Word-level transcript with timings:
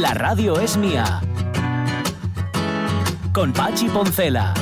La 0.00 0.12
radio 0.12 0.58
es 0.58 0.76
mía. 0.76 1.20
Con 3.32 3.52
Pachi 3.52 3.88
Poncela. 3.88 4.52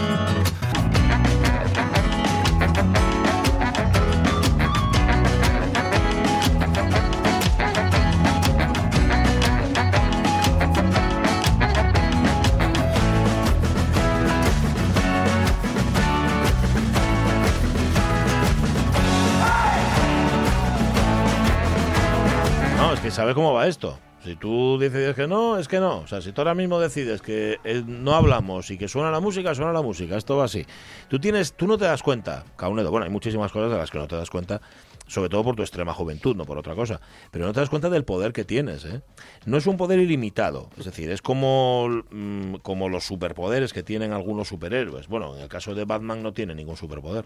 No, 22.76 22.92
es 22.92 23.00
que 23.00 23.10
sabes 23.10 23.34
cómo 23.34 23.54
va 23.54 23.66
esto. 23.66 23.98
Si 24.24 24.36
tú 24.36 24.78
decides 24.78 25.16
que 25.16 25.26
no, 25.26 25.58
es 25.58 25.66
que 25.66 25.80
no. 25.80 25.98
O 25.98 26.06
sea, 26.06 26.22
si 26.22 26.30
tú 26.30 26.42
ahora 26.42 26.54
mismo 26.54 26.78
decides 26.78 27.20
que 27.20 27.58
eh, 27.64 27.82
no 27.84 28.14
hablamos 28.14 28.70
y 28.70 28.78
que 28.78 28.86
suena 28.86 29.10
la 29.10 29.18
música, 29.18 29.52
suena 29.54 29.72
la 29.72 29.82
música. 29.82 30.16
Esto 30.16 30.36
va 30.36 30.44
así. 30.44 30.64
Tú 31.08 31.18
tienes, 31.18 31.54
tú 31.54 31.66
no 31.66 31.76
te 31.76 31.86
das 31.86 32.04
cuenta, 32.04 32.44
Caunedo. 32.56 32.92
Bueno, 32.92 33.04
hay 33.04 33.10
muchísimas 33.10 33.50
cosas 33.50 33.72
de 33.72 33.78
las 33.78 33.90
que 33.90 33.98
no 33.98 34.06
te 34.06 34.14
das 34.14 34.30
cuenta, 34.30 34.60
sobre 35.08 35.28
todo 35.28 35.42
por 35.42 35.56
tu 35.56 35.62
extrema 35.62 35.92
juventud, 35.92 36.36
no 36.36 36.44
por 36.44 36.56
otra 36.56 36.76
cosa. 36.76 37.00
Pero 37.32 37.46
no 37.46 37.52
te 37.52 37.58
das 37.58 37.68
cuenta 37.68 37.90
del 37.90 38.04
poder 38.04 38.32
que 38.32 38.44
tienes. 38.44 38.84
¿eh? 38.84 39.02
No 39.44 39.56
es 39.56 39.66
un 39.66 39.76
poder 39.76 39.98
ilimitado. 39.98 40.70
Es 40.78 40.84
decir, 40.84 41.10
es 41.10 41.20
como, 41.20 41.88
mm, 42.10 42.56
como 42.62 42.88
los 42.88 43.04
superpoderes 43.04 43.72
que 43.72 43.82
tienen 43.82 44.12
algunos 44.12 44.46
superhéroes. 44.46 45.08
Bueno, 45.08 45.34
en 45.34 45.42
el 45.42 45.48
caso 45.48 45.74
de 45.74 45.84
Batman 45.84 46.22
no 46.22 46.32
tiene 46.32 46.54
ningún 46.54 46.76
superpoder. 46.76 47.24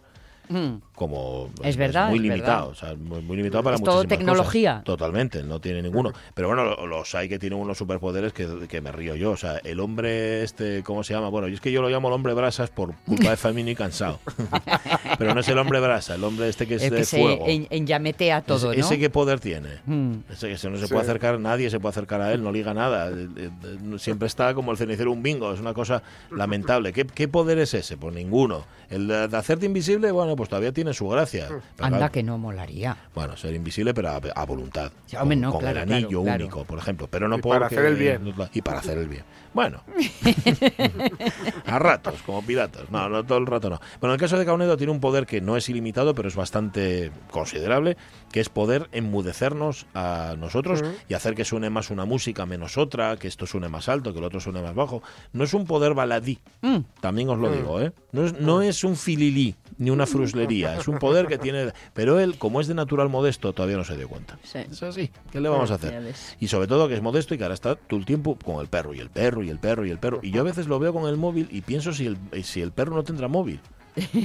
Mm. 0.49 0.77
como 0.95 1.51
Es 1.63 1.77
verdad, 1.77 2.09
muy 2.09 2.19
es 2.19 2.23
limitado, 2.23 2.69
verdad. 2.69 2.69
o 2.69 2.75
sea, 2.75 2.95
muy, 2.95 3.21
muy 3.23 3.37
limitado 3.37 3.63
para 3.63 3.77
Es 3.77 3.83
todo 3.83 4.05
tecnología. 4.05 4.73
cosas. 4.73 4.85
Totalmente, 4.85 5.43
no 5.43 5.61
tiene 5.61 5.83
ninguno. 5.83 6.13
Pero 6.35 6.49
bueno, 6.49 6.65
lo- 6.65 6.87
los 6.87 7.15
hay 7.15 7.29
que 7.29 7.39
tienen 7.39 7.59
unos 7.59 7.77
superpoderes 7.79 8.33
que, 8.33 8.67
que 8.69 8.81
me 8.81 8.93
río 8.93 9.15
yo. 9.17 9.33
O 9.33 9.37
sea, 9.37 9.59
el 9.65 9.81
hombre 9.81 10.43
este, 10.43 10.83
¿cómo 10.83 11.03
se 11.05 11.15
llama? 11.15 11.29
Bueno, 11.29 11.49
yo 11.49 11.55
es 11.55 11.61
que 11.61 11.73
yo 11.73 11.83
lo 11.83 11.89
llamo 11.89 12.09
el 12.09 12.15
hombre 12.15 12.33
brasas 12.35 12.71
por 12.71 12.95
culpa 13.07 13.31
de 13.31 13.37
Famino 13.37 13.71
y 13.71 13.75
cansado. 13.75 14.21
Pero 15.19 15.35
no 15.35 15.41
es 15.41 15.49
el 15.49 15.59
hombre 15.59 15.81
brasa, 15.81 16.15
el 16.15 16.25
hombre 16.25 16.49
este 16.49 16.67
que 16.67 16.75
es 16.77 16.83
El 16.83 16.91
de 16.91 16.97
que 16.99 17.05
se 17.05 17.19
fuego. 17.21 17.45
en, 17.47 17.67
enllametea 17.71 18.43
todo, 18.43 18.73
ese, 18.73 18.81
¿no? 18.81 18.87
ese 18.87 18.99
qué 18.99 19.11
poder 19.11 19.41
tiene. 19.41 19.69
Mm. 19.87 20.13
Ese 20.31 20.49
que 20.49 20.59
se- 20.59 20.71
no 20.71 20.77
se 20.77 20.87
Sí. 20.87 20.93
puede 20.93 21.03
acercar 21.05 21.39
nadie, 21.41 21.71
se 21.71 21.81
puede 21.81 21.91
acercar 21.91 22.21
a 22.21 22.33
él, 22.33 22.43
no 22.43 22.53
liga 22.53 22.75
nada. 22.75 23.09
Eh, 23.11 23.29
eh, 23.37 23.51
eh, 23.65 23.99
Siempre 23.99 24.27
está 24.29 24.55
como 24.55 24.73
el 24.73 24.79
cenicero 24.79 25.11
un 25.11 25.23
bingo, 25.23 25.53
es 25.53 25.61
una 25.61 25.75
cosa 25.75 26.03
lamentable. 26.31 26.93
¿Qué, 26.93 27.05
qué 27.07 27.29
poder 27.29 27.59
es 27.59 27.75
ese? 27.75 27.97
Pues 27.97 28.15
ninguno. 28.15 28.65
El 28.91 29.09
de 29.09 29.27
de 29.29 29.37
hacerte 29.37 29.67
invisible, 29.67 30.13
bueno, 30.13 30.36
pues 30.37 30.49
todavía 30.49 30.73
tiene 30.73 30.93
su 30.95 31.09
gracia. 31.09 31.47
Pero 31.49 31.63
Anda 31.79 31.99
claro, 31.99 32.13
que 32.13 32.23
no 32.23 32.39
molaría. 32.39 32.97
bueno, 33.15 33.37
ser 33.37 33.55
invisible, 33.55 33.95
pero 33.95 34.11
a, 34.11 34.17
a 34.35 34.45
voluntad. 34.45 34.93
Sí, 35.07 35.17
hombre, 35.17 35.37
con, 35.37 35.41
no, 35.43 35.51
con 35.53 35.61
claro, 35.61 35.83
el 35.83 35.93
anillo 35.93 36.09
claro, 36.09 36.23
claro. 36.25 36.45
único, 36.45 36.65
por 36.65 36.79
ejemplo. 36.79 37.09
Pero 37.11 37.29
no 37.29 37.39
Y 37.39 37.43
para 37.43 37.67
hacer 37.67 37.85
el 37.87 37.97
bien. 37.97 38.35
Y 38.53 38.63
para 38.63 38.79
hacer 38.81 38.99
el 38.99 39.09
bien. 39.09 39.25
Bueno. 39.57 39.83
a 41.67 41.79
ratos, 41.79 42.21
como 42.27 42.43
piratas. 42.43 42.91
No, 42.91 43.09
no 43.09 43.25
todo 43.25 43.39
el 43.39 43.47
rato 43.47 43.71
no. 43.71 43.81
Bueno, 44.01 44.13
en 44.13 44.17
el 44.17 44.21
caso 44.21 44.37
de 44.39 44.45
Caunedo 44.45 44.77
tiene 44.77 44.93
un 44.93 45.01
poder 45.01 45.25
que 45.27 45.41
no 45.41 45.57
es 45.57 45.71
ilimitado, 45.71 46.15
pero 46.15 46.29
es 46.29 46.37
bastante 46.37 47.11
considerable, 47.31 47.97
que 48.31 48.41
es 48.41 48.51
poder 48.51 48.91
enmudecernos 48.93 49.87
a 49.95 50.35
nosotros 50.39 50.83
y 51.09 51.15
hacer 51.15 51.35
que 51.35 51.47
suene 51.47 51.71
más 51.71 51.89
una 51.89 52.05
música 52.05 52.45
menos 52.45 52.77
otra, 52.77 53.17
que 53.17 53.29
esto 53.29 53.47
suene 53.47 53.71
más 53.71 53.89
alto, 53.89 54.13
que 54.13 54.19
el 54.19 54.27
otro 54.27 54.41
suene 54.41 54.61
más 54.61 54.75
bajo. 54.75 55.03
No 55.33 55.45
es 55.45 55.55
un 55.55 55.65
poder 55.65 55.95
baladí, 55.95 56.39
Mm. 56.61 56.81
también 57.01 57.31
os 57.31 57.39
lo 57.39 57.51
digo, 57.51 57.81
¿eh? 57.81 57.93
No 58.13 58.27
es, 58.27 58.39
no 58.39 58.61
es 58.61 58.85
un 58.85 58.95
fililí 58.97 59.55
ni 59.79 59.89
una 59.91 60.07
fruslería, 60.07 60.77
es 60.77 60.89
un 60.89 60.99
poder 60.99 61.27
que 61.29 61.39
tiene... 61.39 61.73
Pero 61.95 62.19
él, 62.21 62.37
como 62.39 62.61
es 62.61 62.67
de 62.67 62.75
natural 62.75 63.09
modesto, 63.09 63.53
todavía 63.53 63.77
no 63.79 63.85
se 63.85 63.97
dio 63.97 64.09
cuenta. 64.09 64.39
Sí. 64.43 64.59
Es 64.71 64.83
así, 64.83 65.11
¿qué 65.31 65.41
le 65.41 65.49
vamos 65.49 65.71
a 65.71 65.75
hacer? 65.75 66.15
Y 66.41 66.49
sobre 66.49 66.67
todo 66.67 66.89
que 66.89 66.95
es 66.95 67.03
modesto 67.03 67.35
y 67.35 67.39
que 67.39 67.45
ahora 67.45 67.55
está 67.55 67.75
todo 67.75 67.99
el 67.99 68.05
tiempo 68.07 68.37
con 68.43 68.61
el 68.61 68.69
perro 68.69 68.93
y 68.95 69.01
el 69.01 69.11
perro 69.11 69.43
y 69.43 69.46
el 69.51 69.59
perro 69.59 69.87
y 69.87 69.91
el 69.91 69.99
perro. 69.99 70.21
Y 70.23 70.31
yo 70.31 70.41
a 70.41 70.45
veces 70.45 70.67
lo 70.67 70.79
veo 70.79 70.93
con 70.93 71.09
el 71.09 71.17
móvil 71.17 71.49
y 71.51 71.61
pienso 71.63 71.93
si 71.93 72.07
el, 72.07 72.19
si 72.45 72.61
el 72.61 72.73
perro 72.73 72.95
no 72.95 73.03
tendrá 73.05 73.29
móvil. 73.29 73.61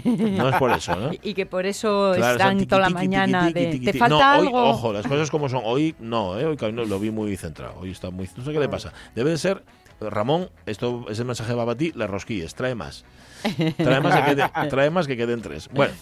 No 0.04 0.50
es 0.50 0.56
por 0.58 0.72
eso, 0.72 0.96
¿no? 0.96 1.14
Y, 1.14 1.20
y 1.30 1.34
que 1.34 1.46
por 1.46 1.66
eso 1.66 2.12
Claro, 2.16 2.34
están 2.38 2.58
son 2.60 2.68
toda 2.68 2.82
la 2.82 2.88
tiqui, 2.88 2.96
mañana 3.00 3.48
tiqui, 3.48 3.80
de... 3.80 3.92
¿Te 3.92 3.98
falta 3.98 4.36
No, 4.36 4.40
hoy, 4.42 4.48
algo? 4.48 4.70
ojo, 4.70 4.94
las 4.94 5.08
cosas 5.08 5.32
como 5.32 5.48
son. 5.48 5.62
Hoy 5.64 5.96
no, 6.00 6.38
¿eh? 6.38 6.46
hoy 6.46 6.58
lo 6.72 7.00
vi 7.00 7.10
muy 7.12 7.36
centrado. 7.38 7.76
Hoy 7.80 7.92
está 7.92 8.10
muy... 8.10 8.30
No 8.36 8.44
sé 8.44 8.52
qué 8.52 8.60
le 8.60 8.68
pasa. 8.70 8.92
Debe 9.16 9.30
de 9.32 9.38
ser... 9.38 9.64
Ramón, 10.02 10.50
esto 10.66 11.06
ese 11.10 11.24
mensaje 11.24 11.54
va 11.54 11.64
para 11.64 11.78
ti, 11.78 11.92
le 11.96 12.08
rosquilles, 12.08 12.56
trae 12.56 12.74
más. 12.74 13.06
Trae 13.78 14.02
más 14.02 14.16
que, 14.16 14.32
quede- 14.36 14.52
trae 14.70 14.90
más 14.90 15.06
que 15.06 15.16
queden 15.16 15.42
tres. 15.44 15.70
Bueno, 15.72 15.94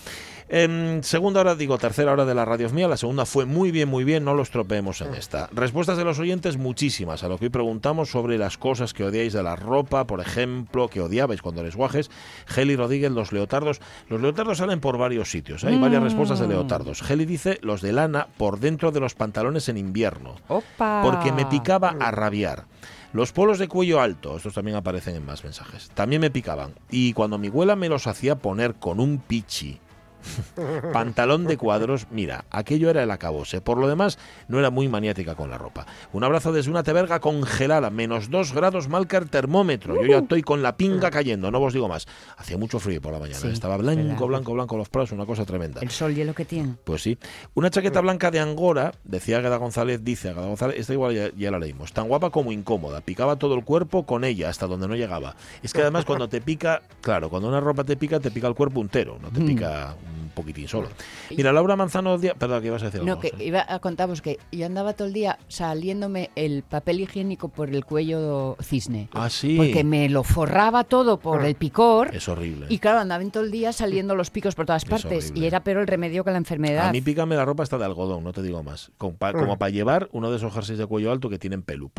en 0.49 1.03
segunda 1.03 1.41
hora, 1.41 1.53
digo, 1.53 1.77
tercera 1.77 2.11
hora 2.11 2.25
de 2.25 2.33
la 2.33 2.43
radio 2.43 2.65
es 2.65 2.73
mía. 2.73 2.87
La 2.87 2.97
segunda 2.97 3.25
fue 3.25 3.45
muy 3.45 3.69
bien, 3.71 3.87
muy 3.87 4.03
bien. 4.03 4.25
No 4.25 4.33
los 4.33 4.49
tropeemos 4.49 5.01
en 5.01 5.13
esta. 5.13 5.47
Respuestas 5.51 5.97
de 5.97 6.03
los 6.03 6.17
oyentes, 6.17 6.57
muchísimas. 6.57 7.23
A 7.23 7.27
lo 7.27 7.37
que 7.37 7.45
hoy 7.45 7.49
preguntamos 7.49 8.09
sobre 8.09 8.37
las 8.39 8.57
cosas 8.57 8.93
que 8.93 9.03
odiáis 9.03 9.33
de 9.33 9.43
la 9.43 9.55
ropa, 9.55 10.07
por 10.07 10.21
ejemplo, 10.21 10.87
que 10.87 11.01
odiabais 11.01 11.43
cuando 11.43 11.61
eres 11.61 11.75
guajes. 11.75 12.09
Geli 12.47 12.75
Rodríguez, 12.75 13.11
los 13.11 13.31
leotardos. 13.31 13.79
Los 14.09 14.21
leotardos 14.21 14.57
salen 14.57 14.79
por 14.79 14.97
varios 14.97 15.29
sitios. 15.29 15.63
Hay 15.63 15.77
varias 15.77 16.01
respuestas 16.01 16.39
de 16.39 16.47
leotardos. 16.47 17.03
Geli 17.03 17.25
dice 17.25 17.59
los 17.61 17.81
de 17.81 17.93
lana 17.93 18.27
por 18.37 18.59
dentro 18.59 18.91
de 18.91 18.99
los 18.99 19.13
pantalones 19.13 19.69
en 19.69 19.77
invierno 19.77 20.35
Opa. 20.47 21.01
porque 21.03 21.31
me 21.31 21.45
picaba 21.45 21.95
a 21.99 22.09
rabiar. 22.09 22.65
Los 23.13 23.31
polos 23.31 23.57
de 23.57 23.67
cuello 23.67 24.01
alto, 24.01 24.37
estos 24.37 24.53
también 24.53 24.77
aparecen 24.77 25.15
en 25.15 25.25
más 25.25 25.43
mensajes, 25.43 25.89
también 25.95 26.21
me 26.21 26.29
picaban. 26.29 26.73
Y 26.91 27.13
cuando 27.13 27.39
mi 27.39 27.47
abuela 27.47 27.75
me 27.75 27.89
los 27.89 28.05
hacía 28.05 28.35
poner 28.35 28.75
con 28.75 28.99
un 28.99 29.17
pichi, 29.17 29.79
pantalón 30.93 31.45
de 31.45 31.57
cuadros, 31.57 32.07
mira, 32.11 32.45
aquello 32.49 32.89
era 32.89 33.03
el 33.03 33.11
acabose. 33.11 33.61
Por 33.61 33.77
lo 33.77 33.87
demás, 33.87 34.17
no 34.47 34.59
era 34.59 34.69
muy 34.69 34.87
maniática 34.87 35.35
con 35.35 35.49
la 35.49 35.57
ropa. 35.57 35.85
Un 36.13 36.23
abrazo 36.23 36.51
desde 36.51 36.71
una 36.71 36.83
teberga 36.83 37.19
congelada, 37.19 37.89
menos 37.89 38.29
dos 38.29 38.53
grados 38.53 38.87
marca 38.87 39.17
el 39.17 39.29
termómetro. 39.29 39.95
Yo 40.01 40.07
ya 40.07 40.17
estoy 40.19 40.41
con 40.41 40.61
la 40.61 40.77
pinga 40.77 41.11
cayendo, 41.11 41.51
no 41.51 41.59
os 41.59 41.73
digo 41.73 41.87
más. 41.87 42.07
Hacía 42.37 42.57
mucho 42.57 42.79
frío 42.79 43.01
por 43.01 43.13
la 43.13 43.19
mañana, 43.19 43.39
Sí, 43.39 43.47
estaba 43.47 43.75
es 43.75 43.81
blanco, 43.81 44.27
blanco, 44.27 44.53
blanco 44.53 44.77
los 44.77 44.89
prados, 44.89 45.11
una 45.11 45.25
cosa 45.25 45.45
tremenda. 45.45 45.81
El 45.81 45.89
sol 45.89 46.17
y 46.17 46.23
lo 46.23 46.33
que 46.33 46.45
tiene. 46.45 46.75
Pues 46.83 47.01
sí. 47.03 47.17
Una 47.53 47.69
chaqueta 47.69 48.01
blanca 48.01 48.31
de 48.31 48.39
Angora, 48.39 48.93
decía 49.03 49.37
Agueda 49.37 49.57
González, 49.57 50.03
dice 50.03 50.29
Agueda 50.29 50.47
González, 50.47 50.79
esta 50.79 50.93
igual 50.93 51.15
ya, 51.15 51.29
ya 51.37 51.51
la 51.51 51.59
leímos, 51.59 51.93
tan 51.93 52.07
guapa 52.07 52.29
como 52.29 52.51
incómoda, 52.51 53.01
picaba 53.01 53.37
todo 53.37 53.55
el 53.55 53.63
cuerpo 53.63 54.05
con 54.05 54.23
ella 54.23 54.49
hasta 54.49 54.67
donde 54.67 54.87
no 54.87 54.95
llegaba. 54.95 55.35
Es 55.63 55.73
que 55.73 55.81
además 55.81 56.05
cuando 56.05 56.29
te 56.29 56.41
pica, 56.41 56.81
claro, 57.01 57.29
cuando 57.29 57.47
una 57.47 57.59
ropa 57.59 57.83
te 57.83 57.97
pica, 57.97 58.19
te 58.19 58.31
pica 58.31 58.47
el 58.47 58.55
cuerpo 58.55 58.81
entero, 58.81 59.17
no 59.21 59.29
te 59.29 59.41
pica 59.41 59.95
un 60.13 60.18
poquitín 60.41 60.67
solo. 60.67 60.87
Mira, 61.35 61.51
Laura 61.51 61.75
Manzano, 61.75 62.17
Díaz- 62.17 62.35
perdón, 62.37 62.61
¿qué 62.61 62.67
ibas 62.67 62.81
a 62.83 62.85
decir? 62.85 63.01
No, 63.03 63.13
algo? 63.13 63.21
que 63.21 63.29
Sí. 63.37 63.43
iba 63.45 63.65
a 63.67 63.79
contaros 63.79 64.21
que 64.21 64.39
yo 64.51 64.65
andaba 64.65 64.93
todo 64.93 65.07
el 65.07 65.13
día 65.13 65.37
saliéndome 65.47 66.29
el 66.35 66.63
papel 66.63 67.01
higiénico 67.01 67.49
por 67.49 67.69
el 67.69 67.85
cuello 67.85 68.55
cisne. 68.61 69.09
Ah, 69.13 69.29
sí. 69.29 69.57
Porque 69.57 69.83
me 69.83 70.07
lo 70.09 70.23
forraba 70.23 70.83
todo 70.83 71.19
por 71.19 71.43
el 71.45 71.55
picor. 71.55 72.15
Es 72.15 72.27
horrible. 72.29 72.67
Y 72.69 72.79
claro, 72.79 72.99
andaban 72.99 73.31
todo 73.31 73.43
el 73.43 73.51
día 73.51 73.73
saliendo 73.73 74.15
los 74.15 74.29
picos 74.29 74.55
por 74.55 74.65
todas 74.65 74.83
Es 74.83 74.89
partes. 74.89 75.31
Y 75.35 75.45
era 75.45 75.63
peor 75.63 75.79
el 75.79 75.87
remedio 75.87 76.23
que 76.23 76.31
la 76.31 76.37
enfermedad. 76.37 76.87
A 76.87 76.91
mí 76.91 77.01
pícame 77.01 77.35
la 77.35 77.45
ropa 77.45 77.63
hasta 77.63 77.77
de 77.77 77.85
algodón, 77.85 78.23
no 78.23 78.31
te 78.33 78.41
digo 78.41 78.63
más. 78.63 78.91
Como 78.97 79.17
para 79.57 79.69
llevar 79.69 80.09
uno 80.11 80.31
de 80.31 80.37
esos 80.37 80.53
jerseys 80.53 80.79
de 80.79 80.85
cuello 80.85 81.11
alto 81.11 81.29
que 81.29 81.37
tienen 81.39 81.61
pelu. 81.61 81.91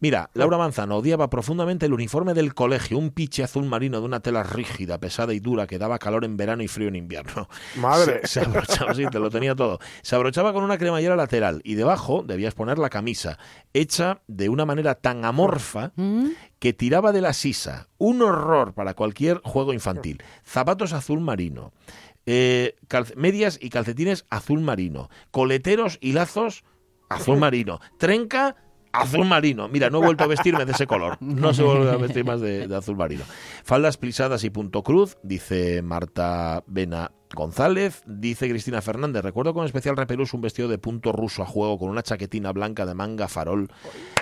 Mira, 0.00 0.30
Laura 0.34 0.58
Manzano 0.58 0.96
odiaba 0.98 1.28
profundamente 1.30 1.86
el 1.86 1.92
uniforme 1.94 2.34
del 2.34 2.54
colegio, 2.54 2.98
un 2.98 3.10
piche 3.10 3.42
azul 3.42 3.64
marino 3.64 3.98
de 4.00 4.06
una 4.06 4.20
tela 4.20 4.42
rígida, 4.42 4.98
pesada 4.98 5.32
y 5.34 5.40
dura 5.40 5.66
que 5.66 5.78
daba 5.78 5.98
calor 5.98 6.24
en 6.24 6.36
verano 6.36 6.62
y 6.62 6.68
frío 6.68 6.88
en 6.88 6.96
invierno. 6.96 7.48
Madre. 7.76 8.20
Se, 8.24 8.28
se 8.28 8.40
abrochaba, 8.40 8.94
sí, 8.94 9.04
te 9.10 9.18
lo 9.18 9.30
tenía 9.30 9.54
todo. 9.54 9.78
Se 10.02 10.14
abrochaba 10.16 10.52
con 10.52 10.64
una 10.64 10.78
cremallera 10.78 11.16
lateral 11.16 11.60
y 11.64 11.74
debajo 11.74 12.22
debías 12.26 12.54
poner 12.54 12.78
la 12.78 12.90
camisa, 12.90 13.38
hecha 13.72 14.20
de 14.26 14.48
una 14.48 14.64
manera 14.64 14.94
tan 14.94 15.24
amorfa 15.24 15.92
¿Mm? 15.96 16.28
que 16.58 16.72
tiraba 16.72 17.12
de 17.12 17.20
la 17.20 17.32
sisa. 17.32 17.88
Un 17.98 18.22
horror 18.22 18.74
para 18.74 18.94
cualquier 18.94 19.40
juego 19.44 19.72
infantil. 19.72 20.22
Zapatos 20.44 20.92
azul 20.92 21.20
marino. 21.20 21.72
eh, 22.26 22.76
medias 23.16 23.58
y 23.60 23.68
calcetines 23.70 24.26
azul 24.30 24.60
marino. 24.60 25.08
Coleteros 25.30 25.98
y 26.00 26.12
lazos 26.12 26.64
azul 27.08 27.38
marino. 27.38 27.80
Trenca 27.98 28.56
azul 28.92 29.24
marino. 29.26 29.68
Mira, 29.68 29.90
no 29.90 29.98
he 29.98 30.04
vuelto 30.04 30.24
a 30.24 30.26
vestirme 30.28 30.64
de 30.66 30.72
ese 30.72 30.86
color. 30.86 31.16
No 31.20 31.52
se 31.54 31.62
vuelve 31.62 31.90
a 31.90 31.96
vestir 31.96 32.24
más 32.24 32.40
de, 32.40 32.68
de 32.68 32.76
azul 32.76 32.96
marino. 32.96 33.24
Faldas 33.64 33.96
plisadas 33.96 34.44
y 34.44 34.50
punto 34.50 34.82
cruz, 34.82 35.16
dice 35.22 35.82
Marta 35.82 36.62
Bena 36.66 37.10
González, 37.34 38.02
dice 38.06 38.48
Cristina 38.48 38.82
Fernández, 38.82 39.22
recuerdo 39.22 39.54
con 39.54 39.64
especial 39.64 39.96
repelús 39.96 40.34
un 40.34 40.42
vestido 40.42 40.68
de 40.68 40.78
punto 40.78 41.12
ruso 41.12 41.42
a 41.42 41.46
juego 41.46 41.78
con 41.78 41.88
una 41.88 42.02
chaquetina 42.02 42.52
blanca 42.52 42.84
de 42.84 42.94
manga 42.94 43.26
farol. 43.28 43.70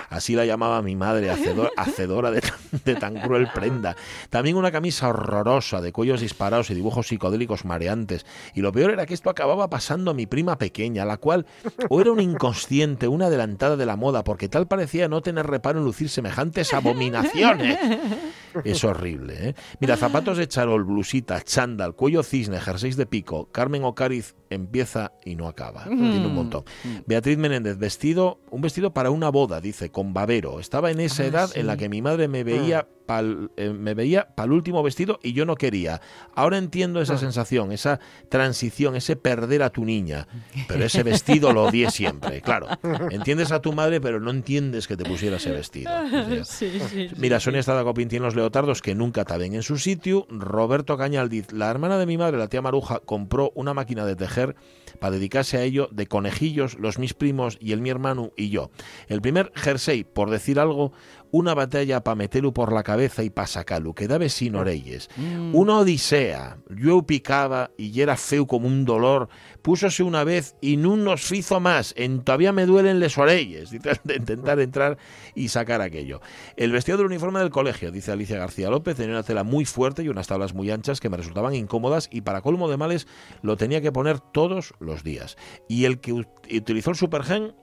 Así 0.09 0.35
la 0.35 0.45
llamaba 0.45 0.81
mi 0.81 0.95
madre, 0.95 1.29
hacedor- 1.31 1.71
hacedora 1.77 2.31
de, 2.31 2.41
tan- 2.41 2.81
de 2.85 2.95
tan 2.95 3.15
cruel 3.19 3.47
prenda. 3.53 3.95
También 4.29 4.55
una 4.57 4.71
camisa 4.71 5.09
horrorosa 5.09 5.81
de 5.81 5.91
cuellos 5.91 6.21
disparados 6.21 6.69
y 6.69 6.73
dibujos 6.75 7.07
psicodélicos 7.07 7.65
mareantes. 7.65 8.25
Y 8.53 8.61
lo 8.61 8.71
peor 8.71 8.91
era 8.91 9.05
que 9.05 9.13
esto 9.13 9.29
acababa 9.29 9.69
pasando 9.69 10.11
a 10.11 10.13
mi 10.13 10.25
prima 10.25 10.57
pequeña, 10.57 11.05
la 11.05 11.17
cual 11.17 11.45
o 11.89 12.01
era 12.01 12.11
una 12.11 12.23
inconsciente, 12.23 13.07
una 13.07 13.27
adelantada 13.27 13.75
de 13.77 13.85
la 13.85 13.95
moda, 13.95 14.23
porque 14.23 14.49
tal 14.49 14.67
parecía 14.67 15.07
no 15.07 15.21
tener 15.21 15.47
reparo 15.47 15.79
en 15.79 15.85
lucir 15.85 16.09
semejantes 16.09 16.73
abominaciones. 16.73 17.77
Es 18.63 18.83
horrible, 18.83 19.49
¿eh? 19.49 19.55
Mira, 19.79 19.97
zapatos 19.97 20.37
de 20.37 20.47
charol, 20.47 20.83
blusita, 20.83 21.41
chándal, 21.41 21.95
cuello 21.95 22.23
cisne, 22.23 22.59
jerseys 22.59 22.97
de 22.97 23.05
pico. 23.05 23.49
Carmen 23.51 23.83
Ocariz 23.83 24.35
empieza 24.49 25.13
y 25.25 25.35
no 25.35 25.47
acaba. 25.47 25.85
Tiene 25.85 26.25
un 26.25 26.35
montón. 26.35 26.63
Beatriz 27.05 27.37
Menéndez, 27.37 27.77
vestido, 27.77 28.39
un 28.49 28.61
vestido 28.61 28.93
para 28.93 29.09
una 29.11 29.29
boda, 29.29 29.61
dice, 29.61 29.89
con 29.91 30.13
babero. 30.13 30.59
Estaba 30.59 30.91
en 30.91 30.99
esa 30.99 31.23
Ah, 31.23 31.27
edad 31.27 31.49
en 31.55 31.67
la 31.67 31.73
sí. 31.73 31.79
que 31.79 31.89
mi 31.89 32.01
madre 32.01 32.27
me 32.27 32.43
veía 32.43 32.87
pal, 33.05 33.51
eh, 33.57 33.69
me 33.71 33.93
veía 33.93 34.27
para 34.35 34.51
último 34.53 34.81
vestido 34.83 35.19
y 35.23 35.33
yo 35.33 35.45
no 35.45 35.55
quería. 35.55 36.01
Ahora 36.35 36.57
entiendo 36.57 37.01
esa 37.01 37.17
sensación, 37.17 37.71
esa 37.71 37.99
transición, 38.29 38.95
ese 38.95 39.15
perder 39.15 39.63
a 39.63 39.69
tu 39.69 39.85
niña. 39.85 40.27
Pero 40.67 40.85
ese 40.85 41.03
vestido 41.03 41.51
lo 41.53 41.63
odié 41.65 41.91
siempre, 41.91 42.41
claro. 42.41 42.67
Entiendes 43.11 43.51
a 43.51 43.61
tu 43.61 43.73
madre, 43.73 43.99
pero 44.01 44.19
no 44.19 44.31
entiendes 44.31 44.87
que 44.87 44.95
te 44.97 45.03
pusiera 45.03 45.37
ese 45.37 45.51
vestido. 45.51 45.91
O 46.41 46.45
sea, 46.45 46.69
Mira, 47.17 47.39
Sonia 47.39 47.59
Estrada 47.59 47.83
Copinti 47.83 48.15
en 48.15 48.23
Los 48.23 48.35
Leotardos, 48.41 48.81
que 48.81 48.95
nunca 48.95 49.23
taben 49.23 49.53
en 49.53 49.63
su 49.63 49.77
sitio. 49.77 50.25
Roberto 50.29 50.97
Cañaldiz, 50.97 51.51
la 51.51 51.69
hermana 51.69 51.97
de 51.97 52.05
mi 52.05 52.17
madre, 52.17 52.37
la 52.37 52.47
tía 52.47 52.61
Maruja, 52.61 52.99
compró 52.99 53.51
una 53.55 53.73
máquina 53.73 54.05
de 54.05 54.15
tejer 54.15 54.55
para 54.99 55.11
dedicarse 55.11 55.57
a 55.57 55.63
ello 55.63 55.87
de 55.91 56.07
conejillos, 56.07 56.77
los 56.79 56.99
mis 56.99 57.13
primos 57.13 57.57
y 57.61 57.71
el 57.71 57.81
mi 57.81 57.89
hermano 57.89 58.31
y 58.35 58.49
yo. 58.49 58.71
El 59.07 59.21
primer 59.21 59.51
jersey, 59.55 60.03
por 60.03 60.29
decir 60.29 60.59
algo, 60.59 60.91
una 61.31 61.53
batalla 61.53 62.03
para 62.03 62.15
meterlo 62.15 62.53
por 62.53 62.71
la 62.73 62.83
cabeza 62.83 63.23
y 63.23 63.29
para 63.29 63.47
sacarlo, 63.47 63.93
quedaba 63.93 64.27
sin 64.29 64.55
orelles. 64.55 65.09
Una 65.53 65.77
odisea. 65.79 66.57
Yo 66.69 67.03
picaba 67.03 67.71
y 67.77 68.01
era 68.01 68.17
feo 68.17 68.47
como 68.47 68.67
un 68.67 68.85
dolor. 68.85 69.29
Púsose 69.61 70.03
una 70.03 70.23
vez 70.23 70.55
y 70.61 70.77
no 70.77 70.97
nos 70.97 71.21
fizo 71.21 71.59
más. 71.59 71.93
En 71.97 72.21
todavía 72.23 72.51
me 72.51 72.65
duelen 72.65 72.99
les 72.99 73.17
orelles. 73.17 73.71
De 74.03 74.15
intentar 74.15 74.59
entrar 74.59 74.97
y 75.35 75.47
sacar 75.49 75.81
aquello. 75.81 76.21
El 76.57 76.71
vestido 76.71 76.97
del 76.97 77.07
uniforme 77.07 77.39
del 77.39 77.49
colegio, 77.49 77.91
dice 77.91 78.11
Alicia 78.11 78.37
García 78.37 78.69
López, 78.69 78.95
tenía 78.97 79.13
una 79.13 79.23
tela 79.23 79.43
muy 79.43 79.65
fuerte 79.65 80.03
y 80.03 80.09
unas 80.09 80.27
tablas 80.27 80.53
muy 80.53 80.69
anchas 80.71 80.99
que 80.99 81.09
me 81.09 81.17
resultaban 81.17 81.55
incómodas 81.55 82.09
y 82.11 82.21
para 82.21 82.41
colmo 82.41 82.69
de 82.69 82.77
males 82.77 83.07
lo 83.41 83.57
tenía 83.57 83.81
que 83.81 83.91
poner 83.91 84.19
todos 84.19 84.73
los 84.79 85.03
días. 85.03 85.37
Y 85.67 85.85
el 85.85 85.99
que 86.01 86.13
ut- 86.13 86.27
utilizó 86.57 86.89
el 86.91 86.95
supergen 86.97 87.53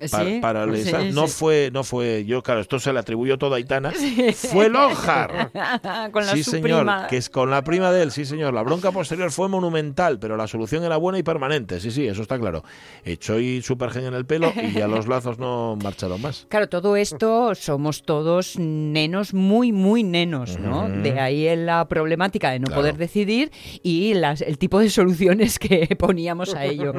Sí, 0.00 0.38
para, 0.40 0.64
el 0.64 0.76
sí, 0.84 0.92
no 1.12 1.26
fue 1.26 1.70
no 1.72 1.82
fue 1.84 2.24
yo 2.24 2.42
claro 2.42 2.60
esto 2.60 2.78
se 2.78 2.92
le 2.92 2.98
atribuyó 3.00 3.38
todo 3.38 3.54
a 3.54 3.56
Aitana. 3.56 3.92
Fue 4.34 4.68
Lonjar 4.68 5.50
Con 6.12 6.24
la 6.26 6.32
sí 6.32 6.44
su 6.44 6.52
señor 6.52 6.80
prima. 6.80 7.06
que 7.08 7.16
es 7.16 7.28
con 7.30 7.50
la 7.50 7.62
prima 7.64 7.90
de 7.90 8.02
él 8.02 8.10
sí 8.12 8.24
señor. 8.24 8.54
La 8.54 8.62
bronca 8.62 8.92
posterior 8.92 9.30
fue 9.32 9.48
monumental 9.48 10.18
pero 10.18 10.36
la 10.36 10.46
solución 10.46 10.84
era 10.84 10.96
buena 10.96 11.18
y 11.18 11.22
permanente. 11.22 11.80
Sí 11.80 11.90
sí 11.90 12.06
eso 12.06 12.22
está 12.22 12.38
claro. 12.38 12.62
Echó 13.04 13.38
y 13.40 13.60
supergen 13.62 14.04
en 14.04 14.14
el 14.14 14.24
pelo 14.26 14.52
y 14.56 14.72
ya 14.72 14.86
los 14.88 15.08
lazos 15.08 15.38
no 15.38 15.76
marcharon 15.82 16.20
más. 16.22 16.46
Claro, 16.48 16.68
todo 16.68 16.96
esto 16.96 17.54
somos 17.54 18.02
todos 18.02 18.56
nenos 18.58 19.34
muy, 19.34 19.72
muy 19.72 20.02
nenos, 20.04 20.58
¿no? 20.58 20.88
De 20.88 21.18
ahí 21.20 21.54
la 21.56 21.86
problemática 21.88 22.50
de 22.50 22.58
no 22.60 22.66
Claro. 22.68 22.82
poder 22.82 22.96
decidir 22.98 23.50
y 23.82 24.14
las, 24.14 24.42
el 24.42 24.58
tipo 24.58 24.78
de 24.78 24.90
soluciones 24.90 25.58
que 25.58 25.86
poníamos 25.98 26.54
a 26.54 26.64
ello. 26.66 26.92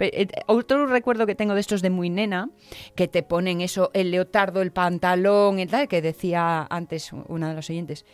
Eh, 0.00 0.28
Otro 0.46 0.86
recuerdo 0.86 1.26
que 1.26 1.34
tengo 1.34 1.54
de 1.54 1.60
estos 1.60 1.82
de 1.82 1.90
muy 1.90 2.10
que 2.94 3.08
te 3.08 3.22
ponen 3.22 3.60
eso, 3.60 3.90
el 3.94 4.10
leotardo, 4.10 4.62
el 4.62 4.72
pantalón, 4.72 5.58
y 5.58 5.66
tal, 5.66 5.88
que 5.88 6.02
decía 6.02 6.66
antes 6.68 7.12
una 7.12 7.48
de 7.50 7.54
los 7.54 7.70
oyentes, 7.70 8.04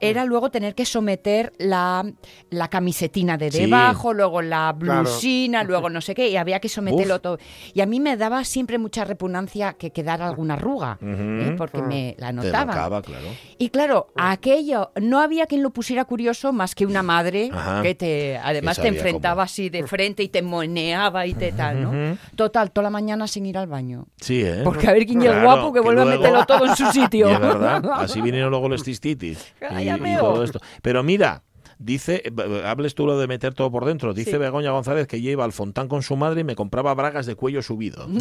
era 0.00 0.24
luego 0.24 0.50
tener 0.50 0.74
que 0.74 0.84
someter 0.84 1.52
la, 1.58 2.04
la 2.50 2.68
camisetina 2.68 3.36
de 3.36 3.50
Sí. 3.50 3.60
debajo, 3.60 4.12
luego 4.12 4.42
la 4.42 4.74
Claro. 4.78 5.02
blusina, 5.02 5.62
luego 5.64 5.90
no 5.90 6.00
sé 6.00 6.14
qué, 6.14 6.28
y 6.28 6.36
había 6.36 6.60
que 6.60 6.68
someterlo 6.68 7.16
Uf. 7.16 7.20
todo. 7.22 7.38
Y 7.72 7.80
a 7.80 7.86
mí 7.86 8.00
me 8.00 8.16
daba 8.16 8.44
siempre 8.44 8.78
mucha 8.78 9.04
repugnancia 9.04 9.74
que 9.74 9.90
quedara 9.90 10.26
alguna 10.28 10.54
arruga, 10.54 10.98
¿eh? 11.02 11.54
Porque 11.56 11.82
me 11.82 12.14
la 12.18 12.32
notaba. 12.32 13.00
claro 13.02 13.28
Y 13.58 13.68
claro, 13.70 14.08
aquello 14.16 14.90
no 15.00 15.20
había 15.20 15.46
quien 15.46 15.62
lo 15.62 15.70
pusiera 15.70 16.04
curioso 16.04 16.52
más 16.52 16.74
que 16.74 16.86
una 16.86 17.02
madre 17.02 17.50
Ajá. 17.52 17.82
que 17.82 17.94
te 17.94 18.36
además 18.38 18.76
Que 18.76 18.82
te 18.82 18.88
enfrentaba 18.88 19.34
cómo. 19.34 19.42
así 19.42 19.68
de 19.68 19.86
frente 19.86 20.22
y 20.22 20.28
te 20.28 20.42
moneaba 20.42 21.26
y 21.26 21.34
te 21.34 21.52
tal, 21.52 21.82
¿no? 21.82 22.18
Total, 22.36 22.70
toda 22.70 22.84
la 22.84 22.90
mañana 22.90 23.26
sin 23.26 23.46
ir 23.46 23.58
al 23.58 23.66
baño. 23.66 24.06
sí 24.20 24.42
eh 24.42 24.60
Porque 24.64 24.88
a 24.88 24.92
ver 24.92 25.06
quién 25.06 25.20
es 25.22 25.28
Claro, 25.28 25.42
guapo 25.44 25.72
que, 25.72 25.80
vuelve 25.80 26.02
luego- 26.04 26.10
a 26.16 26.20
meterlo 26.20 26.46
todo 26.46 26.66
en 26.66 26.76
su 26.76 26.86
sitio. 26.92 27.28
Y 27.28 27.32
es 27.32 27.40
verdad, 27.40 27.82
así 27.94 28.20
vinieron 28.20 28.50
luego 28.50 28.68
los 28.68 28.82
cistitis 28.84 29.52
y, 29.80 29.83
Y 29.84 30.16
todo 30.16 30.44
esto. 30.44 30.60
Pero 30.82 31.02
mira, 31.02 31.42
dice, 31.78 32.22
eh, 32.24 32.62
hables 32.64 32.94
tú 32.94 33.06
lo 33.06 33.18
de 33.18 33.26
meter 33.26 33.54
todo 33.54 33.70
por 33.70 33.84
dentro, 33.84 34.14
dice 34.14 34.32
Sí. 34.32 34.38
Begoña 34.38 34.70
González 34.70 35.06
que 35.06 35.16
ella 35.16 35.30
iba 35.32 35.44
al 35.44 35.52
Fontán 35.52 35.88
con 35.88 36.02
su 36.02 36.16
madre 36.16 36.40
y 36.40 36.44
me 36.44 36.56
compraba 36.56 36.94
bragas 36.94 37.26
de 37.26 37.34
cuello 37.34 37.62
subido. 37.62 38.06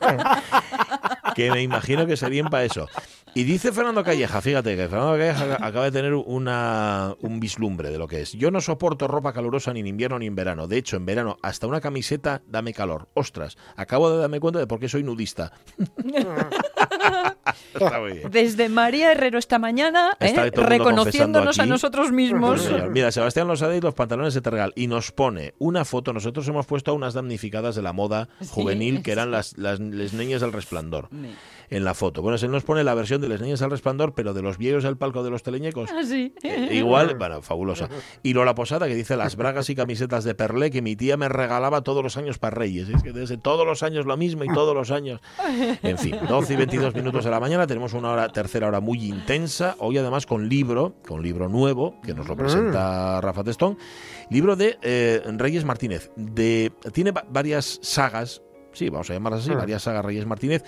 que 1.34 1.50
me 1.50 1.62
imagino 1.62 2.06
que 2.06 2.16
serían 2.16 2.48
para 2.48 2.64
eso. 2.64 2.88
Y 3.32 3.44
dice 3.44 3.70
Fernando 3.70 4.02
Calleja, 4.02 4.40
fíjate 4.40 4.76
que 4.76 4.88
Fernando 4.88 5.12
Calleja 5.12 5.54
acaba 5.64 5.84
de 5.84 5.92
tener 5.92 6.14
una, 6.14 7.14
un 7.20 7.38
vislumbre 7.38 7.90
de 7.90 7.98
lo 7.98 8.08
que 8.08 8.22
es. 8.22 8.32
Yo 8.32 8.50
no 8.50 8.60
soporto 8.60 9.06
ropa 9.06 9.32
calurosa 9.32 9.72
ni 9.72 9.80
en 9.80 9.86
invierno 9.86 10.18
ni 10.18 10.26
en 10.26 10.34
verano. 10.34 10.66
De 10.66 10.78
hecho, 10.78 10.96
en 10.96 11.06
verano 11.06 11.36
hasta 11.40 11.68
una 11.68 11.80
camiseta 11.80 12.42
dame 12.48 12.74
calor. 12.74 13.08
Ostras, 13.14 13.56
acabo 13.76 14.10
de 14.10 14.18
darme 14.18 14.40
cuenta 14.40 14.58
de 14.58 14.66
por 14.66 14.80
qué 14.80 14.88
soy 14.88 15.04
nudista. 15.04 15.52
Está 17.74 18.00
muy 18.00 18.12
bien. 18.12 18.30
Desde 18.30 18.68
María 18.68 19.12
Herrero 19.12 19.38
esta 19.38 19.58
mañana, 19.58 20.16
¿eh? 20.20 20.50
Reconociéndonos 20.50 21.58
a 21.58 21.66
nosotros 21.66 22.12
mismos. 22.12 22.62
Sí. 22.62 22.74
Mira, 22.90 23.12
Sebastián 23.12 23.48
Losada 23.48 23.76
y 23.76 23.80
los 23.80 23.94
pantalones 23.94 24.34
de 24.34 24.40
Tergal 24.40 24.72
y 24.76 24.86
nos 24.86 25.12
pone 25.12 25.54
una 25.58 25.84
foto. 25.84 26.12
Nosotros 26.12 26.46
hemos 26.48 26.66
puesto 26.66 26.90
a 26.90 26.94
unas 26.94 27.14
damnificadas 27.14 27.74
de 27.74 27.82
la 27.82 27.92
moda 27.92 28.28
juvenil 28.50 29.02
que 29.02 29.12
eran 29.12 29.30
las, 29.30 29.56
las, 29.58 29.80
les 29.80 30.12
niñas 30.12 30.40
del 30.40 30.52
resplandor 30.52 31.08
en 31.70 31.84
la 31.84 31.94
foto. 31.94 32.20
Bueno, 32.20 32.36
él 32.42 32.50
nos 32.50 32.64
pone 32.64 32.82
la 32.84 32.94
versión 32.94 33.20
de 33.20 33.28
las 33.28 33.40
niñas 33.40 33.60
del 33.60 33.70
resplandor, 33.70 34.12
pero 34.14 34.34
de 34.34 34.42
los 34.42 34.58
viejos 34.58 34.82
del 34.82 34.96
palco 34.96 35.22
de 35.22 35.30
los 35.30 35.42
teleñecos. 35.44 35.88
Ah, 35.92 36.02
sí. 36.04 36.34
Eh, 36.42 36.68
igual, 36.72 37.14
bueno, 37.18 37.42
fabulosa. 37.42 37.88
Y 38.22 38.34
Lola 38.34 38.54
Posada 38.54 38.88
que 38.88 38.94
dice 38.94 39.16
las 39.16 39.36
bragas 39.36 39.70
y 39.70 39.74
camisetas 39.76 40.24
de 40.24 40.34
perlé 40.34 40.70
que 40.70 40.82
mi 40.82 40.96
tía 40.96 41.16
me 41.16 41.28
regalaba 41.28 41.82
todos 41.82 42.02
los 42.02 42.16
años 42.16 42.38
para 42.38 42.56
Reyes. 42.56 42.88
Es 42.88 43.02
que 43.02 43.12
desde 43.12 43.36
todos 43.38 43.64
los 43.64 43.82
años 43.82 44.04
lo 44.04 44.16
mismo 44.16 44.44
y 44.44 44.48
todos 44.48 44.74
los 44.74 44.90
años. 44.90 45.20
En 45.82 45.96
fin, 45.96 46.16
12 46.28 46.52
y 46.54 46.56
22 46.56 46.94
minutos 46.94 47.24
de 47.24 47.30
la 47.30 47.38
mañana. 47.40 47.66
Tenemos 47.66 47.92
una 47.92 48.10
hora, 48.10 48.28
tercera 48.30 48.66
hora 48.66 48.80
muy 48.80 49.04
intensa. 49.04 49.76
Hoy 49.78 49.96
además 49.98 50.26
con 50.26 50.48
libro, 50.48 50.94
con 51.06 51.22
libro 51.22 51.48
nuevo, 51.48 52.00
que 52.02 52.14
nos 52.14 52.26
lo 52.28 52.36
presenta 52.36 53.20
Rafa 53.20 53.44
Testón. 53.44 53.78
Libro 54.28 54.56
de 54.56 54.78
eh, 54.82 55.22
Reyes 55.36 55.64
Martínez. 55.64 56.10
De, 56.16 56.72
tiene 56.92 57.12
va- 57.12 57.24
varias 57.28 57.78
sagas. 57.82 58.42
Sí, 58.72 58.88
vamos 58.88 59.10
a 59.10 59.14
llamarlas 59.14 59.42
así, 59.42 59.50
Ah. 59.52 59.56
varias 59.56 59.82
sagas 59.82 60.04
Reyes 60.04 60.26
Martínez. 60.26 60.62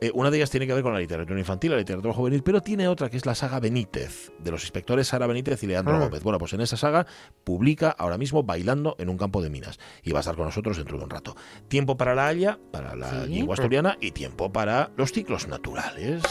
Eh, 0.00 0.10
una 0.14 0.30
de 0.30 0.36
ellas 0.36 0.50
tiene 0.50 0.66
que 0.66 0.74
ver 0.74 0.82
con 0.82 0.92
la 0.92 1.00
literatura 1.00 1.38
infantil, 1.38 1.72
la 1.72 1.76
literatura 1.78 2.14
juvenil, 2.14 2.42
pero 2.42 2.60
tiene 2.62 2.86
otra 2.88 3.08
que 3.10 3.16
es 3.16 3.26
la 3.26 3.34
saga 3.34 3.58
Benítez, 3.60 4.30
de 4.38 4.50
los 4.50 4.62
inspectores 4.62 5.08
Sara 5.08 5.26
Benítez 5.26 5.62
y 5.62 5.66
Leandro 5.66 5.96
Ah. 5.96 5.98
Gómez. 6.00 6.22
Bueno, 6.22 6.38
pues 6.38 6.52
en 6.52 6.60
esa 6.60 6.76
saga 6.76 7.06
publica 7.44 7.90
ahora 7.98 8.16
mismo 8.18 8.42
Bailando 8.42 8.94
en 8.98 9.08
un 9.08 9.16
campo 9.18 9.42
de 9.42 9.50
minas 9.50 9.78
y 10.02 10.12
va 10.12 10.18
a 10.18 10.20
estar 10.20 10.36
con 10.36 10.44
nosotros 10.46 10.76
dentro 10.76 10.98
de 10.98 11.04
un 11.04 11.10
rato. 11.10 11.34
Tiempo 11.68 11.96
para 11.96 12.14
la 12.14 12.26
haya, 12.28 12.58
para 12.70 12.94
la 12.94 13.24
Sí. 13.24 13.30
lengua 13.36 13.54
asturiana 13.54 13.96
y 14.00 14.12
tiempo 14.12 14.52
para 14.52 14.90
los 14.96 15.12
ciclos 15.12 15.48
naturales 15.48 16.22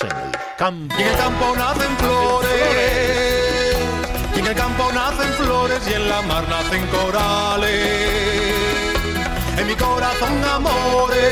en 0.00 0.16
el 0.16 0.32
campo. 0.56 0.94
Y 0.98 1.02
en 1.02 1.08
el 1.08 1.16
campo 1.16 1.56
nacen 1.56 1.96
flores, 1.96 3.76
y 4.36 4.38
en 4.38 4.46
el 4.46 4.54
campo 4.54 4.92
nacen 4.92 5.32
flores 5.32 5.88
y 5.90 5.94
en 5.94 6.08
la 6.08 6.22
mar 6.22 6.48
nacen 6.48 6.86
corales. 6.86 7.98
En 9.58 9.66
mi 9.66 9.74
corazón 9.74 10.44
amores, 10.44 11.26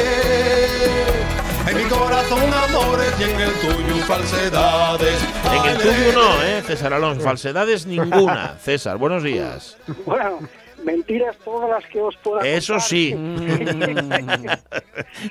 en 1.69 1.77
mi 1.77 1.85
corazón 1.85 2.41
amores 2.53 3.15
y 3.21 3.25
en 3.25 3.41
el 3.41 3.53
tuyo 3.55 4.05
falsedades. 4.07 5.25
En 5.53 5.71
el 5.71 5.79
tuyo 5.79 6.13
no, 6.15 6.43
¿eh, 6.43 6.63
César 6.63 6.93
Alonso? 6.93 7.23
Falsedades 7.23 7.87
ninguna. 7.87 8.57
César, 8.59 8.99
buenos 8.99 9.23
días. 9.23 9.77
Bueno, 10.05 10.41
mentiras 10.85 11.37
todas 11.45 11.69
las 11.71 11.85
que 11.91 12.01
os 12.01 12.17
pueda 12.19 12.47
Eso 12.47 12.75
contar. 12.75 12.89
sí. 12.89 13.15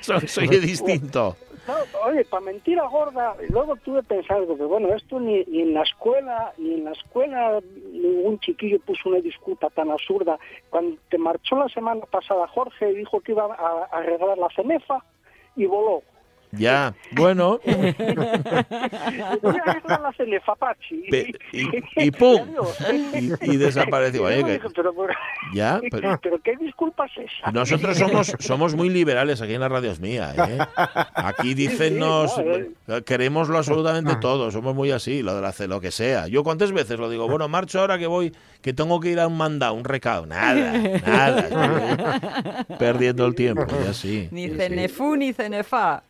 soy, 0.02 0.28
soy 0.28 0.48
distinto. 0.48 1.36
No, 1.66 1.74
oye, 2.06 2.24
para 2.26 2.44
mentira 2.44 2.86
gorda, 2.86 3.34
luego 3.48 3.74
tuve 3.76 4.00
pensando 4.04 4.56
que 4.56 4.62
bueno, 4.62 4.94
esto 4.94 5.18
ni, 5.18 5.42
ni 5.46 5.62
en 5.62 5.74
la 5.74 5.82
escuela, 5.82 6.52
ni 6.58 6.74
en 6.74 6.84
la 6.84 6.92
escuela 6.92 7.60
ningún 7.90 8.38
chiquillo 8.38 8.78
puso 8.80 9.08
una 9.08 9.18
disputa 9.18 9.68
tan 9.70 9.90
absurda. 9.90 10.38
Cuando 10.70 10.96
te 11.08 11.18
marchó 11.18 11.56
la 11.56 11.68
semana 11.68 12.02
pasada 12.08 12.46
Jorge 12.48 12.92
dijo 12.92 13.20
que 13.20 13.32
iba 13.32 13.46
a, 13.46 13.88
a 13.90 14.00
regalar 14.02 14.38
la 14.38 14.48
cenefa 14.54 15.02
y 15.56 15.66
voló. 15.66 16.02
Ya, 16.52 16.94
bueno. 17.12 17.58
Pe- 21.10 21.32
y- 21.52 21.68
y 22.06 22.10
¡pum! 22.10 22.40
Y, 23.14 23.52
y 23.52 23.56
desapareció. 23.56 24.24
Oye, 24.26 24.40
Yo 24.40 24.46
que- 24.46 24.52
dije, 24.54 24.68
pero, 24.74 24.92
pero- 24.94 25.14
ya, 25.54 25.80
pero 25.90 26.18
pero 26.22 26.38
qué 26.42 26.56
disculpa 26.56 27.06
es 27.06 27.12
esa. 27.18 27.52
nosotros 27.52 27.96
somos, 27.98 28.34
somos 28.38 28.74
muy 28.74 28.88
liberales 28.90 29.40
aquí 29.42 29.54
en 29.54 29.60
la 29.60 29.68
radio 29.68 29.90
es 29.90 30.00
mía, 30.00 30.34
¿eh? 30.36 30.58
Aquí 31.14 31.54
dicen 31.54 31.98
nos 31.98 32.34
no, 32.86 33.02
queremos 33.04 33.48
lo 33.48 33.58
absolutamente 33.58 34.16
todo, 34.16 34.50
somos 34.50 34.74
muy 34.74 34.90
así, 34.90 35.22
lo 35.22 35.34
de 35.34 35.42
la 35.42 35.52
ce- 35.52 35.68
lo 35.68 35.80
que 35.80 35.90
sea. 35.90 36.26
Yo 36.28 36.42
cuántas 36.44 36.72
veces 36.72 36.98
lo 36.98 37.08
digo, 37.10 37.28
bueno, 37.28 37.48
marcho 37.48 37.80
ahora 37.80 37.98
que 37.98 38.06
voy, 38.06 38.32
que 38.62 38.72
tengo 38.72 38.98
que 39.00 39.10
ir 39.10 39.20
a 39.20 39.26
un 39.26 39.36
mandado, 39.36 39.74
un 39.74 39.84
recado, 39.84 40.26
nada, 40.26 40.72
nada, 41.06 42.60
estoy 42.60 42.76
perdiendo 42.78 43.26
el 43.26 43.34
tiempo, 43.34 43.66
y 43.84 43.88
así. 43.88 44.28
Ni 44.30 44.46
sí, 44.46 44.50
sí. 44.52 44.56
cenefu 44.56 45.16
ni 45.16 45.32
cenefa. 45.32 46.02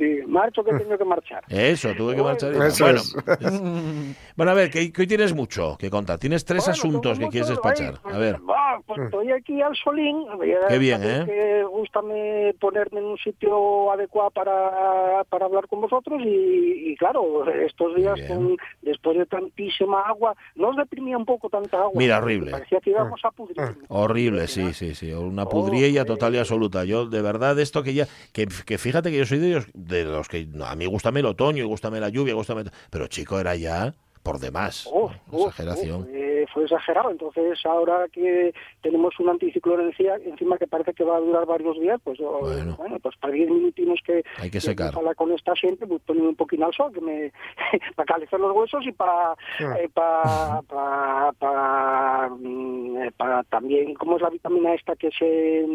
Sí, 0.00 0.20
marcho 0.26 0.64
que 0.64 0.72
tengo 0.72 0.96
que 0.96 1.04
marchar. 1.04 1.44
Eso, 1.50 1.92
tuve 1.94 2.16
que 2.16 2.22
marchar. 2.22 2.54
y 2.54 2.56
tal. 2.56 2.66
Eso 2.68 2.84
bueno, 2.84 3.00
es. 3.00 4.16
bueno, 4.36 4.52
a 4.52 4.54
ver, 4.54 4.70
que, 4.70 4.90
que 4.90 5.02
hoy 5.02 5.06
tienes 5.06 5.34
mucho 5.34 5.76
que 5.78 5.90
contar. 5.90 6.18
Tienes 6.18 6.42
tres 6.46 6.64
Bueno, 6.64 6.72
asuntos 6.72 7.18
que 7.18 7.28
quieres 7.28 7.50
despachar. 7.50 8.00
A 8.04 8.16
ver. 8.16 8.36
va, 8.36 8.80
pues 8.86 8.98
estoy 9.02 9.30
aquí 9.30 9.60
al 9.60 9.76
solín. 9.76 10.24
Qué 10.68 10.78
bien, 10.78 11.02
¿eh? 11.04 11.24
Que 11.26 11.64
gustame 11.64 12.54
ponerme 12.58 13.00
en 13.00 13.06
un 13.06 13.18
sitio 13.18 13.92
adecuado 13.92 14.30
para, 14.30 15.22
para 15.28 15.44
hablar 15.44 15.68
con 15.68 15.82
vosotros 15.82 16.22
y, 16.24 16.92
y 16.92 16.96
claro, 16.96 17.46
estos 17.50 17.94
días 17.94 18.18
con, 18.26 18.56
después 18.80 19.18
de 19.18 19.26
tantísima 19.26 20.00
agua, 20.00 20.34
¿no 20.54 20.68
os 20.68 20.76
deprimía 20.76 21.18
un 21.18 21.26
poco 21.26 21.50
tanta 21.50 21.76
agua? 21.76 21.92
Mira, 21.94 22.18
horrible. 22.18 22.52
Parecía 22.52 22.80
que 22.80 22.88
íbamos 22.88 23.20
a 23.22 23.30
pudrir. 23.32 23.60
Horrible, 23.88 24.46
sí, 24.48 24.72
sí, 24.72 24.94
sí. 24.94 25.12
Una 25.12 25.44
pudriella 25.44 26.06
total 26.06 26.34
y 26.36 26.38
absoluta. 26.38 26.84
Yo, 26.86 27.04
de 27.04 27.20
verdad, 27.20 27.58
esto 27.60 27.82
que 27.82 27.92
ya. 27.92 28.06
Que, 28.32 28.48
que 28.64 28.78
fíjate 28.78 29.10
que 29.10 29.18
yo 29.18 29.26
soy 29.26 29.38
de 29.40 29.48
ellos, 29.48 29.66
de 29.90 30.04
los 30.04 30.28
que. 30.28 30.46
no, 30.46 30.64
a 30.64 30.74
mí 30.76 30.86
gustame 30.86 31.20
el 31.20 31.26
otoño, 31.26 31.62
y 31.62 31.66
gustame 31.66 32.00
la 32.00 32.08
lluvia, 32.08 32.34
gustame. 32.34 32.64
Pero 32.90 33.06
chico, 33.08 33.38
era 33.38 33.54
ya 33.56 33.94
por 34.22 34.38
demás. 34.38 34.86
Uf, 34.92 35.12
Exageración. 35.32 36.02
uf, 36.02 36.08
eh, 36.08 36.29
fue 36.52 36.64
exagerado. 36.64 37.10
Entonces, 37.10 37.58
ahora 37.64 38.06
que 38.12 38.52
tenemos 38.82 39.18
un 39.20 39.28
anticiclón 39.30 39.80
encima, 39.82 40.14
encima 40.24 40.58
que 40.58 40.66
parece 40.66 40.92
que 40.94 41.04
va 41.04 41.16
a 41.16 41.20
durar 41.20 41.46
varios 41.46 41.78
días, 41.80 42.00
pues 42.04 42.18
Bueno. 42.18 42.76
bueno, 42.76 42.98
pues 43.00 43.16
para 43.16 43.32
10 43.32 43.50
minutinos 43.50 43.98
que, 44.04 44.22
Hay 44.38 44.50
que 44.50 44.60
secar. 44.60 44.94
hablar 44.96 45.14
con 45.16 45.32
esta 45.32 45.54
gente, 45.56 45.86
pues 45.86 46.00
poner 46.02 46.22
un 46.24 46.36
poquito 46.36 46.64
al 46.66 46.72
sol, 46.74 46.92
que 46.92 47.00
me 47.00 47.32
para 47.96 48.06
calizar 48.06 48.38
los 48.40 48.54
huesos 48.56 48.86
y 48.86 48.92
para 48.92 49.34
eh, 49.60 49.88
para 49.92 50.62
para 50.62 51.32
para, 51.38 52.28
mm, 52.30 52.96
eh, 53.02 53.12
para 53.16 53.42
también 53.44 53.94
cómo 53.94 54.16
es 54.16 54.22
la 54.22 54.30
vitamina 54.30 54.74
esta 54.74 54.94
que 54.96 55.10
se, 55.12 55.66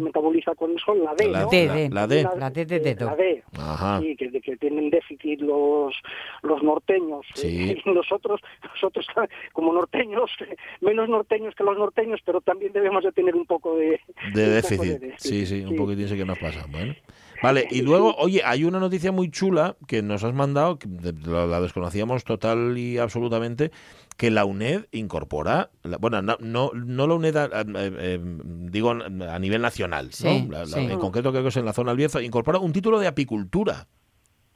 metaboliza 0.00 0.54
con 0.54 0.72
el 0.72 0.78
sol, 0.80 1.02
la 1.04 1.14
D, 1.14 1.28
La 1.28 1.40
¿no? 1.42 1.48
D, 1.50 1.66
la- 1.66 1.74
D. 1.74 1.88
la 1.90 2.06
D. 2.06 2.28
La 2.36 2.50
D 2.50 2.64
de 2.66 2.80
dedo. 2.80 3.06
La 3.06 3.16
D. 3.16 3.42
Ajá. 3.58 4.00
Sí, 4.00 4.16
que, 4.16 4.30
que 4.40 4.56
tienen 4.56 4.90
déficit 4.90 5.40
los 5.40 5.94
los 6.42 6.62
norteños. 6.62 7.24
Sí. 7.34 7.74
Y 7.86 7.90
nosotros, 7.90 8.40
nosotros 8.72 9.06
como 9.52 9.72
norteños, 9.72 9.95
menos 10.80 11.08
norteños 11.08 11.54
que 11.54 11.64
los 11.64 11.76
norteños, 11.78 12.20
pero 12.24 12.40
también 12.40 12.72
debemos 12.72 13.02
de 13.04 13.12
tener 13.12 13.34
un 13.34 13.46
poco 13.46 13.76
de... 13.76 14.00
De 14.34 14.44
un 14.44 14.50
déficit. 14.54 14.76
poco 14.78 14.84
de 15.06 15.14
Sí, 15.18 15.46
sí, 15.46 15.64
un 15.64 15.76
poquitín 15.76 16.08
sí 16.08 16.16
que 16.16 16.24
nos 16.24 16.38
pasa. 16.38 16.66
Bueno. 16.70 16.94
Vale, 17.42 17.66
y 17.70 17.82
luego, 17.82 18.14
oye, 18.16 18.40
hay 18.44 18.64
una 18.64 18.80
noticia 18.80 19.12
muy 19.12 19.30
chula 19.30 19.76
que 19.86 20.00
nos 20.02 20.24
has 20.24 20.32
mandado, 20.32 20.78
que 20.78 20.88
la, 21.26 21.44
la 21.46 21.60
desconocíamos 21.60 22.24
total 22.24 22.78
y 22.78 22.96
absolutamente, 22.96 23.70
que 24.16 24.30
la 24.30 24.46
UNED 24.46 24.86
incorpora, 24.92 25.68
la- 25.82 25.98
bueno, 25.98 26.22
no, 26.22 26.38
no, 26.40 26.70
no 26.74 27.06
la 27.06 27.14
UNED, 27.14 27.36
a- 27.36 27.44
a- 27.44 27.60
eh, 27.60 27.92
eh, 27.98 28.18
digo 28.22 28.90
a 28.92 29.38
nivel 29.38 29.60
nacional, 29.60 30.06
¿no? 30.06 30.10
Sí, 30.12 30.46
La- 30.48 30.60
la- 30.60 30.66
sí. 30.66 30.80
en 30.80 30.98
concreto 30.98 31.30
creo 31.30 31.42
que 31.42 31.50
es 31.50 31.56
en 31.58 31.66
la 31.66 31.74
zona 31.74 31.90
del 31.90 31.98
Bierzo, 31.98 32.22
incorpora 32.22 32.58
un 32.58 32.72
título 32.72 32.98
de 32.98 33.06
apicultura. 33.06 33.86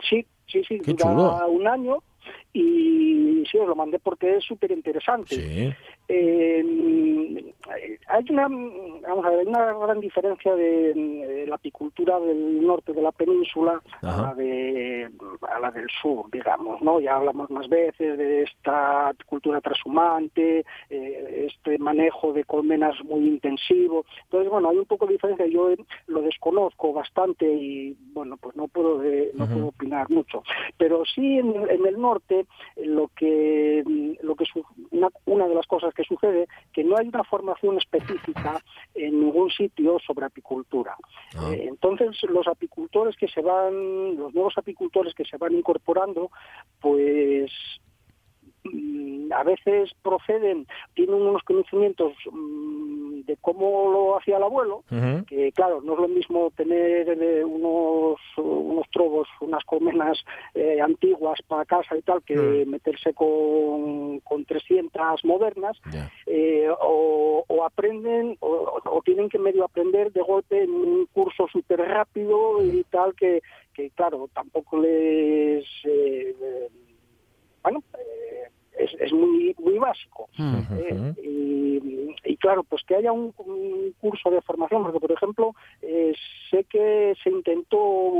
Sí, 0.08 0.26
sí, 0.46 0.62
sí, 0.66 0.78
Qué 0.82 0.92
dura 0.94 1.04
chulo. 1.04 1.46
un 1.48 1.66
año 1.68 1.98
y 2.52 3.44
sí, 3.50 3.58
os 3.58 3.68
lo 3.68 3.76
mandé 3.76 3.98
porque 3.98 4.36
es 4.36 4.44
súper 4.44 4.70
interesante. 4.72 5.76
Eh, 6.12 7.54
hay 8.08 8.24
una 8.30 8.48
vamos 8.48 9.24
a 9.24 9.30
ver, 9.30 9.40
hay 9.40 9.46
una 9.46 9.72
gran 9.74 10.00
diferencia 10.00 10.54
de, 10.54 11.44
la 11.48 11.54
apicultura 11.54 12.18
del 12.20 12.66
norte 12.66 12.92
de 12.92 13.02
la 13.02 13.12
península 13.12 13.80
a 14.02 14.22
la, 14.22 14.34
de, 14.34 15.08
a 15.48 15.58
la 15.60 15.70
del 15.70 15.86
sur, 16.02 16.26
digamos, 16.32 16.80
¿no? 16.82 17.00
Ya 17.00 17.16
hablamos 17.16 17.50
más 17.50 17.68
veces 17.68 18.18
de 18.18 18.42
esta 18.42 19.08
apicultura 19.08 19.60
transhumante, 19.60 20.64
eh, 20.90 21.46
este 21.48 21.78
manejo 21.78 22.32
de 22.32 22.44
colmenas 22.44 22.96
muy 23.04 23.26
intensivo. 23.26 24.04
Entonces, 24.24 24.50
bueno, 24.50 24.70
hay 24.70 24.78
un 24.78 24.86
poco 24.86 25.06
de 25.06 25.12
diferencia. 25.14 25.46
Yo 25.46 25.70
eh, 25.70 25.76
lo 26.08 26.22
desconozco 26.22 26.92
bastante 26.92 27.46
y, 27.50 27.96
bueno, 28.12 28.36
pues 28.36 28.56
no 28.56 28.68
puedo, 28.68 28.98
de- 28.98 29.30
no 29.34 29.46
puedo 29.46 29.66
opinar 29.68 30.08
mucho. 30.10 30.42
Pero 30.76 31.04
sí 31.04 31.38
en, 31.38 31.54
en 31.68 31.86
el 31.86 32.00
norte 32.00 32.46
lo 32.76 33.08
que, 33.16 33.82
lo 34.22 34.34
que 34.34 34.44
su- 34.46 34.64
una, 34.90 35.08
una 35.26 35.46
de 35.48 35.54
las 35.54 35.66
cosas 35.66 35.94
que 35.94 35.99
sucede 36.04 36.46
que 36.72 36.84
no 36.84 36.96
hay 36.96 37.08
una 37.08 37.24
formación 37.24 37.78
específica 37.78 38.62
en 38.94 39.20
ningún 39.20 39.50
sitio 39.50 39.98
sobre 40.04 40.26
apicultura. 40.26 40.96
Ah. 41.36 41.52
Eh, 41.52 41.66
entonces 41.68 42.16
los 42.28 42.46
apicultores 42.46 43.16
que 43.16 43.28
se 43.28 43.40
van, 43.40 44.16
los 44.16 44.34
nuevos 44.34 44.56
apicultores 44.56 45.14
que 45.14 45.24
se 45.24 45.36
van 45.36 45.54
incorporando, 45.54 46.30
pues 46.80 47.50
a 49.32 49.44
veces 49.44 49.90
proceden, 50.02 50.66
tienen 50.94 51.14
unos 51.14 51.42
conocimientos 51.42 52.12
mm, 52.30 53.20
de 53.22 53.36
cómo 53.40 53.90
lo 53.90 54.18
hacía 54.18 54.38
el 54.38 54.42
abuelo, 54.42 54.82
que 55.26 55.52
claro, 55.52 55.80
no 55.82 55.94
es 55.94 55.98
lo 56.00 56.08
mismo 56.08 56.50
tener 56.56 57.08
eh, 57.08 57.44
unos, 57.44 58.18
unos 58.36 58.88
trobos, 58.90 59.28
unas 59.40 59.64
colmenas 59.64 60.18
eh, 60.54 60.80
antiguas 60.80 61.40
para 61.46 61.64
casa 61.64 61.96
y 61.96 62.02
tal, 62.02 62.22
que 62.22 62.64
meterse 62.66 63.14
con, 63.14 64.20
con 64.20 64.44
300 64.44 65.24
modernas, 65.24 65.80
eh, 66.26 66.68
o, 66.80 67.44
o 67.46 67.64
aprenden 67.64 68.36
o, 68.40 68.80
o 68.84 69.02
tienen 69.02 69.28
que 69.28 69.38
medio 69.38 69.64
aprender 69.64 70.12
de 70.12 70.22
golpe 70.22 70.62
en 70.62 70.70
un 70.70 71.06
curso 71.12 71.46
súper 71.52 71.80
rápido 71.80 72.64
y 72.64 72.84
tal, 72.90 73.14
que, 73.14 73.42
que 73.74 73.90
claro, 73.90 74.28
tampoco 74.32 74.78
les... 74.78 75.64
eh, 75.84 76.34
eh, 76.40 76.68
bueno, 77.62 77.82
eh, 77.98 78.49
es, 78.84 78.90
es 79.00 79.12
muy, 79.12 79.54
muy 79.58 79.78
básico. 79.78 80.28
Eh, 80.38 81.14
y, 81.22 82.14
y 82.24 82.36
claro, 82.36 82.62
pues 82.62 82.82
que 82.84 82.96
haya 82.96 83.12
un, 83.12 83.32
un 83.38 83.94
curso 84.00 84.30
de 84.30 84.40
formación, 84.42 84.82
porque 84.82 85.00
por 85.00 85.12
ejemplo, 85.12 85.54
eh, 85.82 86.12
sé 86.50 86.64
que 86.64 87.14
se 87.22 87.30
intentó, 87.30 88.12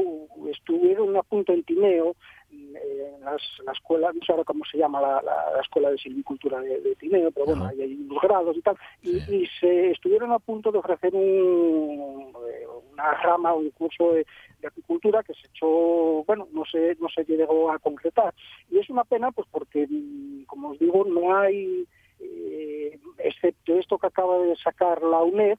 estuvieron 0.50 1.16
a 1.16 1.22
punto 1.22 1.52
en 1.52 1.62
Tineo, 1.64 2.16
en 2.52 3.20
las, 3.24 3.40
la 3.64 3.72
escuela, 3.72 4.12
no 4.12 4.20
sé 4.24 4.32
ahora 4.32 4.44
cómo 4.44 4.64
se 4.70 4.78
llama 4.78 5.00
la, 5.00 5.22
la- 5.22 5.52
la 5.54 5.60
escuela 5.60 5.90
de 5.90 5.98
silvicultura 5.98 6.60
de, 6.60 6.80
de 6.80 6.96
Tineo, 6.96 7.30
pero 7.30 7.46
bueno, 7.46 7.66
ahí 7.66 7.80
hay 7.82 7.94
unos 7.94 8.20
grados 8.22 8.56
y 8.56 8.62
tal, 8.62 8.76
y, 9.02 9.20
Sí. 9.20 9.34
y 9.36 9.46
se 9.60 9.90
estuvieron 9.92 10.32
a 10.32 10.38
punto 10.38 10.72
de 10.72 10.78
ofrecer 10.78 11.14
un, 11.14 12.32
eh, 12.48 12.66
una 12.92 13.12
rama, 13.22 13.54
un 13.54 13.70
curso 13.70 14.12
de, 14.12 14.26
de 14.60 14.68
apicultura 14.68 15.22
que 15.22 15.34
se 15.34 15.46
echó, 15.48 16.24
bueno, 16.24 16.48
no 16.52 16.64
se, 16.64 16.96
no 17.00 17.08
se 17.08 17.24
llegó 17.24 17.70
a 17.70 17.78
concretar. 17.78 18.34
Y 18.70 18.78
es 18.78 18.88
una 18.90 19.04
pena, 19.04 19.30
pues 19.32 19.46
porque, 19.50 19.86
mm, 19.88 20.44
como 20.44 20.70
os 20.70 20.78
digo, 20.78 21.04
no 21.04 21.36
hay, 21.36 21.86
eh, 22.20 22.98
excepto 23.18 23.74
esto 23.78 23.98
que 23.98 24.06
acaba 24.08 24.38
de 24.38 24.56
sacar 24.56 25.02
la 25.02 25.22
UNED, 25.22 25.58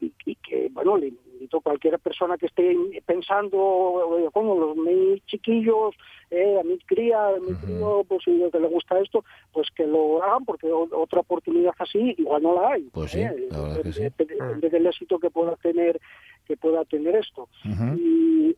y, 0.00 0.12
y 0.26 0.34
que, 0.36 0.68
bueno, 0.72 0.96
le 0.96 1.12
invito 1.42 1.58
a 1.58 1.60
cualquier 1.60 1.98
persona 1.98 2.36
que 2.38 2.46
esté 2.46 2.76
pensando, 3.04 4.30
como 4.32 4.54
los 4.54 4.76
mis 4.76 5.24
chiquillos, 5.26 5.94
eh, 6.30 6.58
a 6.60 6.62
mi 6.62 6.78
cría, 6.78 7.28
a 7.28 7.38
mi 7.40 7.52
crío, 7.54 8.04
pues 8.08 8.22
si 8.24 8.30
que 8.52 8.58
le 8.60 8.68
gusta 8.68 8.98
esto, 9.00 9.24
pues 9.52 9.68
que 9.74 9.86
lo 9.86 10.22
hagan, 10.22 10.44
porque 10.44 10.70
otra 10.70 11.20
oportunidad 11.20 11.74
así 11.78 12.14
igual 12.16 12.42
no 12.42 12.54
la 12.60 12.70
hay. 12.72 12.82
Pues 12.92 13.10
sí, 13.10 13.20
eh, 13.20 13.48
la 13.50 13.60
verdad 13.60 13.78
es 13.78 13.82
que 13.82 13.92
sí. 13.92 14.02
depende- 14.02 14.34
depende 14.34 14.70
del 14.70 14.86
éxito 14.86 15.18
que 15.18 15.30
pueda 15.30 15.56
tener 15.56 16.00
que 16.46 16.56
pueda 16.56 16.84
tener 16.84 17.14
esto. 17.16 17.48
Y- 17.96 18.56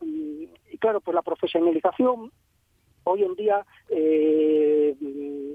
y 0.71 0.79
claro, 0.79 1.01
pues 1.01 1.15
la 1.15 1.23
profesionalización 1.23 2.33
hoy 3.05 3.23
en 3.23 3.35
día 3.35 3.65
eh, 3.89 4.95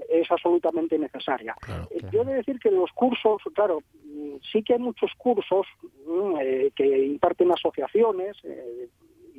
es 0.08 0.30
absolutamente 0.30 0.98
necesaria. 0.98 1.54
Claro. 1.60 1.88
Eh, 1.90 2.00
Yo 2.10 2.22
he 2.22 2.24
de 2.24 2.34
decir 2.34 2.58
que 2.58 2.70
los 2.70 2.90
cursos, 2.92 3.42
claro, 3.54 3.82
mm, 4.04 4.36
sí 4.52 4.62
que 4.62 4.74
hay 4.74 4.78
muchos 4.78 5.12
cursos 5.16 5.66
mm, 6.06 6.36
eh, 6.40 6.72
que 6.74 7.04
imparten 7.06 7.52
asociaciones 7.52 8.36
eh, 8.44 8.88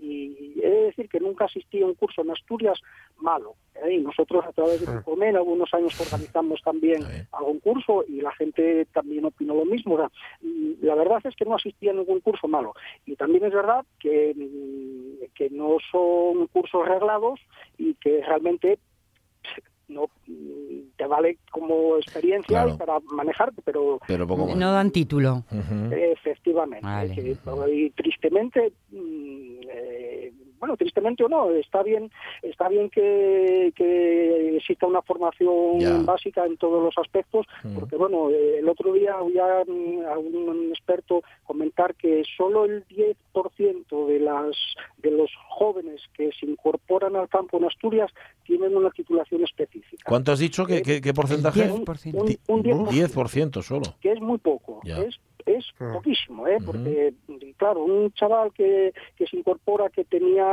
y 0.01 0.59
he 0.61 0.69
de 0.69 0.81
decir 0.85 1.07
que 1.07 1.19
nunca 1.19 1.45
asistí 1.45 1.81
a 1.81 1.85
un 1.85 1.93
curso 1.93 2.21
en 2.21 2.31
Asturias 2.31 2.79
malo. 3.17 3.55
¿eh? 3.75 3.93
Y 3.93 3.97
nosotros 3.99 4.43
a 4.45 4.51
través 4.51 4.81
de 4.81 5.03
Comen 5.03 5.35
algunos 5.35 5.71
años 5.73 5.99
organizamos 6.01 6.61
también 6.61 7.03
algún 7.31 7.59
curso 7.59 8.03
y 8.07 8.21
la 8.21 8.31
gente 8.33 8.85
también 8.93 9.25
opinó 9.25 9.53
lo 9.53 9.65
mismo. 9.65 9.95
O 9.95 9.97
sea, 9.97 10.11
mm, 10.41 10.83
la 10.83 10.95
verdad 10.95 11.19
es 11.23 11.35
que 11.35 11.45
no 11.45 11.55
asistí 11.55 11.87
a 11.87 11.93
ningún 11.93 12.19
curso 12.19 12.47
malo. 12.47 12.73
Y 13.05 13.15
también 13.15 13.45
es 13.45 13.53
verdad 13.53 13.85
que, 13.99 14.33
mm, 14.35 15.33
que 15.35 15.49
no 15.51 15.77
son 15.91 16.47
cursos 16.47 16.87
reglados 16.87 17.39
y 17.77 17.93
que 17.95 18.23
realmente 18.23 18.79
no 19.91 20.07
te 20.97 21.05
vale 21.05 21.37
como 21.51 21.97
experiencia 21.97 22.63
Claro. 22.63 22.77
para 22.77 22.99
manejarte, 23.11 23.61
pero 23.63 23.99
Pero 24.07 24.27
poco 24.27 24.47
más. 24.47 24.55
No 24.57 24.71
dan 24.71 24.91
título. 24.91 25.43
Efectivamente. 25.91 26.85
Vale. 26.85 27.13
que- 27.15 27.37
y 27.73 27.89
tristemente 27.91 28.71
mm, 28.89 29.59
eh, 29.69 30.33
bueno, 30.61 30.77
tristemente 30.77 31.23
o 31.25 31.27
no, 31.27 31.49
está 31.51 31.83
bien, 31.83 32.09
está 32.43 32.69
bien 32.69 32.89
que, 32.89 33.73
que 33.75 34.55
exista 34.57 34.85
una 34.87 35.01
formación 35.01 35.79
Ya. 35.79 35.97
básica 36.03 36.45
en 36.45 36.55
todos 36.55 36.81
los 36.83 36.97
aspectos, 36.97 37.45
Mm. 37.63 37.75
porque 37.77 37.95
bueno, 37.97 38.29
eh, 38.29 38.59
el 38.59 38.69
otro 38.69 38.93
día 38.93 39.19
oía 39.19 39.63
mm, 39.67 40.05
a 40.05 40.17
un 40.17 40.69
experto 40.69 41.23
comentar 41.43 41.95
que 41.95 42.23
solo 42.37 42.65
el 42.65 42.85
10% 42.87 44.07
de 44.07 44.19
las 44.19 44.55
de 44.97 45.11
los 45.11 45.31
jóvenes 45.49 45.99
que 46.13 46.29
se 46.39 46.45
incorporan 46.45 47.15
al 47.15 47.27
campo 47.27 47.57
en 47.57 47.65
Asturias 47.65 48.11
tienen 48.45 48.75
una 48.77 48.91
titulación 48.91 49.43
específica. 49.43 50.03
¿Cuánto 50.07 50.31
has 50.31 50.39
dicho? 50.39 50.65
¿Qué, 50.65 50.81
qué, 50.83 51.01
qué 51.01 51.13
porcentaje? 51.13 51.67
10%. 51.69 52.13
Un, 52.47 52.61
Di- 52.61 52.71
un 52.71 52.85
10%, 52.85 53.09
10% 53.09 53.61
solo. 53.63 53.85
que 53.99 54.11
es 54.11 54.21
muy 54.21 54.37
poco, 54.37 54.79
Ya. 54.83 54.99
es 55.01 55.19
es 55.47 55.65
Mm. 55.79 55.93
poquísimo, 55.93 56.47
¿eh? 56.47 56.57
porque 56.63 57.13
claro, 57.57 57.83
un 57.83 58.11
chaval 58.13 58.53
que, 58.53 58.93
que 59.15 59.25
se 59.25 59.37
incorpora, 59.37 59.89
que 59.89 60.03
tenía, 60.05 60.45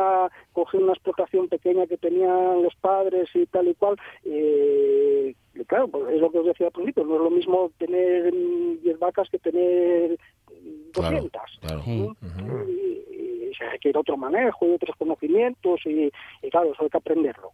cogió 0.53 0.81
una 0.81 0.93
explotación 0.93 1.49
pequeña 1.49 1.87
que 1.87 1.97
tenían 1.97 2.63
los 2.63 2.75
padres 2.77 3.29
y 3.35 3.47
tal 3.47 3.69
y 3.69 3.75
cual, 3.75 3.97
eh, 4.25 5.35
claro, 5.67 5.89
pues 5.89 6.15
es 6.15 6.21
lo 6.21 6.31
que 6.31 6.39
os 6.39 6.47
decía 6.47 6.67
al 6.67 6.73
principio, 6.73 7.05
no 7.05 7.17
es 7.17 7.21
lo 7.23 7.31
mismo 7.31 7.71
tener 7.79 8.33
mm, 8.33 8.81
10 8.83 8.99
vacas 8.99 9.29
que 9.31 9.39
tener 9.39 10.13
mm, 10.13 10.91
Claro, 10.93 11.17
200. 11.17 11.43
claro. 11.61 11.83
Sí. 11.85 12.03
Ujú. 12.03 12.71
Y, 12.71 13.05
y 13.08 13.08
se 13.55 13.65
requiere 13.69 13.99
otro 13.99 14.17
manejo 14.17 14.67
y 14.67 14.75
otros 14.75 14.97
conocimientos 14.97 15.81
y, 15.87 16.11
y 16.43 16.51
claro, 16.51 16.73
eso 16.73 16.83
hay 16.85 16.91
que 16.91 16.97
aprenderlo. 16.99 17.53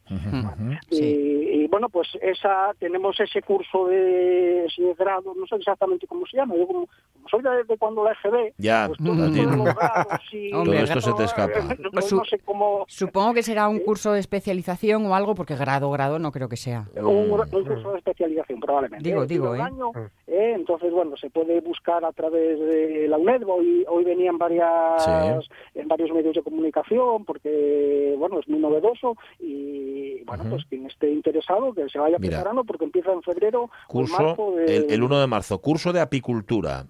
Y, 0.90 0.96
Sí. 0.96 1.48
y, 1.52 1.66
bueno, 1.68 1.88
pues 1.88 2.08
esa 2.22 2.72
tenemos 2.78 3.18
ese 3.20 3.42
curso 3.42 3.86
de, 3.88 4.66
ese 4.66 4.94
grado, 4.98 5.34
no 5.34 5.46
sé 5.46 5.56
exactamente 5.56 6.06
cómo 6.06 6.26
se 6.26 6.36
llama, 6.36 6.54
yo 6.56 6.66
como, 6.66 6.86
como 7.12 7.28
soy 7.30 7.42
de, 7.42 7.64
de 7.64 7.76
cuando 7.78 8.04
la 8.04 8.12
EGB, 8.12 8.52
Ya, 8.58 8.86
pues 8.88 9.00
a 9.00 9.04
todos 9.04 9.32
ti- 9.32 9.42
los 9.42 9.64
grados 9.74 10.20
y... 10.32 10.52
Hombre, 10.52 10.74
Todo 10.80 10.84
esto 10.84 11.00
se 11.00 11.12
te 11.14 11.24
escapa. 11.24 11.60
No, 11.60 11.90
Pues 11.90 12.12
no 12.12 12.18
su- 12.22 12.24
sé 12.28 12.38
cómo... 12.40 12.84
Supongo 12.88 13.34
que 13.34 13.42
será 13.42 13.68
un 13.68 13.80
curso 13.80 14.12
de 14.12 14.20
especialización 14.20 15.06
o 15.06 15.14
algo, 15.14 15.34
porque 15.34 15.56
grado, 15.56 15.90
grado 15.90 16.18
no 16.18 16.32
creo 16.32 16.48
que 16.48 16.56
sea. 16.56 16.86
Un, 16.96 17.30
un 17.32 17.48
curso 17.48 17.92
de 17.92 17.98
especialización 17.98 18.60
probablemente. 18.60 19.08
Digo, 19.08 19.22
¿eh? 19.22 19.26
digo, 19.26 19.54
¿eh? 19.54 19.60
año, 19.60 19.90
¿eh? 20.26 20.52
Entonces, 20.56 20.92
bueno, 20.92 21.16
se 21.16 21.30
puede 21.30 21.60
buscar 21.60 22.04
a 22.04 22.12
través 22.12 22.58
de 22.58 23.06
la 23.08 23.18
UNED. 23.18 23.42
Hoy, 23.46 23.84
hoy 23.88 24.04
venían 24.04 24.38
varias, 24.38 25.04
Sí. 25.04 25.48
en 25.74 25.88
varios 25.88 26.10
medios 26.12 26.34
de 26.34 26.42
comunicación 26.42 27.24
porque, 27.24 28.14
bueno, 28.18 28.40
es 28.40 28.48
muy 28.48 28.58
novedoso 28.58 29.16
y, 29.40 30.22
bueno, 30.24 30.44
pues 30.50 30.64
quien 30.66 30.86
esté 30.86 31.10
interesado 31.10 31.72
que 31.74 31.88
se 31.88 31.98
vaya 31.98 32.16
Mira. 32.18 32.38
preparando 32.38 32.64
porque 32.64 32.84
empieza 32.84 33.12
en 33.12 33.22
febrero 33.22 33.70
o 33.88 34.00
en 34.00 34.10
marzo 34.10 34.36
Curso, 34.36 34.56
de- 34.56 34.76
el, 34.76 34.90
el 34.90 35.02
1 35.02 35.20
de 35.20 35.26
marzo, 35.26 35.58
curso 35.60 35.92
de 35.92 36.00
apicultura. 36.00 36.86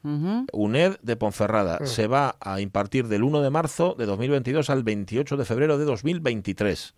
UNED 0.53 0.97
de 1.03 1.17
Ponferrada 1.17 1.85
se 1.87 2.07
va 2.07 2.37
a 2.41 2.61
impartir 2.61 3.07
del 3.09 3.23
1 3.25 3.43
de 3.43 3.51
marzo 3.51 3.95
de 3.99 4.07
2022 4.07 4.71
al 4.71 4.83
28 4.85 5.37
de 5.37 5.45
febrero 5.45 5.79
de 5.79 5.85
2023. 5.85 6.95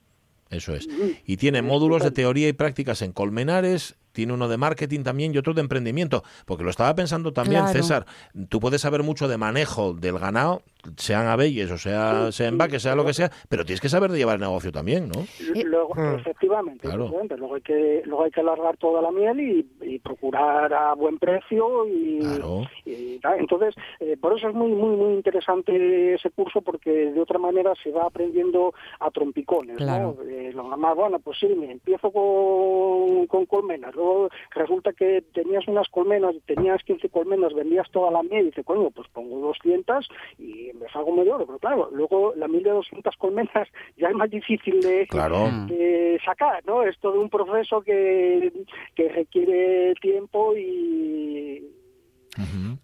Eso 0.49 0.75
es. 0.75 0.89
Y 1.27 1.39
tiene 1.39 1.61
módulos 1.63 2.05
de 2.05 2.13
teoría 2.13 2.49
y 2.49 2.53
prácticas 2.53 3.03
en 3.03 3.13
Colmenares, 3.13 3.97
tiene 4.17 4.33
uno 4.33 4.49
de 4.49 4.57
marketing 4.57 5.03
también 5.03 5.35
y 5.35 5.39
otro 5.39 5.53
de 5.53 5.61
emprendimiento. 5.61 6.25
Porque 6.47 6.65
lo 6.65 6.71
estaba 6.71 6.95
pensando 6.95 7.33
también, 7.35 7.65
Claro. 7.65 7.79
César, 7.79 8.07
tú 8.49 8.61
puedes 8.61 8.81
saber 8.81 9.03
mucho 9.03 9.29
de 9.29 9.37
manejo 9.37 9.93
del 9.93 10.19
ganado, 10.19 10.63
sean 10.97 11.27
abelles 11.27 11.71
o 11.71 11.79
sea, 11.79 12.31
sean 12.33 12.59
vaques, 12.59 12.83
sea 12.83 12.95
lo 12.95 13.05
que 13.05 13.15
sea, 13.15 13.31
pero 13.49 13.65
tienes 13.65 13.81
que 13.81 13.89
saber 13.89 14.11
de 14.11 14.19
llevar 14.19 14.37
el 14.37 14.41
negocio 14.43 14.71
también, 14.73 15.09
¿no? 15.09 15.25
Luego, 15.65 15.95
efectivamente, 16.17 16.87
Claro. 16.87 17.05
efectivamente, 17.05 17.37
luego 17.37 17.55
hay 17.57 17.63
que 17.63 18.03
luego 18.05 18.25
hay 18.25 18.31
que 18.31 18.41
alargar 18.41 18.77
toda 18.77 19.03
la 19.03 19.11
miel 19.11 19.41
y, 19.41 19.67
y 19.83 19.99
procurar 19.99 20.73
a 20.73 20.95
buen 20.95 21.19
precio 21.19 21.87
y, 21.89 22.21
Claro. 22.21 22.63
y 22.85 23.21
entonces 23.39 23.75
eh, 24.01 24.17
por 24.21 24.37
eso 24.37 24.49
es 24.49 24.55
muy 24.55 24.71
muy 24.73 24.97
muy 24.97 25.15
interesante 25.15 26.15
ese 26.15 26.31
curso 26.31 26.61
porque 26.63 26.91
de 26.91 27.21
otra 27.21 27.39
manera 27.39 27.73
se 27.83 27.91
va 27.91 28.05
aprendiendo 28.07 28.73
a 29.01 29.11
trompicones, 29.11 29.77
Claro. 29.77 30.17
¿no? 30.19 30.31
Eh, 30.31 30.53
lo 30.53 30.65
más 30.65 30.97
bueno, 30.97 31.19
pues 31.21 31.39
sí, 31.39 31.47
me 31.49 31.71
empiezo 31.73 32.11
con, 32.11 33.27
con 33.27 33.47
colmenas, 33.47 33.95
luego 33.95 34.29
resulta 34.55 34.93
que 34.93 35.23
tenías 35.35 35.67
unas 35.69 35.89
colmenas, 35.89 36.35
tenías 36.47 36.83
15 36.85 37.09
colmenas, 37.09 37.55
vendías 37.55 37.91
toda 37.91 38.11
la 38.11 38.23
miel 38.23 38.43
y 38.43 38.47
dices, 38.47 38.65
coño, 38.65 38.91
pues 38.91 39.09
pongo 39.13 39.39
200 39.49 40.09
y 40.39 40.73
me 40.81 40.89
salgo 40.89 41.13
medio 41.13 41.35
oro, 41.37 41.47
pero 41.47 41.59
claro, 41.59 41.89
luego 41.93 42.33
la 42.37 42.49
miel 42.49 42.63
de 42.63 42.71
200 42.71 43.17
colmenas 43.17 43.69
ya 43.97 44.09
es 44.09 44.15
más 44.15 44.31
difícil 44.31 44.81
de, 44.81 45.07
Claro. 45.09 45.49
de 45.67 46.21
sacar, 46.25 46.65
¿no? 46.67 46.83
Es 46.83 46.99
todo 46.99 47.21
un 47.21 47.31
proceso 47.31 47.83
que, 47.83 48.53
que 48.95 49.09
requiere 49.09 49.95
tiempo 50.01 50.57
y... 50.57 51.63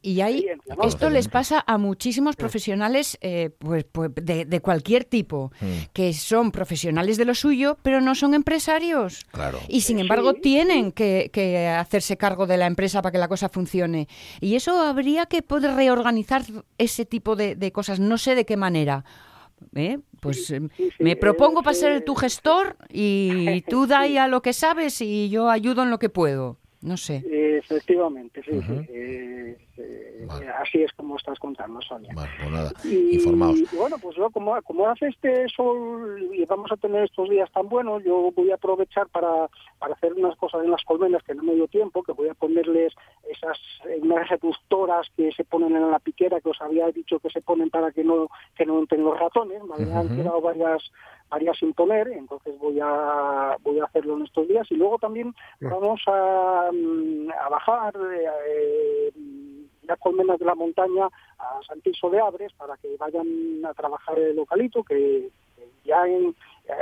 Y 0.03 0.17
¿no? 0.17 0.85
esto 0.85 1.11
les 1.11 1.29
pasa 1.29 1.62
a 1.67 1.79
muchísimos 1.79 2.37
profesionales 2.37 3.19
eh, 3.21 3.51
pues, 3.59 3.85
pues, 3.85 4.11
de, 4.15 4.45
de 4.45 4.61
cualquier 4.61 5.05
tipo, 5.05 5.53
que 5.93 6.12
son 6.12 6.51
profesionales 6.51 7.17
de 7.17 7.25
lo 7.25 7.35
suyo, 7.35 7.79
pero 7.83 8.01
no 8.01 8.15
son 8.15 8.35
empresarios. 8.35 9.25
Claro. 9.31 9.59
Y 9.69 9.83
sin 9.83 9.99
embargo 9.99 10.35
tienen 10.35 10.93
que, 10.93 11.31
que 11.33 11.69
hacerse 11.69 12.17
cargo 12.17 12.47
de 12.47 12.57
la 12.57 12.67
empresa 12.67 13.03
para 13.03 13.12
que 13.12 13.19
la 13.19 13.29
cosa 13.29 13.49
funcione. 13.49 14.09
Y 14.41 14.55
eso 14.55 14.81
habría 14.81 15.27
que 15.27 15.43
poder 15.43 15.75
reorganizar 15.75 16.43
ese 16.79 17.05
tipo 17.05 17.37
de, 17.37 17.55
de 17.55 17.73
cosas. 17.73 18.01
No 18.01 18.19
sé 18.19 18.35
de 18.35 18.45
qué 18.45 18.57
manera. 18.57 19.05
¿Eh? 19.75 19.99
Pues 20.21 20.47
sí, 20.47 20.57
sí, 20.77 20.91
me 20.99 21.17
propongo 21.17 21.62
para 21.62 21.75
ser 21.75 22.05
tu 22.05 22.15
gestor 22.15 22.77
y 22.88 23.62
tú 23.62 23.87
da 23.87 24.01
a 24.25 24.29
lo 24.29 24.43
que 24.43 24.53
sabes 24.53 25.01
y 25.01 25.29
yo 25.29 25.51
ayudo 25.51 25.83
en 25.83 25.91
lo 25.91 25.99
que 25.99 26.09
puedo. 26.09 26.59
No 26.83 26.97
sé. 26.97 27.23
Efectivamente, 27.59 28.42
sí, 28.42 28.51
sí. 28.51 28.87
Eh, 28.88 29.57
eh, 29.83 30.27
Vale. 30.27 30.49
Así 30.49 30.83
es 30.83 30.92
como 30.92 31.16
estás 31.16 31.38
contando, 31.38 31.81
Sonia. 31.83 32.12
Vale, 32.14 32.31
pues 32.38 32.51
nada, 32.51 32.73
Y, 32.85 33.14
informaos. 33.16 33.59
y 33.59 33.77
bueno, 33.77 33.97
pues 34.01 34.16
yo, 34.16 34.31
como, 34.31 34.61
como 34.62 34.87
hace 34.88 35.09
este 35.09 35.49
sol 35.49 36.29
y 36.33 36.45
vamos 36.45 36.71
a 36.71 36.77
tener 36.77 37.05
estos 37.05 37.29
días 37.29 37.51
tan 37.53 37.68
buenos, 37.68 38.03
yo 38.05 38.31
voy 38.35 38.51
a 38.51 38.55
aprovechar 38.55 39.09
para, 39.09 39.49
para 39.79 39.95
hacer 39.95 40.12
unas 40.14 40.37
cosas 40.37 40.62
en 40.64 40.71
las 40.71 40.83
colmenas 40.85 41.23
que 41.25 41.35
no 41.35 41.42
me 41.42 41.55
dio 41.55 41.66
tiempo, 41.68 42.03
que 42.03 42.12
voy 42.12 42.29
a 42.29 42.35
ponerles 42.35 42.95
esas 43.29 43.59
unas 44.01 44.29
reductoras 44.29 45.09
que 45.16 45.33
se 45.33 45.45
ponen 45.45 45.77
en 45.77 45.90
la 45.90 45.99
piquera 45.99 46.40
que 46.40 46.51
os 46.51 46.61
había 46.61 46.87
dicho 46.90 47.18
que 47.18 47.31
se 47.31 47.42
ponen 47.42 47.71
para 47.71 47.90
que 47.90 48.05
no 48.05 48.29
que 48.57 48.66
no 48.66 48.79
entren 48.79 49.05
los 49.05 49.18
ratones. 49.18 49.62
Me 49.64 49.75
habían 49.75 50.16
quedado 50.16 50.40
varias 50.40 50.83
varias 51.29 51.59
sin 51.59 51.73
poner, 51.73 52.09
entonces 52.09 52.59
voy 52.59 52.79
a 52.81 53.57
voy 53.62 53.81
a 53.81 53.85
hacerlo 53.85 54.16
en 54.16 54.25
estos 54.25 54.47
días 54.47 54.66
y 54.71 54.77
luego 54.77 54.99
también 54.99 55.35
vamos 55.61 56.01
a, 56.07 56.71
mm, 56.73 57.31
a 57.31 57.49
bajar 57.49 57.95
eh, 57.97 58.29
eh, 58.49 59.12
las 59.83 59.99
colmenas 59.99 60.38
de 60.38 60.45
la 60.45 60.55
montaña 60.55 61.07
a 61.38 61.61
Santiso 61.66 62.09
de 62.11 62.21
Abres 62.21 62.53
para 62.55 62.77
que 62.77 62.97
vayan 62.99 63.64
a 63.64 63.75
trabajar 63.75 64.18
el 64.18 64.37
localito, 64.37 64.83
que, 64.85 65.29
ya 65.85 66.07
en- 66.07 66.35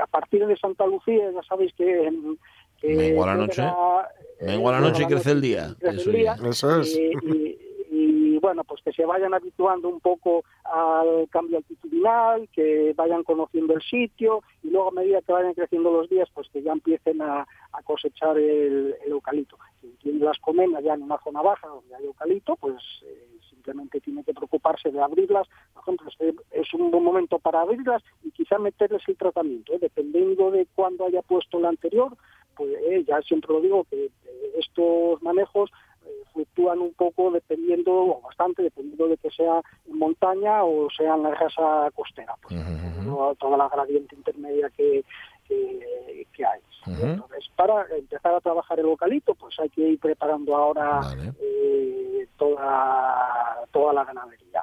a 0.02 0.06
partir 0.06 0.46
de 0.46 0.56
Santa 0.56 0.86
Lucía 0.86 1.30
ya 1.32 1.42
sabéis 1.42 1.72
que... 1.74 2.06
en- 2.06 2.38
que 2.80 2.94
Mengua 2.94 3.26
la 3.26 3.34
noche, 3.34 3.60
era, 3.60 4.08
eh, 4.40 4.46
mengua 4.46 4.72
la 4.72 4.80
noche 4.80 5.02
y 5.02 5.06
crece 5.06 5.32
el 5.32 5.40
día. 5.42 5.74
crece 5.78 6.08
el 6.08 6.16
día, 6.16 6.36
ya. 6.40 6.48
Eso 6.48 6.80
es. 6.80 6.96
y, 6.96 7.12
y- 7.26 7.58
y, 7.92 8.38
bueno, 8.38 8.64
pues 8.64 8.80
que 8.82 8.92
se 8.92 9.04
vayan 9.04 9.34
habituando 9.34 9.88
un 9.88 10.00
poco 10.00 10.44
al 10.64 11.28
cambio 11.28 11.58
altitudinal, 11.58 12.48
que 12.54 12.94
vayan 12.96 13.22
conociendo 13.24 13.74
el 13.74 13.82
sitio 13.82 14.42
y 14.62 14.70
luego 14.70 14.88
a 14.88 14.92
medida 14.92 15.20
que 15.20 15.32
vayan 15.32 15.52
creciendo 15.52 15.90
los 15.92 16.08
días, 16.08 16.28
pues 16.32 16.48
que 16.50 16.62
ya 16.62 16.72
empiecen 16.72 17.20
a, 17.20 17.46
a 17.72 17.82
cosechar 17.82 18.38
el, 18.38 18.94
el 19.04 19.10
eucalipto. 19.12 19.58
Si 19.80 19.88
tiene 20.02 20.20
las 20.24 20.38
colmenas 20.38 20.82
ya 20.84 20.94
en 20.94 21.02
una 21.02 21.18
zona 21.22 21.42
baja 21.42 21.66
donde 21.68 21.94
hay 21.94 22.04
eucalipto, 22.04 22.56
pues 22.56 22.76
eh, 23.04 23.26
simplemente 23.48 24.00
tiene 24.00 24.24
que 24.24 24.34
preocuparse 24.34 24.90
de 24.90 25.00
abrirlas. 25.00 25.46
Por 25.74 25.82
ejemplo, 25.82 26.08
es, 26.18 26.34
es 26.50 26.74
un 26.74 26.90
buen 26.90 27.04
momento 27.04 27.38
para 27.38 27.60
abrirlas 27.62 28.02
y 28.22 28.30
quizá 28.30 28.58
meterles 28.58 29.02
el 29.08 29.16
tratamiento, 29.16 29.72
¿eh? 29.74 29.78
dependiendo 29.80 30.50
de 30.50 30.66
cuándo 30.74 31.06
haya 31.06 31.22
puesto 31.22 31.58
la 31.60 31.68
anterior, 31.70 32.16
pues 32.56 32.70
eh, 32.88 33.04
ya 33.06 33.20
siempre 33.22 33.52
lo 33.54 33.60
digo 33.60 33.84
que 33.90 34.06
eh, 34.06 34.10
estos 34.58 35.22
manejos 35.22 35.70
fluctúan 36.32 36.78
un 36.80 36.92
poco 36.94 37.30
dependiendo, 37.30 37.92
o 37.92 38.20
bastante, 38.22 38.62
dependiendo 38.62 39.08
de 39.08 39.16
que 39.16 39.30
sea 39.30 39.60
en 39.88 39.98
montaña 39.98 40.64
o 40.64 40.88
sea 40.90 41.14
en 41.14 41.22
la 41.24 41.30
grasa 41.30 41.90
costera. 41.94 42.34
Pues, 42.42 42.54
toda- 43.04 43.34
toda 43.36 43.56
la 43.56 43.68
gradiente 43.68 44.14
intermedia 44.16 44.70
que, 44.70 45.04
que, 45.50 46.26
que 46.32 46.44
hay. 46.46 46.60
Entonces, 46.86 47.50
para 47.56 47.84
empezar 47.96 48.34
a 48.34 48.40
trabajar 48.40 48.78
el 48.80 48.86
vocalito, 48.86 49.34
pues 49.34 49.54
hay 49.60 49.68
que 49.68 49.82
ir 49.82 49.98
preparando 49.98 50.56
ahora 50.56 51.00
Vale. 51.00 51.32
eh, 51.40 52.26
toda, 52.38 53.58
toda 53.70 53.92
la 53.92 54.04
ganadería. 54.04 54.62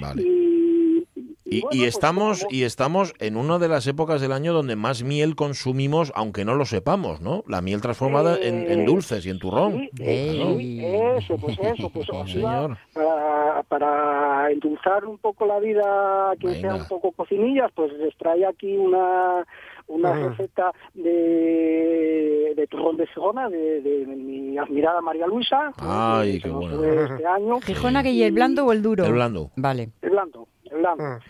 Vale. 0.00 0.22
Y, 0.22 1.06
Y, 1.46 1.60
bueno, 1.60 1.76
y 1.76 1.78
pues, 1.80 1.88
estamos 1.94 2.40
como- 2.44 2.54
y 2.54 2.64
estamos 2.64 3.14
en 3.18 3.36
una 3.36 3.58
de 3.58 3.68
las 3.68 3.86
épocas 3.86 4.20
del 4.20 4.32
año 4.32 4.52
donde 4.52 4.76
más 4.76 5.02
miel 5.04 5.36
consumimos, 5.36 6.10
aunque 6.16 6.44
no 6.44 6.54
lo 6.54 6.64
sepamos, 6.64 7.20
¿no? 7.20 7.44
La 7.46 7.60
miel 7.60 7.80
transformada 7.82 8.36
en, 8.38 8.70
en 8.70 8.80
Eh, 8.80 8.84
dulces 8.84 9.24
y 9.26 9.30
en 9.30 9.38
turrón. 9.38 9.72
Sí, 9.78 9.90
eh, 10.00 10.54
sí, 10.58 10.84
eso, 10.84 11.36
pues 11.36 11.58
eso, 11.60 11.90
pues 11.90 12.06
señor. 12.32 12.76
para, 12.94 13.62
para 13.68 14.50
endulzar 14.50 15.04
un 15.04 15.18
poco 15.18 15.46
la 15.46 15.58
vida 15.60 16.30
a 16.30 16.36
quien 16.36 16.54
sea 16.60 16.72
Venga. 16.72 16.82
un 16.84 16.88
poco 16.88 17.12
cocinillas, 17.12 17.70
pues 17.74 17.92
les 17.92 18.16
trae 18.16 18.44
aquí 18.46 18.76
una 18.76 19.46
una 19.86 20.10
Ujú. 20.12 20.28
receta 20.30 20.72
de, 20.94 22.52
de 22.56 22.66
turrón 22.68 22.96
de 22.96 23.06
Segona 23.12 23.48
de, 23.48 23.80
de 23.80 24.06
mi 24.06 24.56
admirada 24.58 25.00
María 25.00 25.26
Luisa. 25.26 25.72
Ay, 25.78 26.34
que 26.34 26.44
qué 26.44 26.50
bueno. 26.50 26.84
Este 26.84 27.26
año. 27.26 27.60
¿Gijona 27.60 28.02
que 28.02 28.10
y 28.10 28.22
el 28.22 28.32
blando 28.32 28.64
o 28.66 28.72
el 28.72 28.82
duro? 28.82 29.04
El 29.04 29.12
blando. 29.12 29.50
Vale. 29.56 29.90
El 30.02 30.10
blando, 30.10 30.48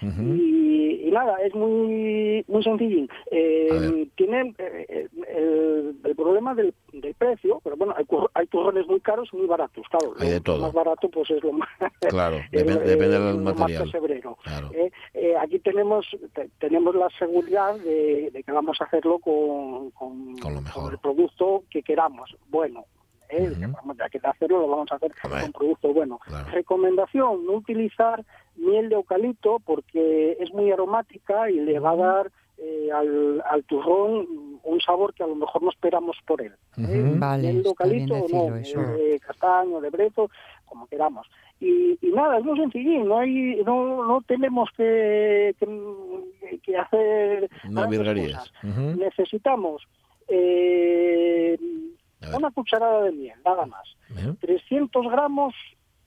Ujú. 0.02 0.22
y, 0.22 1.08
y 1.08 1.10
nada, 1.10 1.36
es 1.44 1.54
muy 1.54 2.44
muy 2.48 2.62
sencillín. 2.62 3.08
Eh, 3.30 4.08
tienen 4.16 4.54
eh, 4.58 5.08
el, 5.28 5.96
el 6.04 6.16
problema 6.16 6.54
del, 6.54 6.74
del 6.92 7.14
precio, 7.14 7.60
pero 7.62 7.76
bueno, 7.76 7.94
hay, 7.96 8.04
hay 8.34 8.46
turrones 8.46 8.86
muy 8.86 9.00
caros 9.00 9.28
y 9.32 9.36
muy 9.36 9.46
baratos, 9.46 9.84
claro. 9.90 10.14
Hay 10.18 10.28
de 10.28 10.34
lo 10.36 10.42
todo. 10.42 10.58
más 10.62 10.72
barato 10.72 11.08
pues 11.08 11.30
es 11.30 11.42
lo 11.42 11.52
más... 11.52 11.68
Claro, 12.08 12.36
el- 12.52 12.64
depende 12.84 13.16
el- 13.16 13.22
del 13.22 13.36
lo 13.36 13.42
más 13.42 13.58
material. 13.58 13.90
Claro. 14.42 14.70
Eh, 14.74 14.90
eh, 15.14 15.34
aquí 15.40 15.58
tenemos 15.58 16.06
te- 16.34 16.48
tenemos 16.58 16.94
la 16.94 17.08
seguridad 17.18 17.74
de, 17.76 18.30
de 18.32 18.42
que 18.42 18.52
vamos 18.52 18.80
a 18.80 18.84
hacerlo 18.84 19.18
con, 19.18 19.90
con, 19.92 20.36
Con 20.38 20.54
lo 20.54 20.60
mejor. 20.60 20.92
el 20.92 20.98
producto 20.98 21.64
que 21.70 21.82
queramos. 21.82 22.36
Bueno, 22.48 22.84
eh, 23.36 23.66
vamos, 23.66 23.96
ya 23.96 24.08
que 24.08 24.18
hacerlo, 24.22 24.60
lo 24.60 24.68
vamos 24.68 24.90
a 24.92 24.96
hacer 24.96 25.12
Hombre. 25.24 25.42
con 25.42 25.52
producto 25.52 25.92
bueno. 25.92 26.18
Claro. 26.24 26.50
Recomendación, 26.50 27.44
no 27.46 27.52
utilizar 27.52 28.24
miel 28.56 28.88
de 28.88 28.94
eucalipto 28.94 29.58
porque 29.64 30.36
es 30.40 30.52
muy 30.52 30.70
aromática 30.70 31.50
y 31.50 31.60
le 31.60 31.78
va 31.78 31.90
a 31.90 31.96
dar 31.96 32.32
eh, 32.58 32.88
al, 32.92 33.42
al 33.50 33.64
turrón 33.64 34.60
un 34.62 34.80
sabor 34.80 35.12
que 35.12 35.22
a 35.24 35.26
lo 35.26 35.34
mejor 35.34 35.62
no 35.62 35.70
esperamos 35.70 36.16
por 36.26 36.40
él. 36.40 36.52
¿eh? 36.78 37.12
Vale, 37.16 37.42
miel 37.42 37.62
de 37.62 37.68
eucalipto 37.68 38.14
o 38.14 38.48
no, 38.50 38.56
eso. 38.56 38.80
de 38.80 39.20
castaño, 39.20 39.80
de 39.80 39.90
brezo, 39.90 40.30
como 40.64 40.86
queramos. 40.86 41.26
Y, 41.60 41.98
y 42.00 42.10
nada, 42.12 42.38
es 42.38 42.44
muy 42.44 42.58
sencillín, 42.58 43.06
no 43.08 43.18
hay, 43.18 43.62
no, 43.64 44.04
no 44.06 44.20
tenemos 44.26 44.68
que, 44.76 45.54
que, 45.58 46.58
que 46.60 46.76
hacer 46.76 47.48
No 47.68 47.88
virguerías. 47.88 48.52
Ujú. 48.62 48.96
Necesitamos 48.98 49.82
eh, 50.28 51.58
A. 51.58 52.03
una 52.32 52.50
cucharada 52.50 53.02
de 53.02 53.12
miel, 53.12 53.38
nada 53.44 53.66
más. 53.66 53.88
Bien. 54.08 54.36
300 54.36 55.10
gramos 55.10 55.54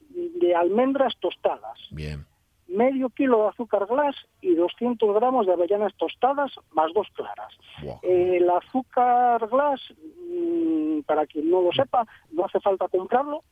de 0.10 0.56
almendras 0.56 1.16
tostadas, 1.20 1.80
Bien. 1.92 2.26
medio 2.68 3.10
kilo 3.10 3.44
de 3.44 3.50
azúcar 3.50 3.86
glass 3.86 4.16
y 4.42 4.56
200 4.56 5.14
gramos 5.16 5.46
de 5.46 5.54
avellanas 5.54 5.94
tostadas 5.96 6.52
más 6.72 6.92
dos 6.94 7.08
claras. 7.14 7.54
Eh, 8.04 8.38
el 8.38 8.50
azúcar 8.50 9.48
glass, 9.48 9.82
mm, 10.30 11.02
para 11.02 11.26
quien 11.28 11.50
no 11.50 11.62
lo 11.62 11.72
sepa, 11.72 12.06
no 12.32 12.46
hace 12.46 12.60
falta 12.60 12.88
comprarlo. 12.88 13.44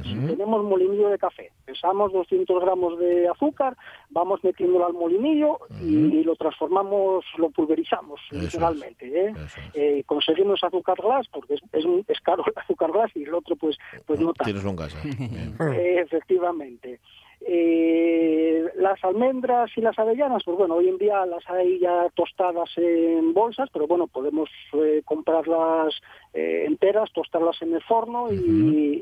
Ujú. 0.00 0.26
Tenemos 0.26 0.64
molinillo 0.64 1.08
de 1.08 1.18
café. 1.18 1.50
Pesamos 1.64 2.12
200 2.12 2.60
gramos 2.60 2.98
de 2.98 3.28
azúcar, 3.28 3.76
vamos 4.10 4.42
metiéndolo 4.44 4.86
al 4.86 4.92
molinillo 4.92 5.58
y, 5.80 6.22
lo 6.24 6.34
transformamos, 6.36 7.24
lo 7.38 7.50
pulverizamos 7.50 8.20
es. 8.32 8.42
literalmente. 8.42 9.06
¿eh? 9.06 9.32
Es. 9.36 9.56
Eh, 9.74 10.02
conseguimos 10.06 10.62
azúcar 10.62 10.96
glass 11.00 11.26
porque 11.32 11.54
es, 11.54 11.60
es, 11.72 11.84
un- 11.84 12.04
es 12.08 12.20
caro 12.20 12.44
el 12.46 12.52
azúcar 12.56 12.92
glass 12.92 13.10
y 13.14 13.22
el 13.24 13.34
otro 13.34 13.56
pues, 13.56 13.76
pues 14.06 14.20
no 14.20 14.32
tanto. 14.32 14.44
Tienes 14.44 14.64
en 14.64 14.76
casa. 14.76 14.98
Bien. 15.04 15.54
Eh, 15.74 16.00
efectivamente. 16.00 17.00
Eh, 17.40 18.64
las 18.76 19.02
almendras 19.04 19.70
y 19.76 19.80
las 19.80 19.98
avellanas, 19.98 20.42
pues 20.44 20.56
bueno, 20.56 20.74
hoy 20.76 20.88
en 20.88 20.98
día 20.98 21.24
las 21.26 21.48
hay 21.48 21.78
ya 21.78 22.08
tostadas 22.14 22.70
en 22.76 23.32
bolsas, 23.34 23.68
pero 23.72 23.86
bueno, 23.86 24.06
podemos 24.06 24.48
eh, 24.74 25.02
comprarlas 25.04 25.94
eh, 26.34 26.64
enteras, 26.66 27.10
tostarlas 27.12 27.60
en 27.62 27.74
el 27.74 27.82
horno 27.88 28.32
y, 28.32 28.36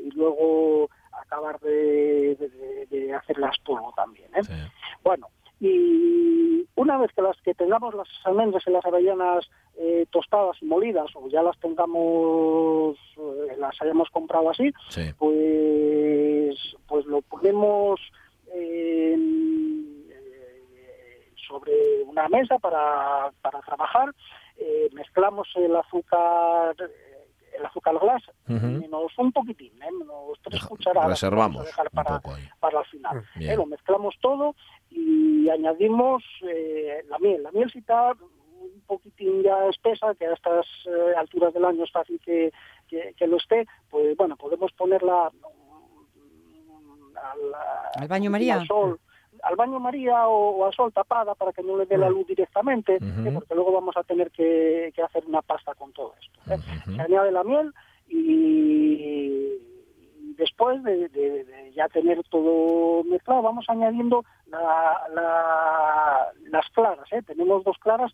y 0.05 0.11
luego 0.11 0.89
acabar 1.11 1.59
de, 1.59 2.35
de- 2.35 2.85
de 2.89 3.13
hacerlas 3.13 3.57
polvo 3.65 3.93
también. 3.95 4.29
¿eh? 4.35 4.43
Sí. 4.43 4.53
Bueno, 5.03 5.27
y 5.59 6.65
una 6.75 6.97
vez 6.97 7.11
que 7.13 7.21
las 7.21 7.39
que 7.41 7.53
tengamos 7.53 7.93
las 7.95 8.07
almendras 8.25 8.63
y 8.67 8.71
las 8.71 8.85
avellanas 8.85 9.49
eh, 9.77 10.05
tostadas 10.11 10.55
y 10.61 10.65
molidas 10.65 11.09
o 11.15 11.27
ya 11.29 11.41
las 11.41 11.57
tengamos, 11.59 12.97
eh, 13.17 13.55
las 13.57 13.81
hayamos 13.81 14.09
comprado 14.09 14.49
así, 14.49 14.71
Sí. 14.89 15.01
pues 15.17 16.57
pues 16.87 17.05
lo 17.05 17.21
ponemos 17.21 17.99
en- 17.99 18.15
eh, 18.55 19.17
sobre 21.47 22.03
una 22.05 22.27
mesa 22.29 22.57
para, 22.59 23.31
para 23.41 23.59
trabajar 23.61 24.13
eh, 24.57 24.89
mezclamos 24.93 25.47
el 25.55 25.75
azúcar 25.75 26.75
eh, 26.79 27.27
el 27.57 27.65
azúcar 27.65 27.97
glass 27.99 28.23
Ujú. 28.49 28.65
menos 28.65 29.11
un 29.17 29.31
poquitín 29.31 29.73
¿eh? 29.81 29.91
menos 29.91 30.37
tres 30.41 30.55
Deja- 30.59 30.67
cucharadas 30.67 31.09
reservamos 31.09 31.65
dejar 31.65 31.89
para, 31.91 32.19
poco 32.19 32.35
ahí. 32.35 32.43
para 32.59 32.79
el 32.79 32.85
final. 32.85 33.23
¿eh? 33.39 33.55
lo 33.55 33.65
mezclamos 33.65 34.15
todo 34.21 34.55
y 34.89 35.49
añadimos 35.49 36.23
eh, 36.47 37.03
la 37.07 37.19
miel 37.19 37.43
la 37.43 37.51
miel 37.51 37.69
si 37.71 37.79
está 37.79 38.11
un 38.13 38.81
poquitín 38.87 39.43
ya 39.43 39.67
espesa 39.67 40.15
que 40.15 40.25
a 40.25 40.33
estas 40.33 40.65
eh, 40.87 41.13
alturas 41.17 41.53
del 41.53 41.65
año 41.65 41.83
es 41.83 41.91
fácil 41.91 42.19
que, 42.19 42.51
que, 42.87 43.13
que 43.15 43.27
lo 43.27 43.37
esté 43.37 43.65
pues 43.89 44.15
bueno 44.17 44.35
podemos 44.35 44.71
ponerla 44.73 45.31
al, 47.31 48.01
¿Al 48.01 48.07
baño 48.07 48.29
María? 48.31 48.55
al 48.55 48.67
sol 48.67 48.99
al 49.43 49.55
baño 49.57 49.79
María 49.79 50.27
o, 50.27 50.57
o 50.57 50.65
al 50.65 50.73
sol 50.73 50.91
tapada 50.93 51.35
para 51.35 51.51
que 51.53 51.61
no 51.61 51.77
le 51.77 51.85
dé 51.85 51.97
la 51.97 52.09
luz 52.09 52.25
directamente. 52.25 52.95
¿eh? 52.95 53.31
porque 53.33 53.53
luego 53.53 53.73
vamos 53.73 53.95
a 53.97 54.03
tener 54.03 54.31
que, 54.31 54.91
que 54.95 55.03
hacer 55.03 55.23
una 55.27 55.41
pasta 55.43 55.75
con 55.75 55.91
todo 55.93 56.15
esto. 56.19 56.53
¿eh? 56.53 56.57
Se 56.95 57.01
añade 57.01 57.31
la 57.31 57.43
miel 57.43 57.71
y 58.07 59.57
después 60.37 60.81
de, 60.83 61.09
de- 61.09 61.43
de 61.43 61.73
ya 61.73 61.87
tener 61.89 62.23
todo 62.29 63.03
mezclado 63.03 63.41
vamos 63.41 63.65
añadiendo 63.69 64.23
la- 64.47 65.01
la- 65.13 66.27
las 66.49 66.67
claras. 66.69 67.11
¿eh? 67.11 67.21
Tenemos 67.21 67.63
dos 67.63 67.77
claras 67.79 68.11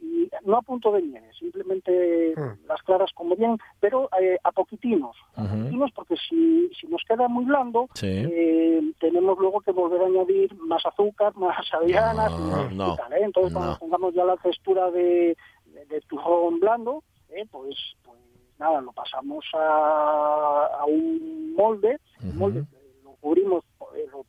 y 0.00 0.30
no 0.44 0.56
a 0.56 0.62
punto 0.62 0.92
de 0.92 1.02
nieve, 1.02 1.30
simplemente 1.38 2.34
las 2.66 2.82
claras 2.82 3.10
como 3.14 3.34
bien, 3.36 3.56
pero 3.80 4.08
eh, 4.20 4.38
a 4.44 4.52
poquitinos, 4.52 5.16
a 5.34 5.42
poquitinos 5.42 5.90
porque 5.92 6.14
si, 6.28 6.70
si 6.80 6.86
nos 6.86 7.02
queda 7.08 7.28
muy 7.28 7.44
blando, 7.44 7.88
Sí. 7.94 8.06
eh, 8.06 8.80
tenemos 9.00 9.38
luego 9.38 9.60
que 9.60 9.72
volver 9.72 10.02
a 10.02 10.06
añadir 10.06 10.54
más 10.58 10.84
azúcar, 10.86 11.36
más 11.36 11.66
avellanas 11.72 12.32
y- 12.32 12.50
No, 12.50 12.70
y, 12.70 12.74
no, 12.76 12.96
tal. 12.96 13.12
¿eh? 13.12 13.16
Entonces, 13.22 13.52
no. 13.52 13.58
cuando 13.60 13.78
tengamos 13.78 14.14
ya 14.14 14.24
la 14.24 14.36
textura 14.36 14.90
de, 14.90 15.36
de, 15.66 15.84
de 15.86 16.00
turrón 16.02 16.60
blando, 16.60 17.02
¿eh? 17.30 17.44
pues, 17.50 17.74
pues 18.04 18.18
nada, 18.58 18.80
lo 18.80 18.92
pasamos 18.92 19.44
a, 19.54 20.68
a 20.80 20.84
un 20.86 21.54
molde, 21.54 21.98
molde 22.34 22.64
lo 23.04 23.12
cubrimos 23.20 23.64
eh, 23.96 24.06
lo 24.12 24.22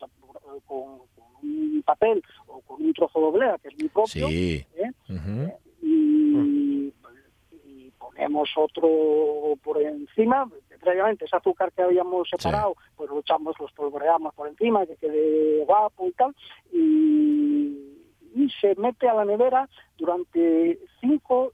con, 0.66 0.98
con 0.98 1.10
un 1.44 1.84
papel 1.86 2.22
o 2.48 2.60
con 2.62 2.82
un 2.84 2.94
trozo 2.94 3.20
de 3.20 3.26
oblea, 3.26 3.58
que 3.62 3.68
es 3.70 3.80
muy 3.80 3.90
propio, 3.90 4.28
Sí. 4.28 4.66
¿eh 4.76 4.92
y 5.82 6.92
ponemos 7.98 8.39
otro 8.58 9.56
por 9.64 9.82
encima, 9.82 10.50
previamente 10.80 11.26
ese 11.26 11.36
azúcar 11.36 11.72
que 11.72 11.82
habíamos 11.82 12.30
separado, 12.30 12.76
pues 12.96 13.10
lo 13.10 13.20
echamos, 13.20 13.56
lo 13.60 13.68
espolvoreamos 13.68 14.34
por 14.34 14.48
encima, 14.48 14.86
que 14.86 14.96
quede 14.96 15.64
guapo 15.66 16.08
y 16.08 16.12
tal, 16.14 16.36
y, 16.72 17.78
y 18.36 18.50
se 18.62 18.76
mete 18.76 19.08
a 19.08 19.14
la 19.14 19.26
nevera 19.26 19.70
durante 19.98 20.80
cinco 21.02 21.54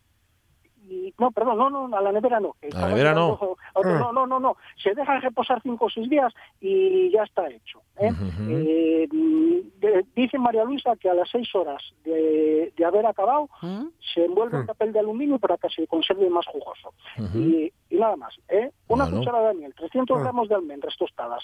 y 1.07 1.13
no, 1.19 1.31
perdón, 1.31 1.57
no, 1.57 1.69
no, 1.87 1.97
a 1.97 2.01
la 2.01 2.11
nevera 2.11 2.39
no. 2.39 2.55
A 2.73 2.79
la 2.81 2.87
nevera 2.89 3.13
no. 3.13 3.33
otro- 3.73 3.99
no, 3.99 4.11
no, 4.13 4.25
no, 4.27 4.39
no. 4.39 4.57
Se 4.81 4.93
deja 4.95 5.19
reposar 5.19 5.61
cinco 5.61 5.85
o 5.85 5.89
seis 5.89 6.09
días 6.09 6.33
y 6.59 7.11
ya 7.11 7.23
está 7.23 7.47
hecho. 7.49 7.81
¿eh? 7.97 8.11
Eh, 8.49 9.07
de- 9.11 10.05
dice 10.15 10.37
María 10.37 10.63
Luisa 10.63 10.95
que 10.95 11.09
a 11.09 11.13
las 11.13 11.29
seis 11.29 11.53
horas 11.55 11.81
de, 12.03 12.73
de 12.75 12.85
haber 12.85 13.05
acabado 13.05 13.49
¿Mm? 13.61 13.85
se 14.13 14.25
envuelve 14.25 14.57
en 14.57 14.65
papel 14.65 14.93
de 14.93 14.99
aluminio 14.99 15.39
para 15.39 15.57
que 15.57 15.69
se 15.69 15.87
conserve 15.87 16.29
más 16.29 16.45
jugoso. 16.47 16.93
Y, 17.35 17.71
y 17.89 17.97
nada 17.97 18.15
más. 18.15 18.33
¿eh? 18.49 18.71
Una 18.87 19.03
Bueno. 19.05 19.19
cucharada 19.19 19.49
de 19.49 19.55
miel, 19.55 19.73
300 19.75 20.19
gramos 20.19 20.49
de 20.49 20.55
almendras 20.55 20.95
tostadas, 20.97 21.43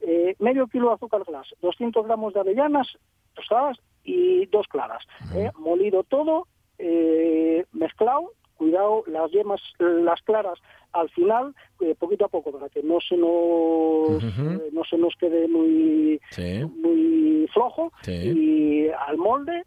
eh, 0.00 0.34
medio 0.38 0.66
kilo 0.68 0.88
de 0.88 0.94
azúcar 0.94 1.24
glass, 1.24 1.48
200 1.60 2.04
gramos 2.06 2.34
de 2.34 2.40
avellanas 2.40 2.88
tostadas 3.34 3.78
y 4.04 4.46
dos 4.46 4.66
claras. 4.68 5.02
¿eh? 5.34 5.50
Molido 5.58 6.02
todo, 6.04 6.46
eh, 6.78 7.64
mezclado, 7.72 8.32
cuidado, 8.64 9.02
las 9.06 9.30
yemas, 9.30 9.60
las 9.78 10.20
claras 10.22 10.58
al 10.92 11.08
final, 11.10 11.54
eh, 11.80 11.94
poquito 11.98 12.26
a 12.26 12.28
poco, 12.28 12.52
para 12.52 12.68
que 12.68 12.82
no 12.82 12.98
se 13.00 13.16
nos, 13.16 14.22
eh, 14.22 14.68
no 14.72 14.84
se 14.84 14.98
nos 14.98 15.14
quede 15.16 15.48
muy, 15.48 16.20
Sí. 16.30 16.62
muy 16.82 17.48
flojo 17.54 17.90
Sí. 18.02 18.12
y 18.12 18.88
al 19.08 19.16
molde 19.16 19.62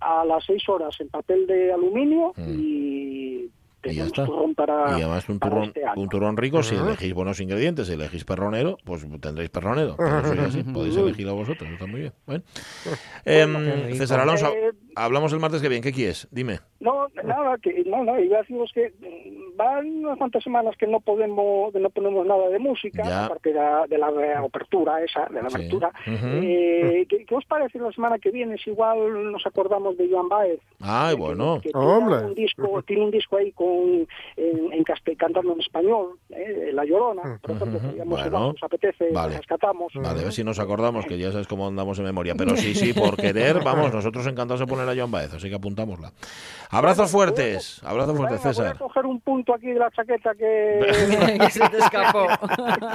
a 0.00 0.24
las 0.24 0.44
seis 0.44 0.62
horas 0.68 0.94
en 1.00 1.08
papel 1.08 1.46
de 1.48 1.72
aluminio 1.72 2.32
Mm. 2.36 2.60
y 2.60 3.50
Y 3.90 3.94
ya 3.96 4.04
está. 4.06 4.24
turrón 4.24 4.54
para, 4.54 4.98
Y 4.98 5.02
además 5.02 5.28
un 5.28 5.38
turrón, 5.40 5.64
este 5.64 5.82
un 5.96 6.08
turrón 6.08 6.36
rico, 6.36 6.62
si 6.62 6.74
elegís 6.74 7.12
buenos 7.14 7.40
ingredientes, 7.40 7.86
si 7.86 7.94
elegís 7.94 8.24
perronero, 8.24 8.78
pues 8.84 9.06
tendréis 9.20 9.50
perronero. 9.50 9.94
Pero 9.96 10.18
eso 10.20 10.34
ya 10.34 10.50
sí, 10.50 10.62
podéis 10.64 10.96
elegirlo 10.96 11.34
vosotros, 11.34 11.68
está 11.70 11.86
muy 11.86 12.00
bien. 12.00 12.12
Bueno. 12.26 12.42
Rico. 13.24 13.96
César 13.96 14.20
Alonso, 14.20 14.52
Eh, 14.52 14.70
hablamos 14.96 15.32
el 15.32 15.40
martes 15.40 15.60
que 15.62 15.68
viene. 15.68 15.82
¿Qué 15.82 15.92
quieres? 15.92 16.28
Dime. 16.30 16.60
No, 16.80 17.08
nada, 17.22 17.56
que 17.62 17.82
no, 17.86 18.04
no, 18.04 18.18
iba 18.20 18.36
a 18.38 18.40
deciros 18.42 18.70
que 18.74 18.92
mm, 19.00 19.56
van 19.56 20.04
unas 20.04 20.18
cuantas 20.18 20.42
semanas 20.44 20.74
que 20.78 20.86
no 20.86 21.00
podemos, 21.00 21.72
que 21.72 21.80
no 21.80 21.88
ponemos 21.88 22.26
nada 22.26 22.48
de 22.50 22.58
música, 22.58 23.02
Ya. 23.02 23.24
aparte 23.24 23.50
de 23.50 23.54
la, 23.54 23.86
de 23.88 23.98
la 23.98 24.40
apertura 24.40 25.02
esa, 25.02 25.24
de 25.26 25.42
la 25.42 25.48
Sí. 25.48 25.56
apertura. 25.56 25.88
Ujú. 26.06 26.26
Eh, 26.42 27.06
¿qué, 27.08 27.24
qué 27.24 27.34
os 27.34 27.44
parece 27.46 27.78
la 27.78 27.90
semana 27.92 28.18
que 28.18 28.30
viene? 28.30 28.58
Si 28.58 28.70
igual 28.70 29.32
nos 29.32 29.46
acordamos 29.46 29.96
de 29.96 30.08
Joan 30.10 30.28
Baez. 30.28 30.60
Ay, 30.80 31.16
bueno. 31.16 31.60
que 31.62 31.70
tiene 31.70 31.86
Hombre. 31.86 32.18
un 32.26 32.34
disco, 32.34 32.82
tiene 32.82 33.04
un 33.04 33.10
disco 33.10 33.36
ahí 33.38 33.50
con 33.52 33.66
en, 33.74 34.08
en, 34.36 34.72
en 34.72 34.84
caspe- 34.84 35.16
cantando 35.16 35.52
en 35.52 35.60
español, 35.60 36.18
¿eh? 36.30 36.70
La 36.72 36.84
Llorona, 36.84 37.38
por 37.42 37.52
ejemplo, 37.52 37.78
Ujú. 37.78 37.86
podríamos, 37.86 38.10
Bueno. 38.20 38.26
igual, 38.26 38.52
nos 38.54 38.62
apetece, 38.62 39.10
Vale. 39.12 39.32
la 39.32 39.38
rescatamos. 39.38 39.92
Vale, 39.94 40.20
a 40.20 40.24
ver 40.24 40.32
si 40.32 40.44
nos 40.44 40.58
acordamos, 40.58 41.04
que 41.06 41.18
ya 41.18 41.30
sabes 41.32 41.46
cómo 41.46 41.66
andamos 41.68 41.98
en 41.98 42.04
memoria. 42.04 42.34
Pero 42.36 42.56
sí, 42.56 42.74
sí, 42.74 42.92
por 42.92 43.16
querer, 43.20 43.62
vamos, 43.64 43.92
nosotros 43.92 44.26
encantados 44.26 44.60
de 44.60 44.66
poner 44.66 44.88
a 44.88 44.94
Joan 44.94 45.10
Baez, 45.10 45.34
así 45.34 45.48
que 45.48 45.56
apuntámosla. 45.56 46.12
Abrazos 46.70 47.10
fuertes, 47.10 47.80
abrazos 47.84 48.16
fuertes, 48.16 48.40
César. 48.40 48.64
Voy 48.66 48.74
a 48.74 48.78
coger 48.78 49.06
un 49.06 49.20
punto 49.20 49.54
aquí 49.54 49.68
de 49.68 49.78
la 49.78 49.90
chaqueta 49.90 50.34
que... 50.34 50.80
que 51.40 51.50
se 51.50 51.68
te 51.68 51.78
escapó. 51.78 52.26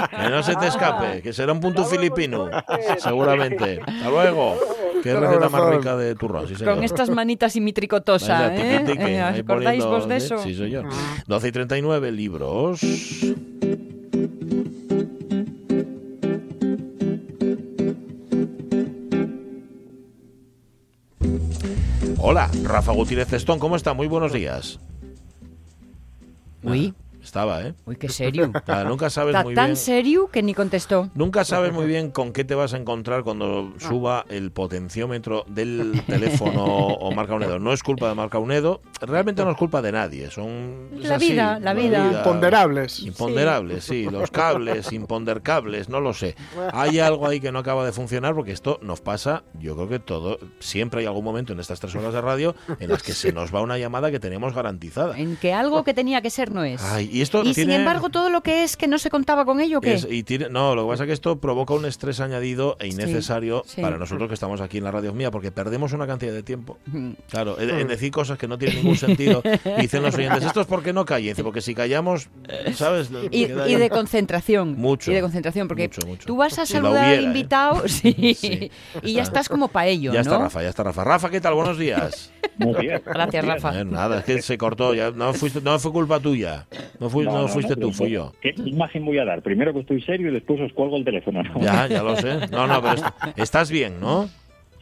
Que 0.10 0.30
no 0.30 0.44
se 0.44 0.56
te 0.56 0.68
escape, 0.68 1.22
que 1.22 1.32
será 1.34 1.54
un 1.54 1.60
punto 1.62 1.82
luego, 1.82 1.96
filipino, 1.96 2.50
seguramente. 2.98 3.80
Hasta 3.86 4.10
luego. 4.10 4.56
Qué 5.04 5.13
receta 5.15 5.48
más 5.50 5.70
rica 5.70 5.96
de 5.96 6.13
turrón, 6.15 6.48
sí. 6.48 6.62
Con 6.63 6.84
estas 6.84 7.10
manitas 7.10 7.56
y 7.56 7.62
mi 7.62 7.72
tricotosa, 7.72 8.54
¿eh? 8.54 8.80
tiqui, 8.82 8.92
tiqui, 8.98 9.12
Eh, 9.12 9.22
ahí 9.22 9.39
¿Acordáis 9.39 9.84
poniendo- 9.84 9.89
vos 9.89 10.08
de 10.10 10.15
eso? 10.18 10.38
Sí, 10.39 10.54
señor. 10.69 10.89
12 11.27 11.47
y 11.47 11.51
39, 11.51 12.12
libros. 12.12 12.82
Hola, 22.17 22.51
Rafa 22.63 22.91
Gutiérrez 22.91 23.27
Testón, 23.29 23.60
¿cómo 23.60 23.75
está? 23.75 23.93
Muy 23.93 24.08
buenos 24.08 24.34
días. 24.34 24.79
Uy, 26.63 26.93
Estaba, 27.30 27.62
¿eh? 27.62 27.76
uy, 27.86 27.96
qué 27.96 28.10
serio. 28.10 28.52
Ah, 28.65 28.84
nunca 28.84 29.12
sabes 29.12 29.36
Está 29.36 29.44
muy 29.44 29.54
tan 29.54 29.68
bien. 29.68 29.76
serio 29.76 30.30
que 30.32 30.42
ni 30.42 30.56
contestó. 30.56 31.12
Nunca 31.13 31.44
sabes 31.46 31.72
muy 31.72 31.86
bien 31.86 32.10
con 32.10 32.34
qué 32.34 32.44
te 32.44 32.56
vas 32.56 32.74
a 32.74 32.78
encontrar 32.78 33.24
cuando 33.24 33.72
suba 33.78 34.26
el 34.30 34.50
potenciómetro 34.52 35.46
del 35.48 36.02
teléfono 36.08 36.65
o 36.65 37.12
Marca 37.12 37.36
Unedo. 37.36 37.60
No 37.60 37.72
es 37.72 37.84
culpa 37.84 38.10
de 38.10 38.15
Marca 38.15 38.39
Unedo, 38.39 38.82
realmente 39.00 39.46
no 39.46 39.52
es 39.52 39.58
culpa 39.58 39.84
de 39.84 39.92
nadie. 39.92 40.32
Son 40.32 40.89
es 40.98 41.08
La 41.08 41.18
así, 41.18 41.30
vida, 41.34 41.60
la 41.60 41.76
vida. 41.76 42.12
Imponderables. 42.18 43.00
Imponderables, 43.02 43.84
sí. 43.84 44.06
los 44.10 44.32
cables, 44.32 44.92
impondercables, 44.92 45.88
no 45.88 46.00
lo 46.00 46.15
sé. 46.15 46.36
Hay 46.74 46.98
algo 46.98 47.28
ahí 47.28 47.39
que 47.39 47.52
no 47.52 47.60
acaba 47.60 47.86
de 47.86 47.92
funcionar 47.92 48.34
porque 48.34 48.54
esto 48.54 48.80
nos 48.82 49.02
pasa, 49.02 49.44
yo 49.60 49.76
creo 49.76 49.88
que 49.88 50.00
todo, 50.00 50.39
siempre 50.60 51.02
hay 51.02 51.06
algún 51.06 51.26
momento 51.26 51.54
en 51.54 51.60
estas 51.60 51.80
tres 51.80 51.94
horas 51.94 52.12
de 52.12 52.22
radio 52.22 52.56
en 52.80 52.89
las 52.89 53.04
que 53.04 53.13
se 53.13 53.32
nos 53.32 53.54
va 53.54 53.62
una 53.62 53.78
llamada 53.78 54.10
que 54.10 54.20
tenemos 54.20 54.56
garantizada. 54.56 55.15
En 55.15 55.36
que 55.38 55.54
algo 55.54 55.84
que 55.84 55.94
tenía 55.94 56.24
que 56.24 56.32
ser 56.32 56.52
no 56.52 56.63
es. 56.63 56.82
Ay, 56.82 57.18
y 57.19 57.21
esto 57.21 57.43
y 57.43 57.53
sin 57.53 57.69
embargo, 57.71 58.10
todo 58.10 58.29
lo 58.29 58.41
que 58.41 58.63
es 58.63 58.77
que 58.77 58.88
no 58.88 58.97
se 58.97 59.10
contaba 59.10 59.45
con 59.45 59.60
ello, 59.60 59.82
¿qué? 59.82 59.93
Es- 59.95 60.08
y 60.10 60.23
tiene- 60.23 60.49
no, 60.49 60.75
lo 60.75 60.84
que 60.86 60.89
pasa 60.91 61.03
es 61.03 61.08
que 61.08 61.13
esto 61.13 61.39
provoca 61.39 61.73
un 61.73 61.86
estrés 61.86 62.19
añadido 62.19 62.77
e 62.79 62.88
innecesario 62.88 63.63
sí. 63.65 63.82
para 63.82 63.97
nosotros 63.97 64.27
que 64.27 64.34
estamos 64.34 64.62
aquí 64.62 64.77
en 64.79 64.84
la 64.86 64.91
radio 64.91 65.13
mía, 65.13 65.32
porque 65.32 65.51
perdemos 65.51 65.93
una 65.93 66.08
cantidad 66.08 66.32
de 66.34 66.43
tiempo. 66.43 66.77
Claro, 67.29 67.60
en, 67.60 67.69
en 67.69 67.88
decir 67.88 68.12
cosas 68.12 68.38
que 68.38 68.47
no 68.47 68.58
tienen 68.58 68.77
ningún 68.77 68.95
sentido. 68.97 69.41
Y 69.77 69.82
dicen 69.82 70.01
los 70.03 70.15
oyentes, 70.15 70.43
¿esto 70.45 70.62
es 70.62 70.67
porque 70.67 70.93
no 70.93 71.05
calle? 71.05 71.29
Dice, 71.29 71.43
porque 71.43 71.62
si 71.62 71.75
callamos, 71.75 72.29
¿sabes? 72.73 73.10
Y, 73.32 73.43
y 73.45 73.75
de 73.75 73.89
concentración. 73.89 74.75
Mucho. 74.77 75.12
Y 75.12 75.15
de 75.15 75.21
concentración, 75.21 75.67
porque 75.67 75.88
Mucho, 75.88 76.08
mucho. 76.08 76.25
tú 76.25 76.36
vas 76.38 76.58
a 76.60 76.65
saludar 76.65 77.03
al 77.03 77.10
hubiera, 77.10 77.21
¿eh? 77.21 77.25
invitado 77.25 77.84
sí, 77.88 78.34
Sí. 78.36 78.71
y 79.03 79.13
ya 79.13 79.23
estás 79.23 79.49
como 79.49 79.67
para 79.67 79.88
ello, 79.88 80.12
Ya 80.13 80.19
¿no? 80.23 80.32
está 80.32 80.38
Rafa, 80.39 80.62
ya 80.63 80.69
está 80.69 80.84
Rafa. 80.84 81.03
Rafa, 81.03 81.29
¿qué 81.29 81.41
tal? 81.41 81.53
Buenos 81.53 81.77
días. 81.77 82.32
Muy 82.58 82.75
bien. 82.82 83.01
Gracias, 83.05 83.45
Rafa. 83.45 83.79
Eh, 83.79 83.86
nada, 83.86 84.19
es 84.19 84.25
que 84.25 84.41
se 84.41 84.58
cortó. 84.58 84.93
Ya, 84.93 85.12
no, 85.12 85.34
fuiste, 85.34 85.62
no 85.62 85.79
fue 85.79 85.91
culpa 85.91 86.19
tuya. 86.19 86.67
No, 86.99 87.09
fui- 87.10 87.26
no, 87.26 87.48
fuiste 87.48 87.76
tú, 87.76 87.91
fui 87.91 88.10
yo. 88.12 88.32
¿Qué 88.41 88.54
imagen 88.58 89.06
voy 89.06 89.17
a 89.19 89.26
dar? 89.26 89.41
Primero 89.41 89.74
que 89.74 89.80
estoy 89.80 90.02
serio 90.02 90.30
y 90.30 90.34
después 90.34 90.60
os 90.62 90.72
cuelgo 90.74 90.98
el 90.98 91.06
teléfono. 91.06 91.43
¿no? 91.43 91.60
Ya, 91.62 91.88
ya 91.88 92.04
lo 92.04 92.15
sé. 92.15 92.48
No, 92.52 92.67
no, 92.67 92.82
pero 92.82 92.93
est- 92.95 93.06
estás 93.38 93.69
bien, 93.72 94.00
¿no? 94.00 94.30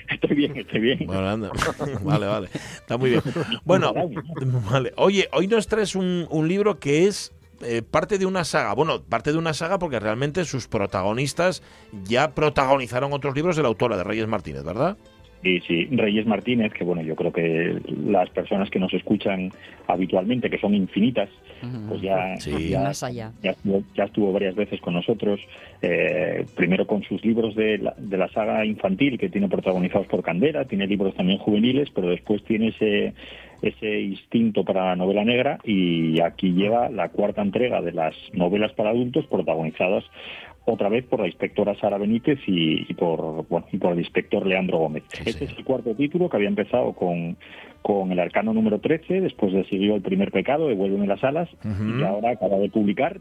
Estoy 0.09 0.35
bien, 0.37 0.55
estoy 0.57 0.79
bien. 0.79 0.99
Bueno, 1.05 1.27
anda. 1.27 1.51
Vale, 2.03 2.25
vale. 2.27 2.47
Está 2.53 2.97
muy 2.97 3.09
bien. 3.09 3.21
Bueno, 3.65 3.93
vale. 4.71 4.93
Oye, 4.95 5.27
hoy 5.33 5.47
nos 5.47 5.67
traes 5.67 5.95
un, 5.95 6.25
un 6.29 6.47
libro 6.47 6.79
que 6.79 7.07
es 7.07 7.33
eh, 7.61 7.81
parte 7.81 8.17
de 8.17 8.25
una 8.25 8.45
saga. 8.45 8.73
Bueno, 8.73 9.01
parte 9.03 9.33
de 9.33 9.37
una 9.37 9.53
saga 9.53 9.77
porque 9.79 9.99
realmente 9.99 10.45
sus 10.45 10.67
protagonistas 10.69 11.61
ya 12.05 12.33
protagonizaron 12.33 13.11
otros 13.11 13.35
libros 13.35 13.57
de 13.57 13.63
la 13.63 13.67
autora, 13.67 13.97
de 13.97 14.03
Reyes 14.05 14.27
Martínez, 14.27 14.63
¿verdad? 14.63 14.95
Y 15.43 15.59
sí, 15.61 15.85
Reyes 15.91 16.25
Martínez, 16.25 16.73
que 16.73 16.83
bueno, 16.83 17.01
yo 17.03 17.15
creo 17.15 17.31
que 17.31 17.79
las 18.05 18.29
personas 18.31 18.69
que 18.69 18.79
nos 18.79 18.93
escuchan 18.93 19.51
habitualmente, 19.87 20.49
que 20.49 20.57
son 20.57 20.73
infinitas, 20.73 21.29
pues 21.87 22.01
ya, 22.01 22.35
Sí. 22.37 22.69
ya, 22.69 22.81
Más 22.83 23.03
allá. 23.03 23.31
ya 23.43 23.51
estuvo, 23.51 23.83
ya 23.95 24.03
estuvo 24.05 24.31
varias 24.33 24.55
veces 24.55 24.81
con 24.81 24.93
nosotros, 24.95 25.39
eh, 25.81 26.45
primero 26.55 26.85
con 26.87 27.03
sus 27.03 27.23
libros 27.23 27.55
de 27.55 27.77
la, 27.77 27.93
de 27.97 28.17
la 28.17 28.27
saga 28.29 28.65
infantil 28.65 29.17
que 29.17 29.29
tiene 29.29 29.47
protagonizados 29.47 30.07
por 30.07 30.23
Candela, 30.23 30.65
tiene 30.65 30.87
libros 30.87 31.15
también 31.15 31.37
juveniles, 31.39 31.89
pero 31.93 32.09
después 32.09 32.43
tiene 32.43 32.69
ese, 32.69 33.13
ese 33.61 34.01
instinto 34.01 34.63
para 34.63 34.85
la 34.85 34.95
novela 34.95 35.23
negra 35.23 35.59
y 35.63 36.19
aquí 36.21 36.51
lleva 36.51 36.89
la 36.89 37.09
cuarta 37.09 37.41
entrega 37.41 37.81
de 37.81 37.91
las 37.91 38.15
novelas 38.33 38.73
para 38.73 38.89
adultos 38.89 39.25
protagonizadas 39.27 40.03
otra 40.69 40.89
vez 40.89 41.05
por 41.05 41.19
la 41.21 41.27
inspectora 41.27 41.73
Sara 41.79 41.97
Benítez 41.97 42.39
y, 42.45 42.85
y 42.89 42.93
por 42.93 43.47
bueno, 43.47 43.65
y 43.71 43.77
por 43.77 43.93
el 43.93 43.99
inspector 43.99 44.45
Leandro 44.45 44.77
Gómez. 44.79 45.03
Sí, 45.13 45.19
este 45.25 45.31
señor. 45.33 45.51
es 45.53 45.57
el 45.59 45.63
cuarto 45.65 45.95
título 45.95 46.29
que 46.29 46.37
había 46.37 46.49
empezado 46.49 46.93
con, 46.93 47.37
con 47.81 48.11
el 48.11 48.19
arcano 48.19 48.53
número 48.53 48.79
13, 48.79 49.21
después 49.21 49.53
le 49.53 49.63
siguió 49.65 49.95
el 49.95 50.01
primer 50.01 50.31
pecado, 50.31 50.67
Devuélveme 50.67 51.07
las 51.07 51.23
alas, 51.23 51.49
Ujú. 51.63 51.99
y 51.99 52.03
ahora 52.03 52.31
acaba 52.31 52.57
de 52.57 52.69
publicar, 52.69 53.19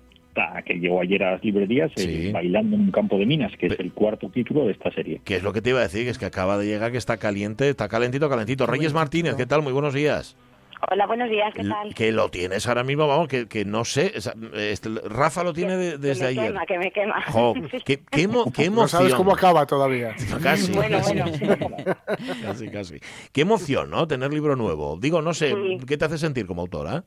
que 0.67 0.75
llegó 0.75 1.01
ayer 1.01 1.23
a 1.25 1.31
las 1.33 1.45
librerías, 1.45 1.91
Sí. 1.97 2.31
Bailando 2.31 2.77
en 2.77 2.83
un 2.83 2.91
campo 2.91 3.17
de 3.17 3.25
minas, 3.25 3.53
que 3.57 3.69
es 3.69 3.81
el 3.81 3.93
cuarto 3.93 4.29
título 4.29 4.67
de 4.67 4.73
esta 4.73 4.91
serie. 4.91 5.23
Que 5.25 5.37
es 5.37 5.43
lo 5.43 5.53
que 5.55 5.63
te 5.63 5.71
iba 5.71 5.79
a 5.79 5.85
decir, 5.85 6.05
que 6.05 6.11
es 6.11 6.19
que 6.19 6.27
acaba 6.27 6.59
de 6.59 6.67
llegar, 6.67 6.93
que 6.93 6.99
está 6.99 7.17
caliente, 7.17 7.71
está 7.71 7.89
calentito, 7.89 8.29
calentito. 8.29 8.67
Reyes 8.67 8.93
Martínez, 8.93 9.35
¿qué 9.37 9.47
tal? 9.47 9.63
Muy 9.63 9.73
buenos 9.73 9.95
días. 9.95 10.37
Hola, 10.91 11.07
buenos 11.07 11.31
días, 11.31 11.53
¿qué 11.55 11.65
tal? 11.65 11.95
Que 11.95 12.13
lo 12.13 12.31
tienes 12.31 12.67
ahora 12.69 12.85
mismo, 12.85 13.09
vamos, 13.09 13.29
que, 13.29 13.49
que 13.49 13.65
no 13.65 13.85
sé. 13.85 14.13
este, 14.55 14.89
Rafa 15.09 15.43
lo 15.43 15.53
tiene 15.53 15.77
de- 15.77 15.93
Que 15.93 15.99
desde 15.99 16.23
me 16.25 16.29
ayer. 16.29 16.47
quema, 16.49 16.67
que 16.67 16.79
me 16.79 16.91
quema. 16.93 17.23
Jo, 17.33 17.55
qué, 17.85 18.03
qué 18.11 18.29
emo- 18.29 18.53
qué 18.53 18.65
No 18.65 18.83
emoción. 18.83 18.89
sabes 18.89 19.15
cómo 19.15 19.33
acaba 19.33 19.67
todavía. 19.67 20.15
Casi, 20.43 20.73
Bueno, 20.77 20.99
casi, 20.99 21.15
bueno. 21.15 21.77
casi, 22.43 22.69
casi. 22.69 23.01
Qué 23.33 23.41
emoción, 23.41 23.91
¿no? 23.91 24.07
Tener 24.07 24.33
libro 24.33 24.55
nuevo. 24.55 24.99
Digo, 25.01 25.23
no 25.23 25.33
sé, 25.35 25.51
Sí. 25.55 25.79
¿qué 25.87 25.97
te 25.97 26.05
hace 26.05 26.19
sentir 26.19 26.47
como 26.47 26.61
autora? 26.63 27.05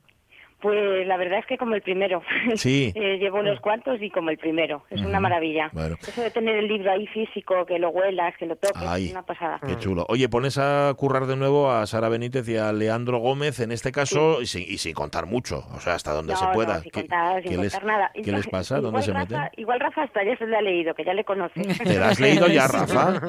Pues 0.62 1.08
la 1.08 1.16
verdad 1.18 1.40
es 1.40 1.46
que 1.46 1.58
como 1.58 1.76
el 1.76 1.82
primero. 1.82 2.22
Sí. 2.56 2.92
Eh, 2.96 3.18
llevo 3.20 3.40
unos 3.40 3.60
cuantos 3.62 4.02
y 4.02 4.10
como 4.10 4.30
el 4.30 4.38
primero. 4.38 4.84
Es 4.90 5.02
una 5.02 5.20
maravilla. 5.20 5.70
Bueno. 5.72 5.96
Eso 6.02 6.22
de 6.22 6.32
tener 6.32 6.56
el 6.58 6.68
libro 6.68 6.92
ahí 6.92 7.08
físico, 7.08 7.66
que 7.66 7.80
lo 7.80 7.90
huelas, 7.90 8.36
que 8.38 8.46
lo 8.46 8.56
toques, 8.58 8.82
Ay. 8.86 9.06
es 9.06 9.12
una 9.12 9.22
pasada. 9.24 9.60
Qué 9.66 9.78
chulo. 9.78 10.06
Oye, 10.10 10.28
pones 10.28 10.58
a 10.58 10.94
currar 10.98 11.26
de 11.28 11.36
nuevo 11.38 11.72
a 11.72 11.86
Sara 11.88 12.10
Benítez 12.10 12.48
y 12.50 12.58
a 12.58 12.74
Leandro 12.74 13.20
Gómez 13.20 13.60
en 13.60 13.72
este 13.72 13.92
caso 13.92 14.42
y, 14.42 14.46
sin, 14.48 14.64
y 14.64 14.78
sin 14.78 14.94
contar 14.94 15.26
mucho, 15.28 15.64
o 15.74 15.80
sea, 15.80 15.94
hasta 15.94 16.12
donde 16.12 16.34
No, 16.34 16.40
se 16.40 16.46
no, 16.46 16.52
pueda. 16.52 16.82
sin 16.82 16.92
¿Qué, 16.92 17.00
contar, 17.02 17.42
sin 17.44 17.52
qué 17.52 17.58
les, 17.58 17.84
nada. 17.84 18.12
qué 18.14 18.32
les 18.32 18.48
pasa? 18.48 18.76
¿Dónde 18.82 19.00
Igual 19.02 19.04
se 19.04 19.14
meten? 19.14 19.50
Igual 19.58 19.80
Rafa 19.80 20.04
hasta 20.04 20.24
ya 20.26 20.38
se 20.38 20.46
lo 20.48 20.58
ha 20.58 20.62
leído, 20.62 20.94
que 20.94 21.06
ya 21.06 21.14
le 21.14 21.24
conoce. 21.24 21.62
¿Te 21.84 21.98
la 22.00 22.10
has 22.10 22.20
leído 22.20 22.48
ya, 22.48 22.68
Rafa? 22.68 23.22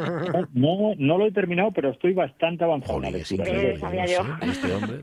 No, 0.55 0.95
no 0.99 1.19
lo 1.19 1.27
he 1.27 1.33
terminado, 1.33 1.71
pero 1.73 1.91
estoy 1.91 2.13
bastante 2.15 2.65
avanzado 2.65 2.95
Jolín, 2.95 3.15
es 3.17 3.31
increíble. 3.31 3.75
Eh, 3.75 3.79
sabía 3.79 4.07
yo. 4.07 4.21
este 4.43 4.73
hombre. 4.73 4.99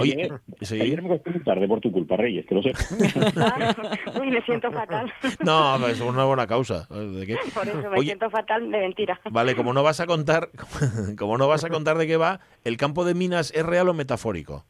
Oye, 0.00 0.12
ayer- 0.14 0.40
sí. 0.62 0.80
ayer 0.80 1.02
me 1.02 1.08
costó 1.10 1.30
muy 1.30 1.40
tarde 1.44 1.67
por 1.68 1.80
tu 1.80 1.92
culpa, 1.92 2.16
Reyes, 2.16 2.46
que 2.46 2.54
lo 2.54 2.62
sé. 2.62 2.72
Uy, 4.20 4.30
me 4.30 4.42
siento 4.42 4.70
fatal. 4.72 5.12
No, 5.40 5.76
pero 5.78 5.88
es 5.92 6.00
una 6.00 6.24
buena 6.24 6.46
causa. 6.46 6.86
¿De 6.88 7.26
qué? 7.26 7.36
Por 7.54 7.68
eso 7.68 7.90
me 7.90 7.98
Oye, 7.98 8.06
siento 8.06 8.30
fatal 8.30 8.70
de 8.70 8.78
mentira. 8.78 9.20
Vale, 9.30 9.54
como 9.54 9.72
no 9.72 9.82
vas 9.82 10.00
a 10.00 10.06
contar, 10.06 10.50
como 11.18 11.38
no 11.38 11.48
vas 11.48 11.64
a 11.64 11.68
contar 11.68 11.98
de 11.98 12.06
qué 12.06 12.16
va, 12.16 12.40
¿el 12.64 12.76
campo 12.76 13.04
de 13.04 13.14
minas 13.14 13.52
es 13.54 13.64
real 13.64 13.88
o 13.88 13.94
metafórico? 13.94 14.64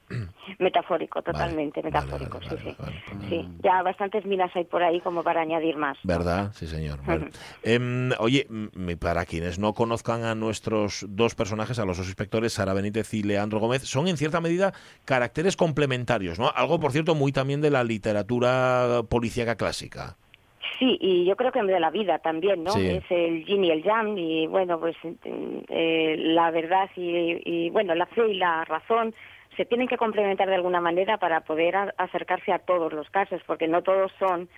Metafórico, 0.59 1.23
totalmente 1.23 1.81
Vale, 1.83 1.93
metafórico, 1.93 2.39
vale, 2.41 2.49
sí, 2.51 2.57
vale, 2.57 2.71
sí. 2.71 2.77
vale, 2.79 3.03
vale. 3.13 3.29
Sí, 3.29 3.49
ya 3.63 3.83
bastantes 3.83 4.25
minas 4.25 4.51
hay 4.55 4.65
por 4.65 4.83
ahí 4.83 5.01
como 5.01 5.23
para 5.23 5.43
añadir 5.43 5.77
más. 5.77 5.97
¿Verdad? 6.03 6.53
Sí, 6.55 6.67
señor. 6.67 6.99
Em, 7.63 8.11
oye, 8.19 8.47
para 9.01 9.25
quienes 9.25 9.59
no 9.59 9.75
conozcan 9.75 10.25
a 10.25 10.35
nuestros 10.35 11.05
dos 11.09 11.35
personajes, 11.35 11.79
a 11.79 11.85
los 11.85 11.99
dos 11.99 12.07
inspectores, 12.07 12.53
Sara 12.53 12.73
Benítez 12.73 13.13
y 13.15 13.23
Leandro 13.23 13.61
Gómez, 13.61 13.83
son 13.83 14.09
en 14.09 14.17
cierta 14.17 14.41
medida 14.41 14.73
caracteres 15.05 15.57
complementarios, 15.57 16.39
¿no? 16.39 16.51
Algo, 16.55 16.81
por 16.81 16.88
cierto, 16.93 17.15
muy 17.15 17.33
también 17.33 17.61
de 17.61 17.71
la 17.71 17.85
literatura 17.85 19.03
policíaca 19.09 19.57
clásica. 19.57 20.17
Sí, 20.79 20.97
y 21.01 21.25
yo 21.25 21.35
creo 21.35 21.51
que 21.51 21.63
de 21.63 21.81
la 21.81 21.91
vida 21.91 22.19
también, 22.19 22.63
¿no? 22.63 22.71
Sí. 22.73 22.87
Es 22.87 23.05
el 23.11 23.45
yin 23.45 23.65
y 23.65 23.71
el 23.71 23.83
yang, 23.83 24.17
y 24.17 24.47
bueno, 24.47 24.79
pues 24.79 24.97
eh, 25.25 26.17
la 26.19 26.51
verdad 26.51 26.89
y, 26.97 27.41
y, 27.45 27.71
bueno, 27.71 27.95
la 27.95 28.07
fe 28.07 28.29
y 28.29 28.35
la 28.35 28.65
razón 28.65 29.15
se 29.57 29.65
tienen 29.65 29.89
que 29.89 29.97
complementar 29.97 30.49
de 30.49 30.55
alguna 30.55 30.81
manera 30.81 31.17
para 31.19 31.41
poder 31.41 31.75
a- 31.75 31.95
acercarse 31.99 32.53
a 32.53 32.61
todos 32.61 32.93
los 32.93 33.11
casos, 33.11 33.41
porque 33.47 33.67
no 33.67 33.83
todos 33.83 34.13
son 34.21 34.49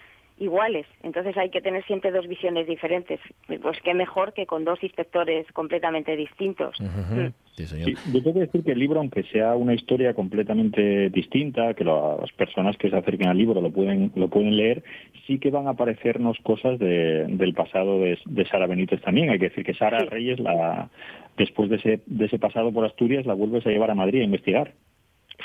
iguales. 0.40 0.86
Entonces 1.04 1.36
hay 1.36 1.50
que 1.50 1.60
tener 1.60 1.84
siempre 1.84 2.10
dos 2.10 2.26
visiones 2.26 2.66
diferentes. 2.66 3.20
Pues 3.62 3.78
qué 3.84 3.94
mejor 3.94 4.32
que 4.32 4.46
con 4.46 4.64
dos 4.64 4.82
inspectores 4.82 5.46
completamente 5.52 6.16
distintos. 6.16 6.80
Mm. 6.80 7.28
Sí, 7.56 7.66
señor. 7.66 7.90
Sí, 7.90 7.94
yo 8.12 8.22
tengo 8.22 8.34
que 8.34 8.46
decir 8.46 8.64
que 8.64 8.72
el 8.72 8.78
libro, 8.78 9.00
aunque 9.00 9.22
sea 9.24 9.54
una 9.54 9.74
historia 9.74 10.14
completamente 10.14 11.10
distinta, 11.10 11.74
que 11.74 11.84
las 11.84 12.32
personas 12.32 12.76
que 12.78 12.88
se 12.90 12.96
acerquen 12.96 13.28
al 13.28 13.36
libro 13.38 13.60
lo 13.60 13.70
pueden 13.70 14.10
lo 14.16 14.28
pueden 14.28 14.56
leer, 14.56 14.82
sí 15.26 15.38
que 15.38 15.50
van 15.50 15.66
a 15.66 15.70
aparecernos 15.70 16.38
cosas 16.42 16.78
de- 16.78 17.26
del 17.28 17.52
pasado 17.54 18.00
de, 18.00 18.18
de 18.24 18.44
Sara 18.46 18.66
Benítez 18.66 19.00
también. 19.02 19.30
Hay 19.30 19.38
que 19.38 19.50
decir 19.50 19.64
que 19.64 19.74
Sara 19.74 20.00
Sí. 20.00 20.06
Reyes, 20.06 20.40
la, 20.40 20.88
después 21.36 21.68
de 21.68 21.76
ese, 21.76 22.00
de 22.06 22.24
ese 22.26 22.38
pasado 22.38 22.72
por 22.72 22.84
Asturias, 22.86 23.26
la 23.26 23.34
vuelves 23.34 23.66
a 23.66 23.70
llevar 23.70 23.90
a 23.90 23.94
Madrid 23.94 24.22
a 24.22 24.24
investigar. 24.24 24.72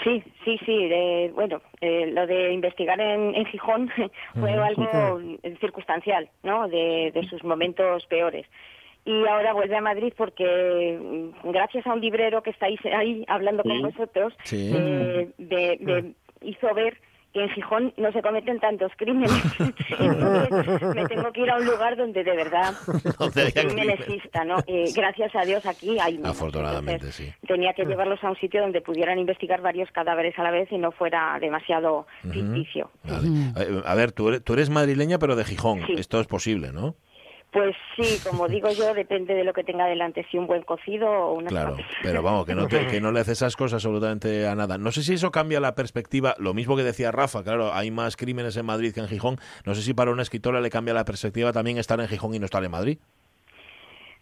Sí, 0.03 0.23
sí, 0.43 0.59
sí. 0.65 0.87
de- 0.87 1.31
bueno, 1.33 1.61
eh, 1.81 2.07
lo 2.07 2.27
de 2.27 2.51
investigar 2.53 2.99
en, 2.99 3.33
en 3.35 3.45
Gijón 3.45 3.89
fue 4.39 4.51
algo 4.53 5.19
circunstancial, 5.59 6.29
¿no? 6.43 6.67
De, 6.67 7.11
de 7.13 7.27
sus 7.29 7.43
momentos 7.43 8.05
peores. 8.07 8.45
Y 9.05 9.25
ahora 9.27 9.53
vuelve 9.53 9.75
a 9.75 9.81
Madrid 9.81 10.13
porque, 10.17 10.97
mm, 10.99 11.51
gracias 11.51 11.85
a 11.85 11.93
un 11.93 12.01
librero 12.01 12.41
que 12.41 12.49
está 12.49 12.65
ahí, 12.65 13.23
hablando 13.27 13.63
con 13.63 13.81
vosotros, 13.83 14.33
Sí. 14.43 14.71
eh, 14.75 15.29
me 15.79 16.13
hizo 16.41 16.73
ver 16.73 16.97
que 17.35 17.43
en 17.43 17.49
Gijón 17.49 17.93
no 17.97 18.13
se 18.13 18.21
cometen 18.21 18.61
tantos 18.61 18.93
crímenes. 18.95 19.29
Entonces, 19.99 20.95
me 20.95 21.05
tengo 21.05 21.33
que 21.33 21.41
ir 21.41 21.49
a 21.49 21.57
un 21.57 21.65
lugar 21.65 21.97
donde 21.97 22.23
de 22.23 22.33
verdad 22.33 22.73
haya 23.19 23.43
el 23.61 23.67
crimen 23.67 23.89
exista, 23.89 24.45
¿no? 24.45 24.55
Eh, 24.67 24.85
gracias 24.95 25.35
a 25.35 25.41
Dios 25.43 25.65
aquí 25.65 25.99
hay 25.99 26.13
menos. 26.17 26.31
Afortunadamente, 26.31 26.93
Entonces, 27.07 27.15
sí. 27.15 27.45
Tenía 27.45 27.73
que 27.73 27.83
llevarlos 27.83 28.23
a 28.23 28.29
un 28.29 28.37
sitio 28.37 28.61
donde 28.61 28.79
pudieran 28.79 29.19
investigar 29.19 29.61
varios 29.61 29.91
cadáveres 29.91 30.33
a 30.39 30.43
la 30.43 30.51
vez 30.51 30.71
y 30.71 30.77
no 30.77 30.93
fuera 30.93 31.37
demasiado 31.41 32.07
ficticio. 32.23 32.89
Vale. 33.03 33.27
Eh, 33.57 33.81
A 33.85 33.95
ver, 33.95 34.13
tú 34.13 34.29
eres, 34.29 34.41
tú 34.41 34.53
eres 34.53 34.69
madrileña, 34.69 35.19
pero 35.19 35.35
de 35.35 35.43
Gijón. 35.43 35.81
Sí. 35.87 35.95
Esto 35.97 36.21
es 36.21 36.27
posible, 36.27 36.71
¿no? 36.71 36.95
Pues 37.55 37.73
sí, 37.95 38.19
como 38.29 38.49
digo 38.49 38.69
yo, 38.73 38.93
depende 38.93 39.33
de 39.33 39.45
lo 39.45 39.53
que 39.53 39.63
tenga 39.63 39.85
delante, 39.85 40.27
si 40.29 40.37
un 40.37 40.45
buen 40.45 40.63
cocido 40.63 41.07
o 41.09 41.35
una 41.35 41.47
Claro, 41.47 41.77
pero 42.03 42.21
vamos, 42.21 42.45
que 42.45 42.53
no, 42.53 42.67
te- 42.67 42.85
que 42.87 42.99
no 42.99 43.13
le 43.13 43.21
haces 43.21 43.37
esas 43.37 43.55
cosas 43.55 43.75
absolutamente 43.75 44.45
a 44.45 44.55
nada. 44.55 44.77
No 44.77 44.91
sé 44.91 45.03
si 45.03 45.13
eso 45.13 45.31
cambia 45.31 45.61
la 45.61 45.73
perspectiva, 45.73 46.35
lo 46.37 46.53
mismo 46.53 46.75
que 46.75 46.83
decía 46.83 47.13
Rafa, 47.13 47.43
claro, 47.45 47.73
hay 47.73 47.91
más 47.91 48.17
crímenes 48.17 48.57
en 48.57 48.65
Madrid 48.65 48.93
que 48.93 48.99
en 48.99 49.07
Gijón. 49.07 49.37
No 49.65 49.73
sé 49.73 49.83
si 49.83 49.93
para 49.93 50.11
una 50.11 50.21
escritora 50.23 50.59
le 50.59 50.69
cambia 50.69 50.93
la 50.93 51.05
perspectiva 51.05 51.53
también 51.53 51.77
estar 51.77 51.97
en 52.01 52.09
Gijón 52.09 52.35
y 52.35 52.39
no 52.39 52.45
estar 52.45 52.61
en 52.61 52.71
Madrid. 52.71 52.97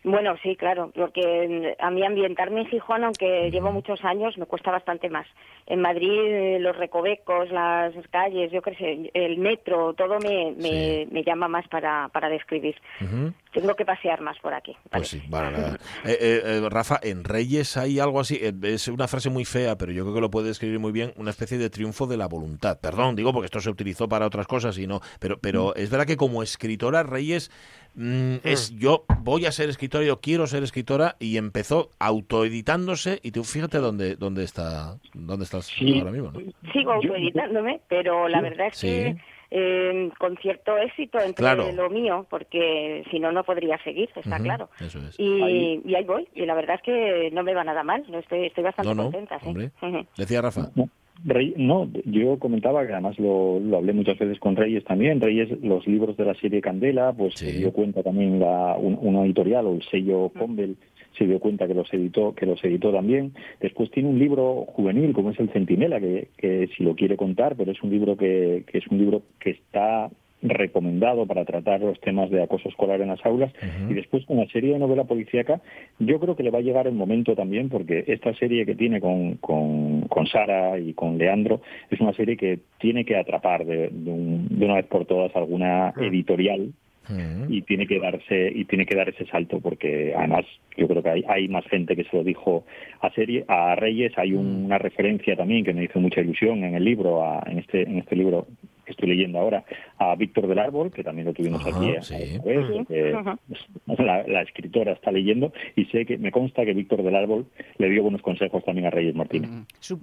Bueno, 0.04 0.36
sí, 0.44 0.56
claro, 0.58 0.92
porque 0.94 1.76
a 1.80 1.90
mí 1.90 2.06
ambientarme 2.06 2.62
en 2.62 2.68
Gijón, 2.68 3.04
aunque 3.06 3.50
llevo 3.52 3.72
muchos 3.72 4.04
años, 4.04 4.38
me 4.38 4.46
cuesta 4.46 4.70
bastante 4.72 5.10
más. 5.10 5.26
En 5.66 5.80
Madrid, 5.82 6.10
eh, 6.12 6.58
los 6.60 6.76
recovecos, 6.76 7.50
las 7.52 7.94
calles, 8.12 8.52
yo 8.52 8.62
qué 8.62 8.76
sé, 8.76 9.12
el 9.14 9.38
metro, 9.38 9.94
todo 9.94 10.20
me, 10.20 10.52
me, 10.58 11.04
Sí. 11.04 11.08
me 11.12 11.24
llama 11.24 11.48
más 11.48 11.66
para, 11.70 12.10
para 12.10 12.28
describir. 12.28 12.76
Tengo 13.54 13.76
que 13.76 13.86
pasear 13.86 14.20
más 14.20 14.38
por 14.40 14.54
aquí. 14.54 14.76
Pues 14.92 15.08
sí, 15.08 15.22
vale, 15.30 15.52
nada. 15.58 15.78
Eh, 16.06 16.18
eh, 16.20 16.42
eh, 16.44 16.70
Rafa, 16.70 17.00
en 17.02 17.24
Reyes 17.24 17.78
hay 17.78 18.00
algo 18.00 18.20
así, 18.20 18.38
eh, 18.42 18.52
es 18.64 18.90
una 18.90 19.08
frase 19.08 19.30
muy 19.30 19.46
fea, 19.46 19.78
pero 19.78 19.92
yo 19.94 20.04
creo 20.04 20.16
que 20.16 20.22
lo 20.22 20.30
puede 20.30 20.48
describir 20.48 20.80
muy 20.80 20.92
bien, 20.92 21.14
una 21.16 21.30
especie 21.30 21.58
de 21.58 21.70
triunfo 21.70 22.08
de 22.08 22.18
la 22.18 22.28
voluntad. 22.28 22.78
Perdón, 22.82 23.16
digo 23.16 23.32
porque 23.32 23.46
esto 23.46 23.62
se 23.62 23.70
utilizó 23.70 24.10
para 24.10 24.26
otras 24.26 24.48
cosas 24.48 24.78
y 24.78 24.86
no, 24.86 25.00
pero, 25.20 25.38
pero 25.40 25.74
es 25.76 25.90
verdad 25.90 26.06
que 26.06 26.18
como 26.18 26.44
escritora 26.44 27.04
Reyes 27.04 27.52
mm, 27.96 28.36
es 28.44 28.76
yo 28.78 29.06
voy 29.20 29.46
a 29.46 29.52
ser 29.52 29.70
escritora, 29.70 30.04
yo 30.04 30.20
quiero 30.20 30.48
ser 30.48 30.64
escritora 30.64 31.16
y 31.20 31.38
empezó 31.38 31.90
autoeditándose 32.00 33.20
y 33.24 33.32
tú 33.32 33.44
fíjate 33.44 33.78
dónde 33.78 34.16
dónde 34.16 34.44
está 34.44 34.98
dónde 35.14 35.46
estás 35.46 35.66
Sí. 35.68 36.00
ahora 36.00 36.12
mismo, 36.12 36.32
¿no? 36.32 36.40
Sigo 36.72 36.92
autoeditándome, 36.94 37.82
pero 37.88 38.28
la 38.28 38.42
verdad 38.42 38.68
es 38.68 38.78
Sí. 38.78 38.88
que 38.88 39.18
eh, 39.56 40.10
con 40.18 40.36
cierto 40.38 40.76
éxito 40.80 41.20
entre 41.20 41.36
Claro. 41.44 41.72
lo 41.72 41.88
mío, 41.88 42.26
porque 42.28 43.04
si 43.12 43.20
no, 43.20 43.32
no 43.32 43.44
podría 43.44 43.78
seguir, 43.84 44.10
está 44.16 44.40
claro. 44.40 44.68
Eso 44.80 44.98
es. 44.98 45.16
Y 45.20 45.42
Ahí. 45.44 45.82
y 45.86 45.94
ahí 45.94 46.04
voy, 46.06 46.28
y 46.34 46.44
la 46.48 46.56
verdad 46.56 46.78
es 46.78 46.82
que 46.82 47.30
no 47.32 47.44
me 47.44 47.54
va 47.54 47.64
nada 47.64 47.84
mal, 47.84 48.04
no 48.10 48.18
estoy, 48.18 48.48
estoy 48.48 48.64
bastante 48.64 48.90
No, 48.90 48.96
no, 48.96 49.04
contenta. 49.12 49.40
sí. 49.42 49.46
hombre. 49.48 49.70
Ujú. 49.80 50.08
Decía 50.18 50.42
Rafa. 50.42 50.72
Rey- 51.26 51.54
no, 51.58 51.90
yo 52.06 52.38
comentaba 52.40 52.86
que 52.86 52.94
además 52.94 53.18
lo, 53.20 53.60
lo 53.60 53.78
hablé 53.78 53.94
muchas 53.94 54.18
veces 54.18 54.40
con 54.40 54.56
Reyes 54.56 54.84
también. 54.84 55.22
Reyes, 55.22 55.50
los 55.62 55.88
libros 55.88 56.18
de 56.18 56.26
la 56.26 56.34
serie 56.36 56.62
Candela, 56.62 57.14
pues 57.14 57.34
Sí. 57.36 57.46
se 57.46 57.58
dio 57.60 57.72
cuenta 57.72 58.04
también 58.04 58.40
la, 58.40 58.76
un- 58.78 58.98
una 59.02 59.24
editorial 59.24 59.66
o 59.68 59.74
el 59.76 59.84
sello 59.84 60.30
Convel 60.38 60.76
se 61.18 61.28
dio 61.28 61.40
cuenta 61.40 61.68
que 61.68 61.76
los 61.76 61.94
editó 61.94 62.34
que 62.34 62.48
los 62.48 62.64
editó 62.64 62.92
también. 62.92 63.34
Después 63.62 63.92
tiene 63.92 64.10
un 64.10 64.18
libro 64.18 64.66
juvenil 64.68 65.14
como 65.14 65.30
es 65.30 65.40
el 65.40 65.50
Centinela 65.50 66.00
que, 66.00 66.30
que 66.38 66.68
si 66.76 66.84
lo 66.84 66.96
quiere 66.96 67.16
contar, 67.18 67.56
pero 67.56 67.72
es 67.72 67.82
un 67.84 67.92
libro 67.92 68.18
que, 68.18 68.64
que 68.66 68.80
es 68.80 68.88
un 68.88 68.98
libro 68.98 69.22
que 69.40 69.52
está 69.52 70.10
recomendado 70.44 71.26
para 71.26 71.46
tratar 71.46 71.80
los 71.82 72.00
temas 72.02 72.30
de 72.30 72.44
acoso 72.44 72.70
escolar 72.70 73.02
en 73.02 73.08
las 73.08 73.26
aulas. 73.26 73.52
Y 73.90 73.94
después 73.94 74.26
con 74.26 74.38
la 74.38 74.46
serie 74.48 74.74
de 74.74 74.80
novela 74.80 75.06
policíaca 75.06 75.62
yo 76.00 76.20
creo 76.20 76.36
que 76.36 76.44
le 76.44 76.52
va 76.52 76.60
a 76.60 76.62
llegar 76.62 76.86
el 76.88 76.94
momento 76.94 77.36
también 77.36 77.70
porque 77.70 78.04
esta 78.08 78.34
serie 78.36 78.66
que 78.66 78.76
tiene 78.76 79.00
con, 79.00 79.36
con, 79.36 80.02
con 80.10 80.28
Sara 80.28 80.78
y 80.80 80.94
con 80.94 81.18
Leandro 81.18 81.62
es 81.90 82.00
una 82.00 82.14
serie 82.14 82.38
que 82.38 82.60
tiene 82.80 83.06
que 83.06 83.16
atrapar 83.16 83.66
de, 83.66 83.90
de 83.90 84.12
un- 84.12 84.48
de 84.50 84.66
una 84.66 84.76
vez 84.76 84.86
por 84.86 85.06
todas 85.06 85.36
alguna 85.36 85.94
editorial 85.98 86.74
Ujú. 87.10 87.52
y 87.54 87.62
tiene 87.64 87.86
que 87.86 88.00
darse 88.00 88.50
y 88.56 88.64
tiene 88.66 88.86
que 88.86 88.96
dar 88.96 89.10
ese 89.10 89.26
salto 89.26 89.60
porque 89.60 90.14
además 90.16 90.46
yo 90.78 90.88
creo 90.88 91.04
que 91.04 91.10
hay, 91.10 91.24
hay 91.28 91.48
más 91.50 91.66
gente 91.66 91.96
que 91.98 92.06
se 92.06 92.16
lo 92.16 92.24
dijo 92.24 92.64
a 93.02 93.10
serie 93.12 93.44
a 93.50 93.76
Reyes. 93.76 94.14
Hay 94.18 94.34
un- 94.34 94.64
una 94.66 94.78
referencia 94.78 95.36
también 95.36 95.66
que 95.66 95.74
me 95.74 95.84
hizo 95.84 96.00
mucha 96.00 96.22
ilusión 96.22 96.64
en 96.64 96.76
el 96.76 96.84
libro 96.86 97.22
a- 97.24 97.44
en 97.46 97.60
este 97.60 97.84
en 97.84 97.98
este 97.98 98.16
libro 98.16 98.48
estoy 98.92 99.10
leyendo 99.10 99.40
ahora 99.40 99.64
a 99.98 100.16
Víctor 100.16 100.48
del 100.48 100.60
Árbol 100.60 100.92
que 100.92 101.04
también 101.04 101.28
lo 101.28 101.34
tuvimos 101.34 101.66
Ajá, 101.66 101.78
aquí 101.78 101.90
eh, 101.90 102.02
sí. 102.02 102.40
vez, 102.44 102.68
Sí. 102.68 102.86
que 102.88 103.14
Ajá. 103.14 103.38
la, 104.00 104.28
la 104.28 104.42
escritora 104.42 104.94
está 104.94 105.12
leyendo 105.12 105.52
y 105.76 105.86
sé 105.86 106.06
que 106.06 106.18
me 106.18 106.32
consta 106.32 106.66
que 106.66 106.74
Víctor 106.74 107.04
del 107.04 107.16
Árbol 107.16 107.46
le 107.78 107.90
dio 107.90 108.04
buenos 108.04 108.22
consejos 108.22 108.64
también 108.66 108.88
a 108.88 108.90
Reyes 108.90 109.16
Martínez 109.16 109.50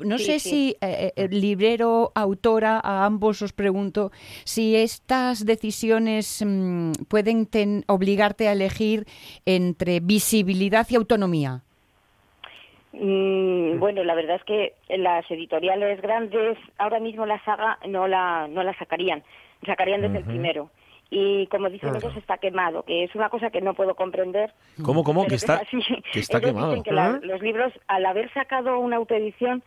No 0.04 0.18
sé 0.18 0.38
sí. 0.38 0.48
si 0.50 0.76
eh, 0.80 1.12
eh, 1.16 1.28
librero, 1.30 2.12
autora, 2.14 2.80
a 2.82 3.04
ambos 3.04 3.42
os 3.42 3.52
pregunto 3.52 4.10
si 4.44 4.74
estas 4.76 5.44
decisiones 5.44 6.44
mm, 6.46 6.92
pueden 7.08 7.46
ten- 7.46 7.84
obligarte 7.88 8.48
a 8.48 8.52
elegir 8.52 9.04
entre 9.46 10.00
visibilidad 10.00 10.86
y 10.90 10.96
autonomía. 10.96 11.62
Mm, 12.92 13.78
bueno, 13.78 14.02
la 14.04 14.14
verdad 14.14 14.36
es 14.36 14.44
que 14.44 14.74
las 14.88 15.28
editoriales 15.30 16.00
grandes 16.00 16.58
ahora 16.78 16.98
mismo 16.98 17.24
la 17.26 17.42
saga 17.44 17.78
no 17.86 18.08
la, 18.08 18.48
no 18.48 18.62
la 18.62 18.76
sacarían, 18.78 19.22
sacarían 19.64 20.00
desde 20.02 20.18
el 20.18 20.24
primero. 20.24 20.70
Y 21.12 21.46
como 21.48 21.68
dicen 21.70 21.96
ellos, 21.96 22.16
está 22.16 22.38
quemado, 22.38 22.84
que 22.84 23.02
es 23.04 23.14
una 23.16 23.28
cosa 23.30 23.50
que 23.50 23.60
no 23.60 23.74
puedo 23.74 23.94
comprender. 23.96 24.52
¿Cómo, 24.84 25.02
cómo? 25.02 25.26
Que 25.26 25.34
es 25.36 25.42
está, 25.42 25.60
que 26.12 26.20
está 26.20 26.38
Ellos 26.38 26.50
quemado. 26.50 26.68
dicen 26.70 26.84
que 26.84 26.92
la- 26.92 27.18
los 27.22 27.42
libros, 27.42 27.72
al 27.88 28.06
haber 28.06 28.32
sacado 28.32 28.78
una 28.78 28.96
autoedición 28.96 29.62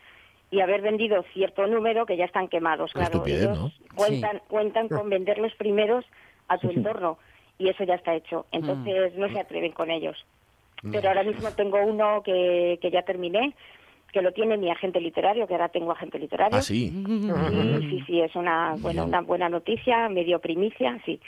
y 0.52 0.62
haber 0.62 0.82
vendido 0.82 1.24
cierto 1.34 1.66
número, 1.68 2.06
que 2.06 2.16
ya 2.16 2.26
están 2.26 2.48
quemados. 2.48 2.92
Qué 2.94 3.00
Claro, 3.00 3.16
estupidez, 3.16 3.44
ellos 3.44 3.60
¿no? 3.60 3.72
cuentan, 3.96 4.42
cuentan 4.48 4.88
con 4.88 5.10
vender 5.10 5.38
los 5.38 5.54
primeros 5.56 6.06
a 6.48 6.58
tu 6.58 6.70
entorno 6.70 7.18
y 7.58 7.68
eso 7.70 7.84
ya 7.84 7.96
está 7.96 8.14
hecho. 8.16 8.46
Entonces 8.52 9.14
no 9.16 9.28
se 9.30 9.40
atreven 9.40 9.72
con 9.74 9.92
ellos. 9.92 10.26
Pero 10.92 11.10
ahora 11.10 11.24
mismo 11.24 11.50
tengo 11.52 11.78
uno 11.84 12.22
que, 12.24 12.78
que 12.82 12.92
ya 12.92 13.04
terminé, 13.04 13.56
que 14.14 14.22
lo 14.22 14.32
tiene 14.32 14.58
mi 14.58 14.70
agente 14.70 15.02
literario, 15.02 15.48
que 15.48 15.56
ahora 15.56 15.70
tengo 15.70 15.92
agente 15.92 16.20
literario. 16.20 16.58
Ah, 16.58 16.62
sí. 16.62 16.92
Sí, 16.92 17.88
sí, 17.90 18.04
sí, 18.06 18.22
es 18.22 18.36
una, 18.36 18.76
bueno, 18.78 19.06
una 19.06 19.22
buena 19.22 19.50
noticia, 19.50 20.08
medio 20.08 20.40
primicia, 20.40 21.02
sí. 21.04 21.20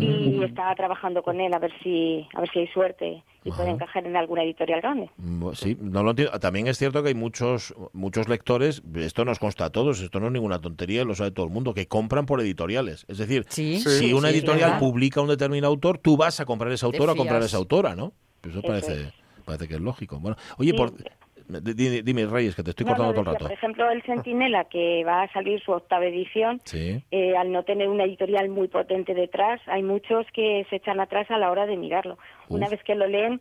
Y 0.00 0.42
estaba 0.42 0.74
trabajando 0.74 1.22
con 1.22 1.38
él 1.38 1.52
a 1.52 1.58
ver 1.58 1.70
si, 1.82 2.26
a 2.34 2.40
ver 2.40 2.50
si 2.50 2.60
hay 2.60 2.66
suerte 2.68 3.22
y 3.44 3.52
puede 3.52 3.70
encajar 3.70 4.06
en 4.06 4.16
alguna 4.16 4.42
editorial 4.42 4.80
grande. 4.80 5.10
Sí, 5.52 5.76
no 5.80 6.02
lo 6.02 6.10
entiendo. 6.10 6.38
También 6.40 6.66
es 6.66 6.78
cierto 6.78 7.02
que 7.02 7.08
hay 7.08 7.14
muchos 7.14 7.74
muchos 7.92 8.26
lectores, 8.28 8.82
esto 8.96 9.26
nos 9.26 9.38
consta 9.38 9.66
a 9.66 9.70
todos, 9.70 10.00
esto 10.00 10.18
no 10.18 10.26
es 10.28 10.32
ninguna 10.32 10.60
tontería, 10.60 11.04
lo 11.04 11.14
sabe 11.14 11.32
todo 11.32 11.44
el 11.44 11.52
mundo, 11.52 11.74
que 11.74 11.88
compran 11.88 12.24
por 12.24 12.40
editoriales. 12.40 13.04
Es 13.08 13.18
decir, 13.18 13.44
Sí, 13.48 13.80
si 13.80 14.14
una 14.14 14.28
sí, 14.28 14.38
editorial 14.38 14.78
publica 14.78 15.20
un 15.20 15.28
determinado 15.28 15.72
autor, 15.72 15.98
tú 15.98 16.16
vas 16.16 16.40
a 16.40 16.46
comprar 16.46 16.72
ese 16.72 16.86
autor 16.86 17.10
o 17.10 17.12
a 17.12 17.16
comprar 17.16 17.42
esa 17.42 17.58
autora, 17.58 17.94
¿no? 17.94 18.14
Eso 18.42 18.58
Eso 18.58 18.62
parece, 18.62 19.12
parece 19.44 19.68
que 19.68 19.74
es 19.74 19.80
lógico. 19.80 20.18
Bueno, 20.18 20.36
oye, 20.58 20.70
Sí. 20.70 20.76
por, 20.76 20.92
di- 21.62 21.74
di- 21.74 22.02
dime, 22.02 22.26
Reyes, 22.26 22.54
que 22.54 22.62
te 22.62 22.70
estoy 22.70 22.84
No, 22.86 22.90
cortando 22.92 23.12
no, 23.12 23.20
todo 23.20 23.20
el 23.30 23.34
rato. 23.34 23.44
Por 23.46 23.52
ejemplo, 23.52 23.90
el 23.90 24.02
Centinela, 24.02 24.64
que 24.64 25.04
va 25.04 25.22
a 25.22 25.32
salir 25.32 25.60
su 25.60 25.72
octava 25.72 26.06
edición, 26.06 26.60
Sí. 26.64 27.02
eh, 27.10 27.36
al 27.36 27.52
no 27.52 27.64
tener 27.64 27.88
una 27.88 28.04
editorial 28.04 28.48
muy 28.48 28.68
potente 28.68 29.14
detrás, 29.14 29.60
hay 29.66 29.82
muchos 29.82 30.26
que 30.32 30.66
se 30.70 30.76
echan 30.76 31.00
atrás 31.00 31.30
a 31.30 31.38
la 31.38 31.50
hora 31.50 31.66
de 31.66 31.76
mirarlo. 31.76 32.18
Una 32.48 32.66
Uf. 32.66 32.70
vez 32.72 32.82
que 32.84 32.94
lo 32.94 33.06
leen, 33.06 33.40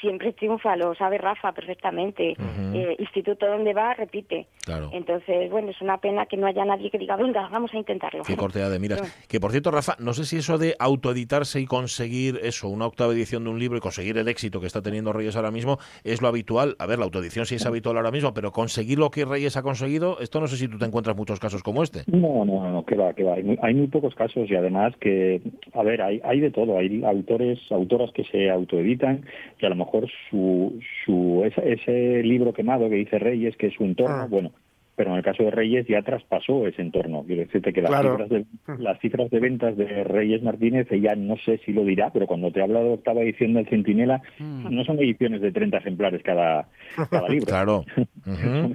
siempre 0.00 0.32
triunfa, 0.32 0.76
lo 0.76 0.94
sabe 0.94 1.18
Rafa 1.18 1.52
perfectamente. 1.52 2.34
Eh, 2.74 2.96
instituto 2.98 3.46
donde 3.46 3.72
va, 3.72 3.94
repite. 3.94 4.46
Claro. 4.64 4.90
Entonces, 4.92 5.50
bueno, 5.50 5.70
es 5.70 5.80
una 5.80 5.98
pena 5.98 6.26
que 6.26 6.36
no 6.36 6.46
haya 6.46 6.64
nadie 6.64 6.90
que 6.90 6.98
diga, 6.98 7.16
venga, 7.16 7.48
vamos 7.50 7.72
a 7.74 7.78
intentarlo. 7.78 8.22
Qué 8.24 8.36
cortea 8.36 8.68
de 8.68 8.78
miras. 8.78 9.02
No. 9.02 9.08
Que 9.28 9.40
por 9.40 9.50
cierto, 9.50 9.70
Rafa, 9.70 9.96
no 9.98 10.12
sé 10.12 10.24
si 10.24 10.36
eso 10.36 10.58
de 10.58 10.74
autoeditarse 10.78 11.60
y 11.60 11.66
conseguir 11.66 12.40
eso, 12.42 12.68
una 12.68 12.86
octava 12.86 13.12
edición 13.12 13.44
de 13.44 13.50
un 13.50 13.58
libro 13.58 13.78
y 13.78 13.80
conseguir 13.80 14.18
el 14.18 14.28
éxito 14.28 14.60
que 14.60 14.66
está 14.66 14.82
teniendo 14.82 15.12
Reyes 15.12 15.36
ahora 15.36 15.50
mismo, 15.50 15.78
es 16.02 16.22
lo 16.22 16.28
habitual. 16.28 16.76
A 16.78 16.86
ver, 16.86 16.98
la 16.98 17.04
autoedición 17.04 17.46
sí 17.46 17.56
es 17.56 17.66
habitual 17.66 17.96
ahora 17.96 18.10
mismo, 18.10 18.34
pero 18.34 18.52
conseguir 18.52 18.98
lo 18.98 19.10
que 19.10 19.24
Reyes 19.24 19.56
ha 19.56 19.62
conseguido, 19.62 20.18
esto 20.20 20.40
no 20.40 20.46
sé 20.46 20.56
si 20.56 20.68
tú 20.68 20.78
te 20.78 20.84
encuentras 20.84 21.16
muchos 21.16 21.40
casos 21.40 21.62
como 21.62 21.82
este. 21.82 22.02
No, 22.06 22.44
no, 22.44 22.70
no, 22.70 22.84
que 22.84 22.96
va, 22.96 23.12
que 23.12 23.24
va. 23.24 23.34
Hay 23.34 23.42
muy, 23.42 23.58
hay 23.62 23.74
muy 23.74 23.86
pocos 23.88 24.14
casos 24.14 24.50
y 24.50 24.54
además 24.54 24.94
que, 25.00 25.40
a 25.72 25.82
ver, 25.82 26.02
hay, 26.02 26.20
hay 26.24 26.40
de 26.40 26.50
todo. 26.50 26.78
Hay 26.78 27.02
autores, 27.04 27.58
autoras 27.70 28.10
que 28.12 28.24
se 28.24 28.50
autoeditan 28.50 29.24
y 29.60 29.66
a 29.66 29.73
lo 29.74 29.84
mejor 29.84 30.08
su, 30.30 30.78
su 31.04 31.42
ese, 31.44 31.72
ese 31.72 32.22
libro 32.22 32.52
quemado 32.52 32.88
que 32.88 32.96
dice 32.96 33.18
Reyes, 33.18 33.56
que 33.56 33.68
es 33.68 33.74
su 33.74 33.84
entorno, 33.84 34.28
bueno, 34.28 34.52
pero 34.96 35.10
en 35.10 35.16
el 35.16 35.22
caso 35.24 35.42
de 35.42 35.50
Reyes 35.50 35.86
ya 35.88 36.02
traspasó 36.02 36.66
ese 36.66 36.80
entorno. 36.80 37.24
Quiero 37.26 37.42
decirte 37.42 37.72
que 37.72 37.82
las, 37.82 37.90
Claro. 37.90 38.10
cifras, 38.12 38.28
de, 38.30 38.44
las 38.78 39.00
cifras 39.00 39.30
de 39.30 39.40
ventas 39.40 39.76
de 39.76 40.04
Reyes 40.04 40.42
Martínez, 40.42 40.86
ella 40.92 41.16
no 41.16 41.36
sé 41.38 41.58
si 41.64 41.72
lo 41.72 41.84
dirá, 41.84 42.10
pero 42.12 42.26
cuando 42.26 42.52
te 42.52 42.62
habla 42.62 42.80
de 42.80 42.90
octava 42.90 43.22
edición 43.22 43.54
del 43.54 43.66
Centinela, 43.66 44.22
no 44.38 44.84
son 44.84 44.98
ediciones 45.00 45.40
de 45.40 45.50
30 45.50 45.78
ejemplares 45.78 46.22
cada, 46.22 46.68
cada 47.10 47.28
libro. 47.28 47.46
Claro. 47.46 47.84
Ujú. 48.26 48.36
Son, 48.36 48.74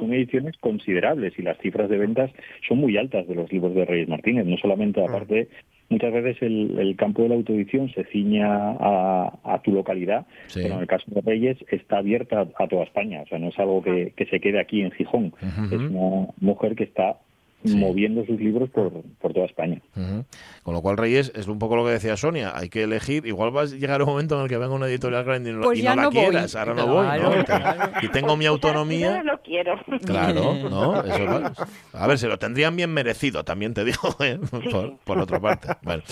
son 0.00 0.12
ediciones 0.12 0.56
considerables 0.58 1.38
y 1.38 1.42
las 1.42 1.58
cifras 1.58 1.88
de 1.88 1.98
ventas 1.98 2.30
son 2.66 2.78
muy 2.78 2.96
altas 2.96 3.26
de 3.28 3.34
los 3.36 3.50
libros 3.52 3.74
de 3.74 3.84
Reyes 3.84 4.08
Martínez. 4.08 4.46
No 4.46 4.56
solamente, 4.56 5.04
aparte, 5.04 5.48
muchas 5.88 6.12
veces 6.12 6.42
el, 6.42 6.78
el 6.78 6.96
campo 6.96 7.22
de 7.22 7.28
la 7.30 7.34
autoedición 7.34 7.90
se 7.90 8.04
ciña 8.04 8.46
a, 8.48 9.38
a 9.44 9.62
tu 9.62 9.72
localidad, 9.72 10.26
Sí. 10.46 10.60
pero 10.62 10.74
en 10.74 10.80
el 10.80 10.86
caso 10.86 11.04
de 11.08 11.20
Reyes 11.20 11.58
está 11.70 11.98
abierta 11.98 12.46
a 12.58 12.66
toda 12.68 12.84
España. 12.84 13.22
O 13.22 13.26
sea, 13.26 13.38
no 13.38 13.48
es 13.48 13.58
algo 13.58 13.82
que, 13.82 14.12
que 14.16 14.26
se 14.26 14.40
quede 14.40 14.60
aquí 14.60 14.80
en 14.82 14.90
Gijón. 14.92 15.32
Es 15.70 15.72
una 15.78 16.28
mujer 16.40 16.74
que 16.74 16.84
está 16.84 17.18
Sí. 17.64 17.76
moviendo 17.76 18.24
sus 18.26 18.38
libros 18.40 18.68
por, 18.70 18.92
por 19.20 19.32
toda 19.32 19.46
España. 19.46 19.80
Ujú. 19.96 20.24
Con 20.62 20.74
lo 20.74 20.80
cual, 20.82 20.96
Reyes, 20.96 21.32
es 21.34 21.46
un 21.48 21.58
poco 21.58 21.76
lo 21.76 21.84
que 21.84 21.90
decía 21.92 22.16
Sonia, 22.16 22.52
hay 22.54 22.68
que 22.68 22.82
elegir, 22.84 23.26
igual 23.26 23.54
va 23.56 23.62
a 23.62 23.64
llegar 23.66 24.02
un 24.02 24.08
momento 24.08 24.36
en 24.36 24.42
el 24.42 24.48
que 24.48 24.56
venga 24.58 24.74
una 24.74 24.86
editorial 24.86 25.24
grande 25.24 25.50
y 25.50 25.52
no, 25.54 25.60
Pues 25.62 25.78
y 25.78 25.82
no 25.82 25.94
la 25.94 26.02
no 26.02 26.10
voy. 26.10 26.20
quieras, 26.24 26.56
ahora 26.56 26.74
no 26.74 26.86
voy, 26.86 27.04
Claro, 27.06 27.36
¿no? 27.36 27.44
claro. 27.44 27.92
Y 28.02 28.08
tengo 28.08 28.36
mi 28.36 28.44
Yo 28.44 28.50
autonomía. 28.52 29.22
no 29.22 29.32
lo 29.32 29.40
quiero. 29.42 29.74
Claro, 30.06 30.54
¿no? 30.70 31.02
Eso 31.04 31.24
va. 31.26 31.52
A 31.92 32.06
ver, 32.06 32.18
se 32.18 32.28
lo 32.28 32.38
tendrían 32.38 32.76
bien 32.76 32.92
merecido, 32.92 33.44
también 33.44 33.74
te 33.74 33.84
digo, 33.84 34.14
¿eh? 34.20 34.38
por, 34.70 34.96
por 35.04 35.18
otra 35.18 35.40
parte. 35.40 35.68
Bueno, 35.82 36.02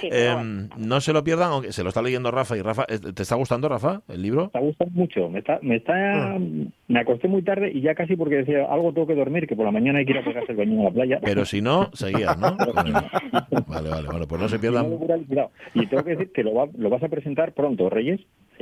Sí, 0.00 0.08
Eh, 0.10 0.30
bueno. 0.34 0.68
no 0.76 1.00
se 1.00 1.12
lo 1.12 1.22
pierdan, 1.24 1.52
aunque 1.52 1.72
se 1.72 1.82
lo 1.82 1.88
está 1.90 2.02
leyendo 2.02 2.30
Rafa. 2.30 2.56
y 2.56 2.62
Rafa, 2.62 2.84
¿te 2.86 3.22
está 3.22 3.34
gustando, 3.36 3.68
Rafa, 3.68 4.00
el 4.08 4.22
libro? 4.22 4.40
Me 4.42 4.46
está 4.46 4.60
gustando 4.60 4.92
mucho. 4.94 5.28
Me 5.28 5.38
está, 5.40 5.58
me 5.62 5.76
está, 5.76 6.38
me 6.88 7.00
acosté 7.00 7.28
muy 7.28 7.42
tarde 7.42 7.70
y 7.72 7.80
ya 7.82 7.94
casi 7.94 8.16
porque 8.16 8.36
decía 8.36 8.66
algo 8.70 8.92
tengo 8.92 9.06
que 9.06 9.14
dormir, 9.14 9.46
que 9.46 9.56
por 9.56 9.64
la 9.66 9.70
mañana 9.72 9.98
hay 10.00 10.04
que 10.06 10.12
ir 10.12 10.18
a 10.18 10.24
pegarse 10.24 10.52
el 10.52 10.58
baño 10.58 10.80
a 10.80 10.84
la 10.84 10.90
playa. 10.90 11.01
Pero 11.22 11.44
si 11.44 11.60
no, 11.60 11.90
seguías, 11.92 12.38
¿no? 12.38 12.56
Vale, 13.66 13.88
vale, 13.90 14.08
bueno, 14.08 14.26
pues 14.28 14.40
no 14.40 14.48
se 14.48 14.58
pierdan. 14.58 14.86
Y 15.74 15.86
tengo 15.86 16.04
que 16.04 16.10
decir 16.10 16.32
que 16.32 16.42
lo, 16.42 16.54
va- 16.54 16.68
lo 16.76 16.90
vas 16.90 17.02
a 17.02 17.08
presentar 17.08 17.52
pronto, 17.52 17.88
Reyes. 17.90 18.20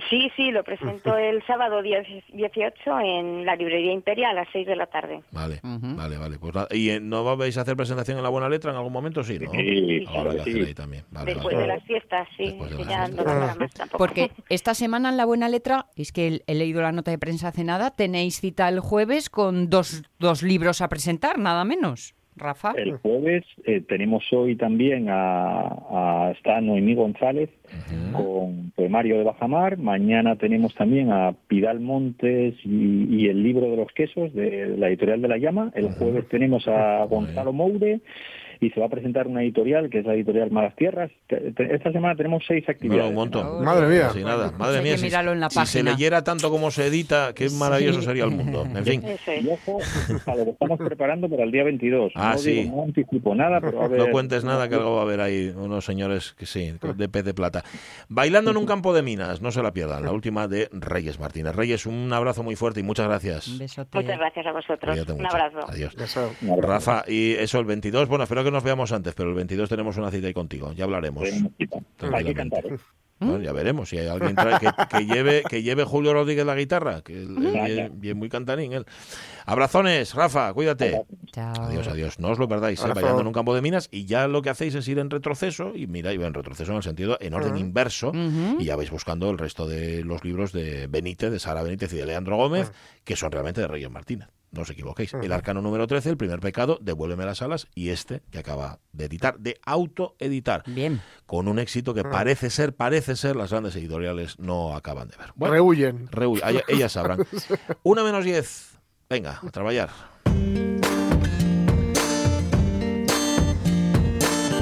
Sí, 0.08 0.30
sí, 0.36 0.50
lo 0.50 0.62
presento 0.64 1.16
el 1.18 1.44
sábado 1.46 1.82
10 1.82 2.06
18 2.32 3.00
en 3.00 3.44
la 3.44 3.54
librería 3.56 3.92
Imperia 3.92 4.30
a 4.30 4.32
las 4.32 4.48
6 4.52 4.66
de 4.66 4.76
la 4.76 4.86
tarde. 4.86 5.20
Vale, 5.32 5.60
vale, 5.62 6.16
vale. 6.16 6.38
Pues 6.38 6.54
¿Y 6.70 6.90
eh, 6.90 7.00
no 7.00 7.36
vais 7.36 7.58
a 7.58 7.62
hacer 7.62 7.76
presentación 7.76 8.16
en 8.16 8.22
la 8.22 8.30
buena 8.30 8.48
letra 8.48 8.70
en 8.70 8.76
algún 8.78 8.92
momento? 8.92 9.22
Sí, 9.24 9.38
¿no? 9.38 9.50
Sí, 9.50 10.04
Ahora 10.08 10.42
sí. 10.44 10.62
ahí 10.62 10.74
también. 10.74 11.04
Vale, 11.10 11.34
Después 11.34 11.54
vale. 11.54 11.66
de 11.66 11.74
las 11.74 11.82
fiestas, 11.84 12.28
sí, 12.36 12.44
Después 12.46 12.70
de 12.70 12.76
que 12.78 12.84
las 12.84 12.90
ya 12.90 13.06
fiestas. 13.06 13.26
no 13.26 13.30
da 13.32 13.40
nada 13.40 13.54
más 13.56 13.72
tampoco. 13.74 13.98
Porque 13.98 14.30
esta 14.48 14.74
semana 14.74 15.10
en 15.10 15.16
La 15.18 15.26
Buena 15.26 15.48
Letra, 15.50 15.86
es 15.96 16.12
que 16.12 16.28
he- 16.28 16.42
he 16.46 16.54
leído 16.54 16.80
la 16.80 16.92
nota 16.92 17.10
de 17.10 17.18
prensa 17.18 17.48
hace 17.48 17.64
nada, 17.64 17.90
tenéis 17.90 18.40
cita 18.40 18.68
el 18.68 18.80
jueves 18.80 19.28
con 19.28 19.68
dos, 19.68 20.02
dos 20.18 20.42
libros 20.42 20.80
a 20.80 20.88
presentar, 20.88 21.38
nada 21.38 21.64
menos. 21.64 22.14
Rafa. 22.40 22.72
El 22.76 22.96
jueves 22.96 23.44
eh, 23.64 23.80
tenemos 23.86 24.24
hoy 24.32 24.56
también 24.56 25.08
a, 25.08 25.60
a 26.28 26.32
está 26.32 26.60
Noemí 26.60 26.94
González 26.94 27.50
con 28.12 28.72
poemario 28.74 29.18
de 29.18 29.24
Bajamar. 29.24 29.78
Mañana 29.78 30.36
tenemos 30.36 30.74
también 30.74 31.12
a 31.12 31.34
Pidal 31.46 31.80
Montes 31.80 32.54
y, 32.64 33.06
y 33.14 33.28
el 33.28 33.42
libro 33.42 33.70
de 33.70 33.76
los 33.76 33.92
quesos 33.92 34.32
de 34.34 34.74
la 34.76 34.88
editorial 34.88 35.22
de 35.22 35.28
La 35.28 35.38
Llama. 35.38 35.70
El 35.74 35.90
jueves 35.92 36.28
tenemos 36.28 36.66
a 36.66 37.04
Gonzalo 37.04 37.52
Moure 37.52 38.00
y 38.60 38.70
se 38.70 38.78
va 38.80 38.86
a 38.86 38.88
presentar 38.90 39.26
una 39.26 39.42
editorial 39.42 39.88
que 39.88 40.00
es 40.00 40.04
la 40.06 40.14
editorial 40.14 40.50
Malas 40.50 40.74
Tierras. 40.76 41.10
Esta 41.28 41.92
semana 41.92 42.14
tenemos 42.14 42.44
seis 42.46 42.68
actividades. 42.68 43.08
un 43.08 43.14
montón. 43.14 43.64
Madre 43.64 43.86
mía. 43.88 44.10
Sí, 44.12 44.22
nada, 44.22 44.52
madre 44.58 44.78
hay 44.78 44.82
mía. 44.84 44.92
que 44.92 44.98
si- 44.98 45.06
en 45.14 45.40
la 45.40 45.50
si, 45.50 45.66
se 45.66 45.82
leyera 45.82 46.22
tanto 46.24 46.50
como 46.50 46.70
se 46.70 46.86
edita, 46.86 47.32
qué 47.34 47.48
maravilloso 47.50 48.02
sería 48.02 48.24
el 48.24 48.30
mundo. 48.30 48.66
En 48.74 48.84
fin. 48.84 49.02
Y 49.42 49.48
ojo 49.48 49.78
a 50.26 50.34
lo 50.36 50.44
que 50.44 50.50
estamos 50.50 50.78
preparando 50.78 51.28
para 51.28 51.44
el 51.44 51.50
día 51.50 51.64
22. 51.64 52.12
Ah, 52.14 52.32
no, 52.32 52.38
sí. 52.38 52.50
digo, 52.52 52.76
no 52.76 52.82
anticipo 52.84 53.34
nada, 53.34 53.60
pero 53.60 53.82
a 53.82 53.84
haber... 53.86 53.98
No 53.98 54.10
cuentes 54.10 54.44
nada, 54.44 54.68
que 54.68 54.74
algo 54.74 54.94
va 54.94 55.00
a 55.00 55.04
haber 55.04 55.20
ahí 55.20 55.52
unos 55.56 55.84
señores 55.84 56.34
que 56.38 56.46
sí, 56.46 56.72
de 56.96 57.08
pez 57.08 57.24
de 57.24 57.34
plata. 57.34 57.64
Bailando 58.08 58.50
en 58.50 58.56
un 58.56 58.66
campo 58.66 58.92
de 58.94 59.02
minas, 59.02 59.40
no 59.40 59.50
se 59.50 59.62
la 59.62 59.72
pierdan, 59.72 60.04
la 60.04 60.12
última 60.12 60.48
de 60.48 60.68
Reyes 60.72 61.18
Martínez. 61.18 61.54
Reyes, 61.54 61.86
un 61.86 62.12
abrazo 62.12 62.42
muy 62.42 62.56
fuerte 62.56 62.80
y 62.80 62.82
muchas 62.82 63.06
gracias. 63.06 63.48
Un 63.48 63.58
besote. 63.58 63.98
Muchas 63.98 64.18
gracias 64.18 64.46
a 64.46 64.52
vosotros. 64.52 64.90
Cuídate 64.92 65.12
Un 65.12 65.22
mucho. 65.22 65.36
abrazo. 65.36 65.58
Adiós. 65.68 65.94
Eso. 65.98 66.32
Un 66.42 66.50
abrazo. 66.50 66.68
Rafa, 66.68 67.04
y 67.08 67.32
eso 67.32 67.58
el 67.58 67.64
22, 67.66 68.08
bueno, 68.08 68.24
espero 68.24 68.44
que 68.44 68.49
nos 68.50 68.62
veamos 68.64 68.92
antes, 68.92 69.14
pero 69.14 69.28
el 69.30 69.34
22 69.36 69.68
tenemos 69.68 69.96
una 69.96 70.10
cita 70.10 70.26
ahí 70.26 70.34
contigo, 70.34 70.72
ya 70.72 70.84
hablaremos. 70.84 71.24
Hay 71.24 71.50
que 71.58 71.68
Tranquilamente. 71.96 72.34
cantar. 72.34 72.66
¿eh? 72.66 72.78
Bueno, 73.22 73.42
ya 73.44 73.52
veremos 73.52 73.90
si 73.90 73.98
hay 73.98 74.06
alguien 74.08 74.34
trae- 74.34 74.58
que, 74.58 74.70
que 74.96 75.04
lleve 75.04 75.42
que 75.46 75.62
lleve 75.62 75.84
Julio 75.84 76.14
Rodríguez 76.14 76.46
la 76.46 76.54
guitarra, 76.54 77.02
que 77.02 77.26
bien, 77.92 78.16
muy 78.16 78.30
cantarín 78.30 78.72
él. 78.72 78.86
Abrazones, 79.44 80.14
Rafa, 80.14 80.52
cuídate. 80.54 81.02
Chao. 81.32 81.52
Adiós, 81.64 81.86
adiós. 81.88 82.18
No 82.18 82.28
os 82.30 82.38
lo 82.38 82.48
perdáis, 82.48 82.80
¿eh? 82.82 82.88
Bailando 82.94 83.20
en 83.20 83.26
un 83.26 83.32
campo 83.34 83.54
de 83.54 83.60
minas 83.60 83.88
y 83.90 84.06
ya 84.06 84.26
lo 84.26 84.40
que 84.40 84.48
hacéis 84.48 84.74
es 84.74 84.88
ir 84.88 84.98
en 84.98 85.10
retroceso 85.10 85.72
y 85.74 85.86
mira, 85.86 86.14
iba 86.14 86.26
en 86.26 86.32
retroceso 86.32 86.70
en 86.72 86.78
el 86.78 86.82
sentido 86.82 87.18
en 87.20 87.34
orden 87.34 87.58
inverso 87.58 88.12
y 88.58 88.64
ya 88.64 88.74
vais 88.76 88.90
buscando 88.90 89.28
el 89.30 89.36
resto 89.36 89.66
de 89.68 90.02
los 90.02 90.24
libros 90.24 90.52
de 90.52 90.86
Benítez, 90.86 91.30
de 91.30 91.38
Sara 91.40 91.62
Benítez 91.62 91.92
y 91.92 91.96
de 91.96 92.06
Leandro 92.06 92.36
Gómez, 92.38 92.72
que 93.04 93.16
son 93.16 93.30
realmente 93.32 93.60
de 93.60 93.68
Reyes 93.68 93.90
Martínez. 93.90 94.28
No 94.52 94.62
os 94.62 94.70
equivoquéis. 94.70 95.14
El 95.14 95.30
arcano 95.32 95.62
número 95.62 95.86
13, 95.86 96.10
el 96.10 96.16
primer 96.16 96.40
pecado, 96.40 96.78
devuélveme 96.80 97.24
las 97.24 97.40
alas 97.40 97.68
y 97.74 97.90
este 97.90 98.22
que 98.30 98.38
acaba 98.40 98.80
de 98.92 99.04
editar, 99.04 99.38
de 99.38 99.60
autoeditar, 99.64 100.64
Bien. 100.66 101.00
con 101.26 101.46
un 101.46 101.58
éxito 101.60 101.94
que 101.94 102.02
parece 102.02 102.50
ser, 102.50 102.74
parece 102.74 103.14
ser, 103.14 103.36
las 103.36 103.50
grandes 103.50 103.76
editoriales 103.76 104.38
no 104.40 104.74
acaban 104.74 105.08
de 105.08 105.16
ver. 105.16 105.28
Bueno, 105.36 105.54
Rehuyen. 105.54 106.08
Reúl, 106.10 106.40
ella- 106.44 106.64
ellas 106.66 106.92
sabrán. 106.92 107.24
Una 107.84 108.02
menos 108.02 108.24
diez. 108.24 108.78
Venga, 109.08 109.40
a 109.46 109.50
trabajar. 109.50 109.90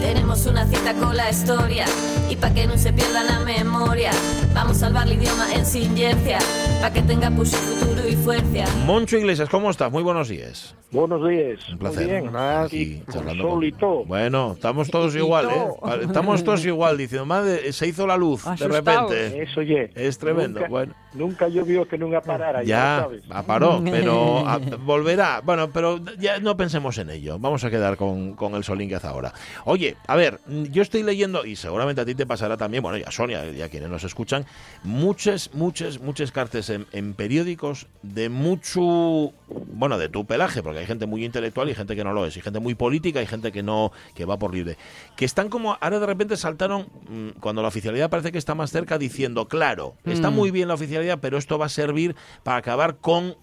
Tenemos 0.00 0.46
una 0.46 0.66
cita 0.66 0.94
con 0.94 1.16
la 1.16 1.30
historia 1.30 1.84
y 2.30 2.36
pa' 2.36 2.50
que 2.54 2.66
no 2.66 2.78
se 2.78 2.92
pierda 2.92 3.22
la 3.24 3.40
memoria 3.40 4.10
vamos 4.54 4.76
a 4.78 4.80
salvar 4.80 5.06
el 5.06 5.14
idioma 5.14 5.52
en 5.54 5.66
silencia 5.66 6.38
pa' 6.80 6.90
que 6.92 7.02
tenga 7.02 7.30
push 7.30 7.50
futuro 7.50 7.97
y 8.08 8.16
fuerza. 8.16 8.64
Moncho 8.86 9.18
Iglesias, 9.18 9.48
¿cómo 9.48 9.70
estás? 9.70 9.90
Muy 9.92 10.02
buenos 10.02 10.28
días. 10.28 10.74
Buenos 10.90 11.28
días. 11.28 11.68
Un 11.68 11.78
placer. 11.78 12.06
Muy 12.06 12.12
bien. 12.30 12.36
Aquí, 12.36 13.02
Con 13.04 13.14
charlando 13.14 13.42
sol 13.44 13.52
con- 13.52 13.64
y 13.64 13.72
todo. 13.72 14.04
Bueno, 14.06 14.52
estamos 14.54 14.90
todos 14.90 15.14
Y 15.14 15.18
igual, 15.18 15.46
¿eh? 15.50 15.52
todo. 15.80 15.94
Estamos 16.00 16.42
todos 16.44 16.64
igual, 16.64 16.96
diciendo, 16.96 17.26
madre, 17.26 17.72
se 17.74 17.86
hizo 17.86 18.06
la 18.06 18.16
luz 18.16 18.42
de 18.58 18.68
repente. 18.68 19.42
Eso, 19.42 19.60
oye. 19.60 19.90
Es 19.94 20.16
tremendo, 20.18 20.60
Nunca, 20.60 20.70
bueno. 20.70 20.94
nunca 21.12 21.48
llovió 21.48 21.86
que 21.86 21.98
nunca 21.98 22.22
parara, 22.22 22.62
ya, 22.62 22.66
Ya, 22.68 22.98
sabes. 23.02 23.22
ah, 23.28 23.42
paró, 23.42 23.82
pero 23.90 24.48
ah, 24.48 24.58
volverá. 24.80 25.42
Bueno, 25.44 25.68
pero 25.70 26.00
ya 26.18 26.38
no 26.38 26.56
pensemos 26.56 26.96
en 26.96 27.10
ello. 27.10 27.38
Vamos 27.38 27.64
a 27.64 27.70
quedar 27.70 27.98
con, 27.98 28.32
con 28.34 28.54
el 28.54 28.64
solín 28.64 28.88
que 28.88 28.94
hace 28.94 29.08
ahora. 29.08 29.34
Oye, 29.66 29.96
a 30.06 30.16
ver, 30.16 30.40
yo 30.70 30.80
estoy 30.80 31.02
leyendo, 31.02 31.44
y 31.44 31.56
seguramente 31.56 32.00
a 32.00 32.06
ti 32.06 32.14
te 32.14 32.24
pasará 32.24 32.56
también, 32.56 32.82
bueno, 32.82 32.96
ya 32.96 33.10
Sonia, 33.10 33.44
ya 33.52 33.68
quienes 33.68 33.90
nos 33.90 34.04
escuchan, 34.04 34.46
muchas, 34.84 35.50
muchas, 35.52 36.00
muchas 36.00 36.32
cartas 36.32 36.70
en, 36.70 36.86
en 36.92 37.12
periódicos 37.12 37.86
de 38.02 38.28
mucho, 38.28 39.32
bueno, 39.48 39.98
de 39.98 40.08
tu 40.08 40.24
pelaje, 40.24 40.62
porque 40.62 40.78
hay 40.80 40.86
gente 40.86 41.06
muy 41.06 41.24
intelectual 41.24 41.68
y 41.68 41.74
gente 41.74 41.96
que 41.96 42.04
no 42.04 42.12
lo 42.12 42.26
es, 42.26 42.36
y 42.36 42.40
gente 42.40 42.60
muy 42.60 42.74
política 42.74 43.20
y 43.22 43.26
gente 43.26 43.50
que 43.52 43.62
no, 43.62 43.92
que 44.14 44.24
va 44.24 44.38
por 44.38 44.54
libre, 44.54 44.76
que 45.16 45.24
están 45.24 45.48
como, 45.48 45.76
ahora 45.80 45.98
de 45.98 46.06
repente 46.06 46.36
saltaron, 46.36 46.86
mm, 47.08 47.40
cuando 47.40 47.62
la 47.62 47.68
oficialidad 47.68 48.08
parece 48.10 48.30
que 48.32 48.38
está 48.38 48.54
más 48.54 48.70
cerca, 48.70 48.98
diciendo, 48.98 49.48
claro, 49.48 49.94
está 50.04 50.30
Mm. 50.30 50.34
muy 50.34 50.50
bien 50.50 50.68
la 50.68 50.74
oficialidad, 50.74 51.18
pero 51.20 51.38
esto 51.38 51.58
va 51.58 51.66
a 51.66 51.70
servir 51.70 52.14
para 52.44 52.58
acabar 52.58 52.96
con 52.98 53.36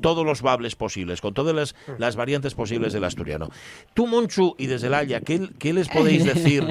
todos 0.00 0.24
los 0.24 0.42
bables 0.42 0.76
posibles, 0.76 1.20
con 1.20 1.34
todas 1.34 1.52
las, 1.52 1.74
las 1.98 2.14
variantes 2.14 2.54
posibles 2.54 2.92
del 2.92 3.02
asturiano. 3.02 3.48
Tú, 3.94 4.06
Monchu, 4.06 4.54
y 4.58 4.66
desde 4.66 4.86
el 4.86 4.94
Haya, 4.94 5.20
¿qué, 5.22 5.48
qué 5.58 5.72
les 5.72 5.88
podéis 5.88 6.24
decir? 6.34 6.64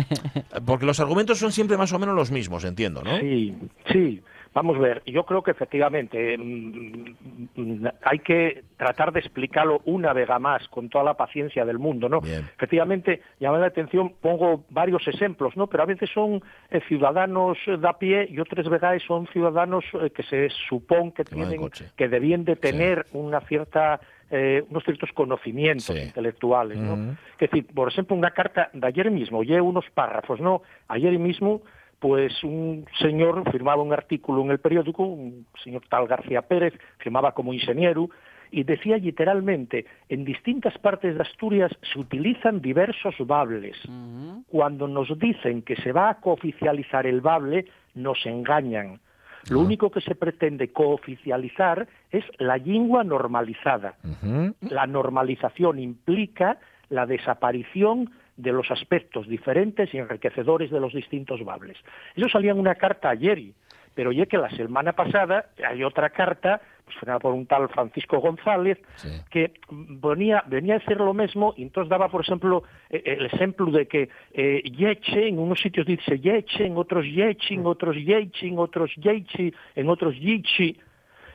Porque 0.66 0.86
los 0.86 1.02
argumentos 1.02 1.38
son 1.38 1.52
siempre 1.52 1.76
más 1.76 1.92
o 1.92 2.00
menos 2.00 2.16
los 2.16 2.32
mismos, 2.32 2.64
entiendo, 2.64 3.02
¿no? 3.04 3.20
Sí, 3.20 3.54
sí. 3.92 4.22
Vamos 4.56 4.78
a 4.78 4.80
ver, 4.80 5.04
yo 5.06 5.26
creo 5.26 5.44
que 5.44 5.52
efectivamente 5.52 6.38
mm, 6.38 7.16
mm, 7.56 7.88
hay 8.04 8.20
que 8.20 8.64
tratar 8.78 9.12
de 9.12 9.20
explicarlo 9.20 9.82
una 9.84 10.14
vega 10.14 10.40
más 10.40 10.66
con 10.70 10.88
toda 10.88 11.04
la 11.04 11.16
paciencia 11.16 11.66
del 11.66 11.78
mundo, 11.78 12.08
¿no? 12.08 12.22
Bien. 12.22 12.50
Efectivamente, 12.56 13.22
llama 13.38 13.60
la 13.60 13.68
atención, 13.68 14.14
pongo 14.22 14.64
varios 14.70 15.06
ejemplos, 15.10 15.58
¿no? 15.58 15.68
Pero 15.68 15.84
a 15.84 15.86
veces 15.86 16.10
son 16.14 16.42
eh, 16.72 16.80
ciudadanos 16.88 17.58
eh, 17.68 17.76
de 17.76 17.88
a 17.88 17.94
pie 18.00 18.28
y 18.32 18.40
otras 18.40 18.70
veces 18.70 19.04
son 19.06 19.28
ciudadanos 19.28 19.84
eh, 20.02 20.10
que 20.12 20.24
se 20.24 20.50
supone 20.70 21.12
que 21.12 21.26
tienen, 21.26 21.60
que 21.98 22.08
debían 22.08 22.46
de 22.46 22.56
tener 22.56 23.08
una 23.12 23.42
cierta 23.42 24.00
eh, 24.32 24.64
unos 24.70 24.84
ciertos 24.86 25.12
conocimientos 25.14 25.86
Sí. 25.86 26.00
intelectuales, 26.02 26.78
¿no? 26.78 26.94
Ujú. 26.94 27.12
Es 27.34 27.52
decir, 27.52 27.68
por 27.76 27.90
ejemplo, 27.90 28.16
una 28.16 28.32
carta 28.32 28.70
de 28.74 28.88
ayer 28.88 29.12
mismo, 29.12 29.40
oye 29.40 29.60
unos 29.62 29.86
párrafos, 29.94 30.40
¿no? 30.40 30.64
Ayer 30.88 31.20
mismo, 31.20 31.62
pues 32.00 32.44
un 32.44 32.86
señor 33.00 33.50
firmaba 33.52 33.82
un 33.82 33.94
artículo 33.94 34.42
en 34.42 34.52
el 34.52 34.60
periódico, 34.60 35.04
un 35.04 35.46
señor 35.64 35.84
tal 35.90 36.08
García 36.08 36.42
Pérez, 36.42 36.74
firmaba 36.98 37.34
como 37.34 37.54
ingeniero, 37.54 38.10
y 38.52 38.64
decía 38.64 38.98
literalmente, 38.98 39.86
en 40.08 40.24
distintas 40.24 40.78
partes 40.78 41.16
de 41.16 41.22
Asturias 41.22 41.72
se 41.92 42.00
utilizan 42.00 42.62
diversos 42.62 43.16
bables. 43.20 43.76
Cuando 44.48 44.88
nos 44.88 45.18
dicen 45.20 45.62
que 45.62 45.76
se 45.76 45.92
va 45.92 46.10
a 46.10 46.20
cooficializar 46.22 47.06
el 47.06 47.22
bable, 47.22 47.66
nos 47.96 48.26
engañan 48.26 49.00
Lo 49.50 49.60
único 49.60 49.92
que 49.92 50.02
se 50.02 50.16
pretende 50.16 50.72
cooficializar 50.72 51.88
es 52.12 52.24
la 52.40 52.58
lengua 52.58 53.04
normalizada. 53.04 53.96
La 54.62 54.88
normalización 54.88 55.80
implica 55.80 56.58
la 56.90 57.06
desaparición 57.06 58.12
de 58.38 58.52
los 58.52 58.70
aspectos 58.72 59.28
diferentes 59.28 59.94
y 59.94 59.98
enriquecedores 59.98 60.70
de 60.72 60.80
los 60.80 60.94
distintos 60.94 61.44
bables. 61.44 61.78
Eso 62.16 62.30
salía 62.30 62.52
en 62.52 62.60
una 62.60 62.76
carta 62.76 63.10
ayer, 63.10 63.40
pero 63.94 64.12
ya 64.12 64.26
que 64.26 64.38
la 64.38 64.50
semana 64.50 64.92
pasada 64.94 65.52
hay 65.66 65.84
otra 65.84 66.10
carta 66.10 66.62
pues 66.84 66.98
firmada 66.98 67.20
por 67.20 67.34
un 67.34 67.48
tal 67.48 67.68
Francisco 67.70 68.20
González 68.20 68.78
que 69.32 69.54
venía, 69.70 70.44
venía 70.48 70.76
a 70.76 70.80
decir 70.80 70.98
lo 70.98 71.14
mismo 71.14 71.54
y 71.58 71.64
entonces 71.64 71.90
daba, 71.90 72.10
por 72.10 72.22
ejemplo, 72.22 72.64
eh, 72.90 73.02
el 73.06 73.26
ejemplo 73.26 73.72
de 73.72 73.88
que 73.88 74.10
eh, 74.34 74.62
yeche, 74.64 75.28
en 75.30 75.40
unos 75.40 75.60
sitios 75.62 75.88
dice 75.88 76.20
yeche, 76.20 76.66
en 76.66 76.78
otros 76.78 77.06
yechi, 77.06 77.56
en 77.56 77.66
otros 77.66 77.96
yechi, 77.96 78.50
en 78.50 78.60
otros 78.60 78.92
yechi, 78.98 79.54
en 79.76 79.90
otros 79.90 80.16
yichi. 80.20 80.78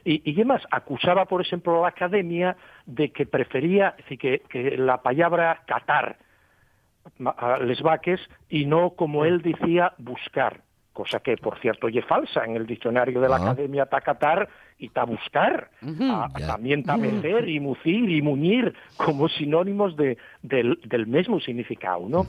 Y, 0.05 0.23
y 0.31 0.35
además 0.35 0.63
acusaba, 0.71 1.25
por 1.27 1.41
ejemplo, 1.41 1.79
a 1.79 1.83
la 1.83 1.89
academia 1.89 2.57
de 2.87 3.11
que 3.11 3.27
prefería, 3.27 3.95
es 3.99 4.05
decir, 4.05 4.19
que, 4.19 4.39
que 4.49 4.77
la 4.77 5.03
palabra 5.03 5.63
catar 5.67 6.17
ma- 6.17 6.19
a 7.37 7.59
les 7.59 7.81
vaques 7.83 8.21
y 8.49 8.67
no, 8.67 8.91
como 8.91 9.25
él 9.25 9.43
decía, 9.43 9.93
buscar. 9.99 10.63
Cosa 10.93 11.21
que, 11.21 11.37
por 11.37 11.59
cierto, 11.61 11.89
es 11.89 12.05
falsa. 12.05 12.45
En 12.45 12.57
el 12.57 12.67
diccionario 12.67 13.21
de 13.21 13.29
la 13.29 13.37
Ah. 13.37 13.43
academia 13.53 13.85
está 13.85 14.01
catar 14.01 14.49
y 14.79 14.87
está 14.87 15.05
buscar. 15.05 15.71
Ah, 16.01 16.29
también 16.47 16.81
está 16.81 16.97
meter 16.97 17.49
y 17.49 17.61
mucir 17.61 18.11
y 18.11 18.21
muñir 18.21 18.75
como 18.97 19.29
sinónimos 19.29 19.97
de, 19.97 20.19
del, 20.43 20.79
del 20.85 21.07
mismo 21.07 21.39
significado, 21.41 22.09
¿no? 22.09 22.27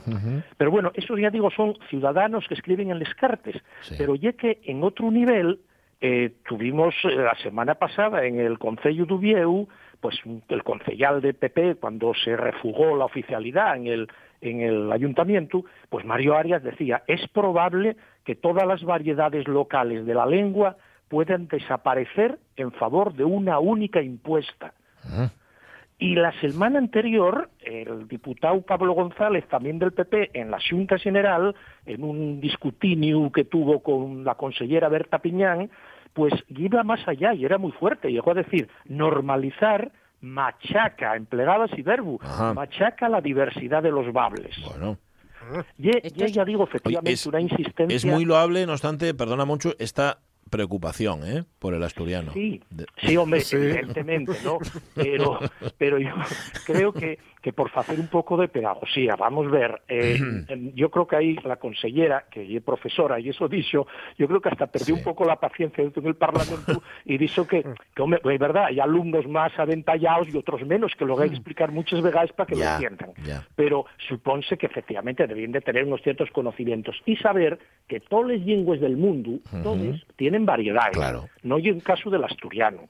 Pero 0.56 0.70
bueno, 0.70 0.92
eso 0.94 1.18
ya 1.18 1.30
digo, 1.30 1.50
son 1.50 1.74
ciudadanos 1.90 2.46
que 2.48 2.54
escriben 2.54 2.90
en 2.90 2.98
les 3.00 3.12
cartes. 3.14 3.56
Pero 3.98 4.14
ya 4.14 4.32
que 4.32 4.60
en 4.64 4.84
otro 4.84 5.10
nivel 5.10 5.58
eh, 6.00 6.32
tuvimos 6.48 6.94
eh, 7.04 7.16
la 7.16 7.34
semana 7.42 7.74
pasada 7.74 8.24
en 8.24 8.38
el 8.38 8.58
Concello 8.58 9.06
de 9.06 9.14
Ubieu, 9.14 9.68
pues 10.00 10.18
el 10.48 10.62
concejal 10.62 11.20
de 11.20 11.34
PP, 11.34 11.76
cuando 11.76 12.12
se 12.14 12.36
refugó 12.36 12.96
la 12.96 13.04
oficialidad 13.06 13.76
en 13.76 13.86
el, 13.88 14.08
en 14.42 14.60
el 14.60 14.92
ayuntamiento, 14.92 15.64
pues 15.88 16.04
Mario 16.04 16.36
Arias 16.36 16.62
decía, 16.62 17.02
es 17.06 17.26
probable 17.28 17.96
que 18.24 18.34
todas 18.34 18.66
las 18.66 18.82
variedades 18.82 19.48
locales 19.48 20.04
de 20.04 20.14
la 20.14 20.26
lengua 20.26 20.76
puedan 21.08 21.46
desaparecer 21.48 22.38
en 22.56 22.72
favor 22.72 23.14
de 23.14 23.24
una 23.24 23.58
única 23.60 24.02
impuesta. 24.02 24.74
Y 25.98 26.16
la 26.16 26.32
semana 26.40 26.78
anterior, 26.78 27.50
el 27.60 28.08
diputado 28.08 28.60
Pablo 28.62 28.92
González, 28.94 29.46
también 29.48 29.78
del 29.78 29.92
PP, 29.92 30.30
en 30.34 30.50
la 30.50 30.58
Junta 30.58 30.98
General, 30.98 31.54
en 31.86 32.02
un 32.02 32.40
discutinio 32.40 33.30
que 33.30 33.44
tuvo 33.44 33.80
con 33.82 34.24
la 34.24 34.34
consellera 34.34 34.88
Berta 34.88 35.20
Piñán, 35.20 35.70
pues 36.12 36.32
iba 36.48 36.82
más 36.82 37.06
allá 37.06 37.34
y 37.34 37.44
era 37.44 37.58
muy 37.58 37.72
fuerte. 37.72 38.10
Llegó 38.10 38.32
a 38.32 38.42
decir, 38.42 38.68
normalizar 38.86 39.92
machaca, 40.22 41.16
empleadas 41.16 41.70
y 41.76 41.82
verbo, 41.82 42.18
Ajá. 42.22 42.54
machaca 42.54 43.08
la 43.08 43.20
diversidad 43.20 43.82
de 43.82 43.90
los 43.90 44.10
bables. 44.12 44.56
Bueno. 44.64 44.96
Y, 45.76 45.88
y 45.90 46.22
ella 46.24 46.44
digo, 46.44 46.64
efectivamente, 46.64 47.12
es- 47.12 47.26
una 47.26 47.40
insistencia... 47.40 47.94
Es 47.96 48.04
muy 48.04 48.24
loable, 48.24 48.64
no 48.64 48.72
obstante, 48.72 49.12
perdona 49.12 49.44
mucho, 49.44 49.74
esta 49.78 50.20
preocupación 50.50 51.26
¿eh? 51.26 51.44
por 51.58 51.74
el 51.74 51.82
asturiano. 51.82 52.32
Sí, 52.32 52.62
sí, 53.02 53.16
hombre, 53.16 53.42
evidentemente, 53.50 54.32
¿no? 54.44 54.58
Pero, 54.94 55.38
pero 55.78 55.98
yo 55.98 56.14
creo 56.66 56.92
que, 56.92 57.18
que 57.42 57.52
por 57.52 57.70
hacer 57.74 57.98
un 57.98 58.06
poco 58.06 58.36
de 58.36 58.46
pedagogía, 58.46 59.16
vamos 59.16 59.48
a 59.48 59.50
ver, 59.50 59.82
eh, 59.88 60.16
yo 60.74 60.90
creo 60.90 61.06
que 61.08 61.16
ahí 61.16 61.36
la 61.44 61.56
consellera, 61.56 62.24
que 62.30 62.56
es 62.56 62.62
profesora, 62.62 63.18
y 63.18 63.28
eso 63.30 63.48
dicho, 63.48 63.86
yo 64.16 64.28
creo 64.28 64.40
que 64.40 64.48
hasta 64.48 64.68
perdió 64.68 64.94
un 64.94 65.02
poco 65.02 65.24
la 65.24 65.36
paciencia 65.36 65.82
dentro 65.82 66.02
del 66.02 66.14
Parlamento 66.14 66.82
y 67.04 67.18
dijo 67.18 67.46
que, 67.46 67.64
que 67.94 68.02
hombre, 68.02 68.20
es 68.24 68.38
verdad, 68.38 68.66
hay 68.66 68.78
alumnos 68.78 69.26
más 69.26 69.52
aventallados 69.58 70.28
y 70.32 70.36
otros 70.36 70.64
menos, 70.64 70.92
que 70.96 71.04
lo 71.04 71.18
hay 71.18 71.30
que 71.30 71.34
explicar 71.34 71.72
muchas 71.72 72.00
veces 72.00 72.32
para 72.32 72.46
que 72.46 72.54
Ya, 72.54 72.78
lo 72.78 72.86
entiendan 72.86 73.10
ya. 73.24 73.46
pero 73.56 73.86
supónse 74.08 74.56
que 74.56 74.66
efectivamente 74.66 75.26
deben 75.26 75.50
de 75.52 75.60
tener 75.60 75.84
unos 75.84 76.00
ciertos 76.02 76.30
conocimientos 76.30 76.96
y 77.06 77.16
saber 77.16 77.58
que 77.88 78.00
todas 78.00 78.30
las 78.30 78.46
lenguas 78.46 78.80
del 78.80 78.96
mundo, 78.96 79.38
todas, 79.62 80.00
tienen 80.16 80.46
variedades. 80.46 80.96
Claro. 80.96 81.28
No 81.42 81.56
hay 81.56 81.70
un 81.70 81.80
caso 81.80 82.08
del 82.08 82.24
asturiano. 82.24 82.82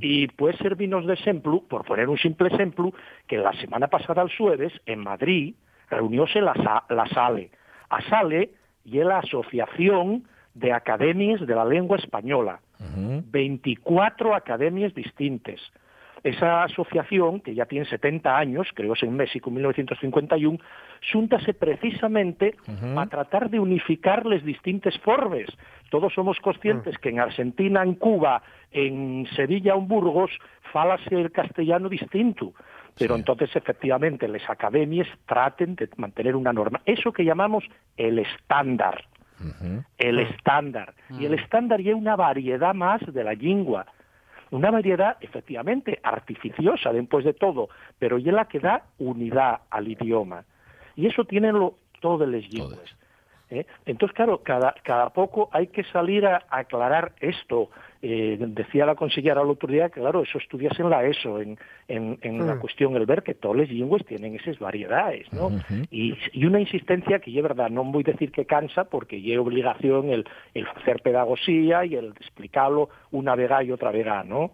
Y 0.00 0.28
puede 0.28 0.56
servirnos 0.58 1.06
de 1.06 1.14
ejemplo, 1.14 1.62
por 1.68 1.84
poner 1.84 2.08
un 2.08 2.18
simple 2.18 2.48
ejemplo, 2.48 2.92
que 3.26 3.36
la 3.36 3.52
semana 3.60 3.87
pasada 3.88 4.22
al 4.22 4.34
jueves, 4.36 4.72
en 4.86 5.00
Madrid, 5.00 5.54
reunióse 5.90 6.40
la, 6.40 6.84
la 6.88 7.06
SALE. 7.08 7.50
A 7.88 8.00
SALE 8.02 8.50
y 8.84 8.98
es 8.98 9.06
la 9.06 9.18
Asociación 9.18 10.24
de 10.54 10.72
Academias 10.72 11.46
de 11.46 11.54
la 11.54 11.64
Lengua 11.64 11.98
Española. 11.98 12.60
24 12.80 14.34
academias 14.34 14.94
distintas. 14.94 15.60
Esa 16.24 16.64
asociación, 16.64 17.40
que 17.40 17.54
ya 17.54 17.66
tiene 17.66 17.86
70 17.86 18.36
años, 18.36 18.68
creóse 18.74 19.06
en 19.06 19.16
México 19.16 19.50
en 19.50 19.54
1951, 19.56 20.58
xúntase 21.00 21.54
precisamente 21.54 22.56
para 22.94 23.08
tratar 23.08 23.50
de 23.50 23.60
unificar 23.60 24.26
las 24.26 24.42
distintas 24.44 24.98
formas. 24.98 25.46
Todos 25.90 26.12
somos 26.12 26.38
conscientes 26.40 26.98
que 26.98 27.10
en 27.10 27.20
Argentina, 27.20 27.82
en 27.82 27.94
Cuba, 27.94 28.42
en 28.72 29.26
Sevilla 29.36 29.76
o 29.76 29.78
en 29.78 29.88
Burgos, 29.88 30.30
falase 30.72 31.14
el 31.14 31.30
castellano 31.30 31.88
distinto. 31.88 32.52
Pero 32.98 33.16
entonces, 33.16 33.54
efectivamente, 33.54 34.26
las 34.28 34.48
academias 34.48 35.08
traten 35.26 35.76
de 35.76 35.88
mantener 35.96 36.36
una 36.36 36.52
norma. 36.52 36.80
Eso 36.84 37.12
que 37.12 37.24
llamamos 37.24 37.64
el 37.96 38.18
estándar 38.18 39.04
el 39.98 40.18
estándar. 40.18 40.94
Y 41.10 41.24
el 41.26 41.34
estándar 41.34 41.80
ya 41.80 41.92
es 41.92 41.96
una 41.96 42.16
variedad 42.16 42.74
más 42.74 43.00
de 43.06 43.24
la 43.24 43.34
lengua. 43.34 43.86
Una 44.50 44.70
variedad, 44.70 45.16
efectivamente, 45.20 46.00
artificiosa, 46.02 46.92
después 46.92 47.24
de 47.24 47.34
todo, 47.34 47.68
pero 47.98 48.18
ya 48.18 48.32
la 48.32 48.46
que 48.46 48.60
da 48.60 48.84
unidad 48.98 49.60
al 49.70 49.88
idioma. 49.88 50.44
Y 50.96 51.06
eso 51.06 51.24
tienen 51.24 51.58
lo, 51.58 51.74
todas 52.00 52.28
las 52.28 52.48
lenguas. 52.52 52.96
¿Eh? 53.50 53.66
Entonces, 53.86 54.14
claro, 54.14 54.42
cada, 54.42 54.74
cada 54.82 55.10
poco 55.10 55.48
hay 55.52 55.68
que 55.68 55.84
salir 55.84 56.26
a, 56.26 56.44
aclarar 56.50 57.12
esto. 57.20 57.70
Eh, 58.00 58.36
decía 58.40 58.86
la 58.86 58.94
consellera 58.94 59.42
el 59.42 59.48
otro 59.50 59.68
día 59.68 59.88
que, 59.88 60.00
claro, 60.00 60.22
eso 60.22 60.38
estudias 60.38 60.78
en 60.78 60.88
la 60.88 61.04
ESO, 61.04 61.40
en, 61.40 61.58
en, 61.88 62.16
en 62.22 62.46
la 62.46 62.54
Mm. 62.54 62.60
cuestión 62.60 62.94
el 62.96 63.06
ver 63.06 63.22
que 63.24 63.34
todas 63.34 63.56
las 63.56 63.70
lenguas 63.70 64.04
tienen 64.04 64.36
esas 64.36 64.58
variedades, 64.60 65.32
¿no? 65.32 65.50
y, 65.90 66.16
y 66.32 66.44
una 66.44 66.60
insistencia 66.60 67.18
que, 67.18 67.36
es 67.36 67.42
verdad, 67.42 67.70
no 67.70 67.82
voy 67.84 68.04
a 68.06 68.12
decir 68.12 68.30
que 68.30 68.44
cansa, 68.46 68.84
porque 68.84 69.16
es 69.16 69.38
obligación 69.38 70.10
el, 70.10 70.24
el 70.54 70.66
hacer 70.68 71.02
pedagogía 71.02 71.84
y 71.84 71.96
el 71.96 72.08
explicarlo 72.20 72.88
una 73.10 73.34
vez 73.34 73.50
y 73.64 73.72
otra 73.72 73.90
vez, 73.90 74.06
¿no? 74.26 74.52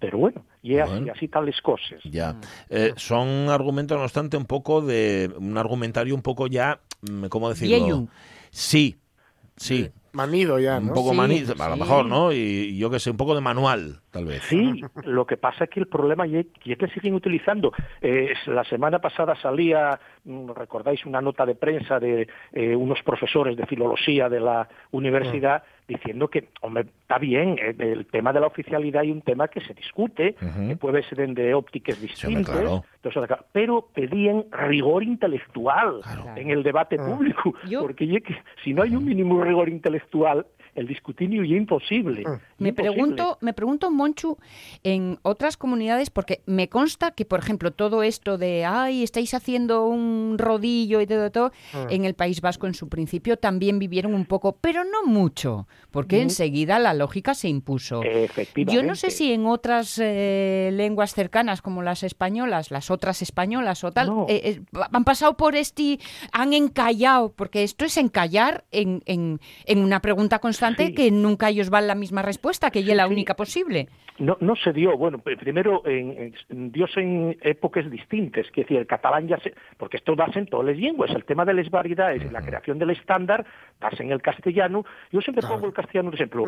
Pero 0.00 0.18
bueno, 0.18 0.44
y 0.62 0.78
así, 0.78 0.90
Bueno. 0.92 1.12
así 1.12 1.28
tales 1.28 1.60
cosas. 1.60 2.00
Ya. 2.04 2.36
Eh, 2.70 2.92
son 2.96 3.48
argumentos, 3.48 3.98
no 3.98 4.04
obstante, 4.04 4.36
un 4.36 4.44
poco 4.44 4.80
de. 4.80 5.28
Un 5.38 5.58
argumentario 5.58 6.14
un 6.14 6.22
poco 6.22 6.46
ya. 6.46 6.78
Mm, 7.02 7.26
¿Cómo 7.26 7.48
decirlo? 7.48 8.08
Sí, 8.50 8.96
sí. 9.56 9.90
Manido 10.10 10.58
ya, 10.58 10.78
Un 10.78 10.86
¿no? 10.86 10.94
poco 10.94 11.10
Sí, 11.10 11.16
manido, 11.16 11.54
a 11.62 11.68
lo 11.68 11.74
sí. 11.74 11.80
mejor, 11.80 12.06
¿no? 12.06 12.32
Y, 12.32 12.36
y 12.36 12.78
yo 12.78 12.90
que 12.90 12.98
sé, 12.98 13.10
un 13.10 13.18
poco 13.18 13.34
de 13.34 13.40
manual, 13.42 14.00
tal 14.10 14.24
vez. 14.24 14.42
Sí, 14.44 14.80
lo 15.04 15.26
que 15.26 15.36
pasa 15.36 15.64
es 15.64 15.70
que 15.70 15.80
el 15.80 15.86
problema 15.86 16.26
ya 16.26 16.42
ya 16.64 16.76
que 16.76 16.88
siguen 16.88 17.14
utilizando. 17.14 17.72
Eh, 18.00 18.32
la 18.46 18.64
semana 18.64 19.00
pasada 19.00 19.36
salía, 19.40 20.00
mm, 20.24 20.50
recordáis, 20.52 21.04
una 21.04 21.20
nota 21.20 21.44
de 21.44 21.54
prensa 21.54 22.00
de 22.00 22.26
eh, 22.52 22.74
unos 22.74 23.00
profesores 23.02 23.56
de 23.56 23.66
filología 23.66 24.28
de 24.30 24.40
la 24.40 24.68
universidad 24.92 25.62
diciendo 25.88 26.28
que, 26.28 26.48
hombre, 26.60 26.84
está 27.00 27.18
bien, 27.18 27.58
eh, 27.58 27.74
el 27.78 28.06
tema 28.06 28.32
de 28.32 28.40
la 28.40 28.46
oficialidad 28.46 29.02
hay 29.02 29.10
un 29.10 29.22
tema 29.22 29.48
que 29.48 29.60
se 29.60 29.72
discute, 29.72 30.34
que 30.34 30.76
puede 30.76 31.02
ser 31.02 31.26
de 31.34 31.54
ópticas 31.54 32.00
distintas, 32.00 32.54
claro. 32.54 32.84
entonces, 33.02 33.38
pero 33.52 33.88
pedían 33.94 34.44
rigor 34.52 35.02
intelectual 35.02 36.02
en 36.36 36.50
el 36.50 36.62
debate 36.62 36.96
público, 36.98 37.54
porque 37.80 38.22
si 38.62 38.74
no 38.74 38.82
hay 38.82 38.94
un 38.94 39.04
mínimo 39.04 39.42
rigor 39.42 39.68
intelectual, 39.68 40.46
el 40.78 40.86
discutinio 40.86 41.44
ya 41.44 41.54
es 41.54 41.60
imposible. 41.60 42.24
Me 42.58 42.68
Imposible. 42.70 42.72
pregunto, 42.74 43.38
me 43.40 43.52
pregunto, 43.52 43.90
Monchu, 43.90 44.38
en 44.84 45.18
otras 45.22 45.56
comunidades, 45.56 46.10
porque 46.10 46.42
me 46.46 46.68
consta 46.68 47.10
que, 47.12 47.24
por 47.24 47.40
ejemplo, 47.40 47.72
todo 47.72 48.02
esto 48.02 48.38
de, 48.38 48.64
ay, 48.64 49.02
estáis 49.02 49.34
haciendo 49.34 49.86
un 49.86 50.36
rodillo 50.38 51.00
y 51.00 51.06
todo, 51.06 51.30
todo, 51.30 51.52
Ah. 51.72 51.86
en 51.90 52.04
el 52.04 52.14
País 52.14 52.40
Vasco 52.40 52.66
en 52.66 52.74
su 52.74 52.88
principio 52.88 53.36
también 53.38 53.78
vivieron 53.78 54.14
un 54.14 54.24
poco, 54.26 54.56
pero 54.60 54.84
no 54.84 55.04
mucho, 55.04 55.66
porque 55.90 56.18
Mm. 56.18 56.22
enseguida 56.22 56.78
la 56.78 56.94
lógica 56.94 57.34
se 57.34 57.48
impuso. 57.48 58.02
Efectivamente. 58.02 58.74
Yo 58.74 58.82
no 58.86 58.94
sé 58.94 59.10
si 59.10 59.32
en 59.32 59.46
otras 59.46 59.98
eh, 60.02 60.70
lenguas 60.74 61.14
cercanas 61.14 61.62
como 61.62 61.82
las 61.82 62.02
españolas, 62.02 62.70
las 62.70 62.90
otras 62.90 63.22
españolas 63.22 63.82
o 63.84 63.90
tal, 63.92 64.10
eh, 64.28 64.40
eh, 64.44 64.60
han 64.92 65.04
pasado 65.04 65.36
por 65.36 65.56
este, 65.56 65.98
han 66.32 66.52
encallado, 66.52 67.32
porque 67.32 67.62
esto 67.62 67.84
es 67.84 67.96
encallar 67.96 68.64
en, 68.70 69.02
en, 69.06 69.40
en 69.64 69.78
una 69.78 70.00
pregunta 70.00 70.38
constante 70.38 70.67
que 70.76 71.10
nunca 71.10 71.48
ellos 71.48 71.70
van 71.70 71.86
la 71.86 71.94
misma 71.94 72.22
respuesta, 72.22 72.70
que 72.70 72.82
ya 72.82 72.92
es 72.92 72.96
la 72.96 73.06
única 73.06 73.34
posible. 73.34 73.88
No, 74.18 74.36
no 74.40 74.56
se 74.56 74.72
dio, 74.72 74.96
bueno, 74.96 75.18
primero 75.18 75.86
en, 75.86 76.34
en, 76.48 76.72
diose 76.72 77.00
en 77.00 77.36
épocas 77.42 77.88
distintas, 77.88 78.50
que 78.50 78.62
decir, 78.62 78.78
el 78.78 78.86
catalán 78.86 79.28
ya 79.28 79.38
se, 79.38 79.54
porque 79.76 79.96
esto 79.98 80.16
das 80.16 80.34
en 80.36 80.46
todas 80.46 80.66
las 80.66 80.76
lenguas, 80.76 81.10
el 81.12 81.24
tema 81.24 81.44
de 81.44 81.54
las 81.54 81.70
variedades 81.70 82.30
la 82.32 82.42
creación 82.42 82.78
del 82.78 82.90
estándar 82.90 83.46
das 83.80 83.98
en 84.00 84.10
el 84.10 84.20
castellano, 84.20 84.84
yo 85.12 85.20
siempre 85.20 85.46
pongo 85.46 85.66
el 85.66 85.72
castellano 85.72 86.10
de 86.10 86.16
ejemplo, 86.16 86.44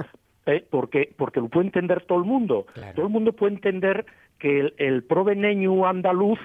¿eh? 0.46 0.64
porque, 0.68 1.12
porque 1.16 1.40
lo 1.40 1.48
puede 1.48 1.66
entender 1.66 2.02
todo 2.02 2.18
el 2.18 2.24
mundo. 2.24 2.66
Todo 2.94 3.06
el 3.06 3.12
mundo 3.12 3.32
puede 3.32 3.54
entender 3.54 4.04
que 4.38 4.60
el, 4.60 4.74
el 4.78 5.04
proveneño 5.04 5.86
andaluz 5.86 6.40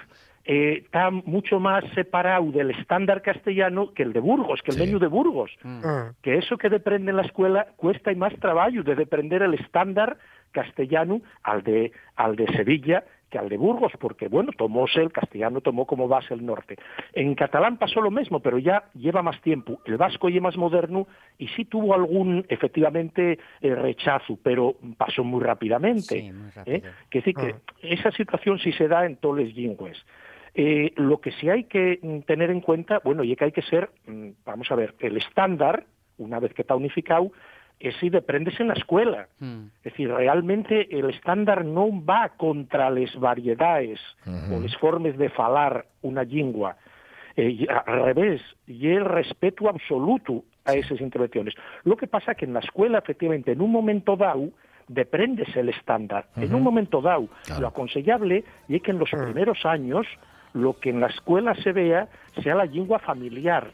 eh, 0.46 0.84
está 0.84 1.10
mucho 1.10 1.60
más 1.60 1.84
separado 1.96 2.52
del 2.52 2.72
estándar 2.72 3.22
castellano 3.24 3.94
que 3.94 4.04
el 4.04 4.14
de 4.14 4.20
Burgos, 4.20 4.62
que 4.62 4.72
el 4.72 4.78
meño 4.78 5.00
de 5.00 5.08
Burgos. 5.08 5.52
Que 6.22 6.38
eso 6.38 6.58
que 6.58 6.70
deprende 6.70 7.10
en 7.12 7.18
la 7.18 7.24
escuela 7.24 7.68
cuesta 7.76 8.12
y 8.12 8.16
más 8.16 8.34
trabajo 8.40 8.84
de 8.84 8.96
deprender 8.96 9.42
el 9.42 9.56
estándar 9.56 10.18
castellano 10.52 11.22
al 11.44 11.64
de, 11.64 11.92
al 12.16 12.36
de 12.36 12.48
Sevilla 12.56 13.04
que 13.30 13.40
al 13.40 13.50
de 13.50 13.58
Burgos, 13.58 13.92
porque 14.00 14.28
bueno, 14.28 14.52
tomóse 14.56 15.02
el 15.02 15.12
castellano, 15.12 15.62
tomó 15.62 15.86
como 15.86 16.08
base 16.08 16.34
el 16.34 16.46
norte. 16.46 16.78
En 17.12 17.34
catalán 17.34 17.78
pasó 17.78 18.00
lo 18.00 18.12
mismo, 18.12 18.40
pero 18.40 18.60
ya 18.60 18.86
lleva 18.94 19.24
más 19.24 19.42
tiempo. 19.42 19.80
El 19.86 19.98
vasco 19.98 20.30
ya 20.30 20.40
más 20.42 20.58
moderno 20.58 21.08
y 21.38 21.48
sí 21.50 21.66
tuvo 21.66 21.96
algún, 21.96 22.46
efectivamente, 22.50 23.40
eh, 23.62 23.76
rechazo, 23.76 24.38
pero 24.42 24.76
pasó 24.96 25.24
muy 25.24 25.44
rápidamente. 25.44 26.34
¿eh? 26.66 26.84
Que 27.10 27.20
decir 27.20 27.34
que 27.36 27.56
esa 27.82 28.12
situación 28.12 28.60
sí 28.60 28.72
se 28.74 28.88
da 28.88 29.06
en 29.06 29.18
todos 29.18 29.40
los 29.40 29.54
lingües. 29.54 29.98
Eh, 30.58 30.94
lo 30.96 31.20
que 31.20 31.34
sí 31.34 31.50
hay 31.50 31.66
que 31.66 32.00
mm, 32.02 32.20
tener 32.22 32.50
en 32.50 32.62
cuenta, 32.62 33.02
bueno, 33.04 33.24
y 33.26 33.36
que 33.36 33.46
hay 33.46 33.52
que 33.52 33.62
ser, 33.62 33.90
mm, 34.08 34.30
vamos 34.46 34.72
a 34.72 34.76
ver, 34.76 34.96
el 35.00 35.18
estándar, 35.18 35.86
una 36.18 36.40
vez 36.40 36.54
que 36.54 36.62
está 36.62 36.76
unificado, 36.76 37.32
es 37.78 37.94
si 37.98 38.10
deprendes 38.10 38.58
en 38.62 38.70
la 38.70 38.74
escuela. 38.74 39.28
Es 39.42 39.84
decir, 39.84 40.10
realmente 40.10 40.88
el 40.98 41.10
estándar 41.10 41.66
no 41.66 41.90
va 42.06 42.30
contra 42.38 42.90
las 42.90 43.14
variedades 43.20 44.00
o 44.26 44.60
las 44.62 44.78
formas 44.78 45.18
de 45.18 45.30
falar 45.30 45.86
una 46.02 46.24
lengua. 46.24 46.78
Eh, 47.36 47.50
y 47.50 47.68
al 47.68 48.04
revés, 48.04 48.42
y 48.66 48.88
el 48.88 49.04
respeto 49.04 49.68
absoluto 49.68 50.46
a 50.64 50.74
esas 50.74 51.02
intervenciones. 51.02 51.54
Lo 51.84 51.98
que 51.98 52.08
pasa 52.08 52.34
que 52.34 52.46
en 52.46 52.54
la 52.54 52.62
escuela, 52.62 53.00
efectivamente, 53.00 53.52
en 53.52 53.60
un 53.60 53.72
momento 53.72 54.16
dado, 54.16 54.52
deprendes 54.88 55.54
el 55.58 55.68
estándar. 55.68 56.28
En 56.38 56.56
un 56.56 56.64
momento 56.64 57.02
dado, 57.02 57.28
lo 57.60 57.68
aconsellable 57.68 58.46
es 58.70 58.82
que 58.82 58.92
en 58.92 59.00
los 59.00 59.10
primeros 59.10 59.66
años 59.66 60.08
lo 60.56 60.80
que 60.80 60.90
en 60.90 61.02
la 61.02 61.08
escuela 61.08 61.54
se 61.56 61.74
vea 61.74 62.08
sea 62.42 62.56
la 62.56 62.66
lengua 62.66 63.00
familiar, 63.00 63.72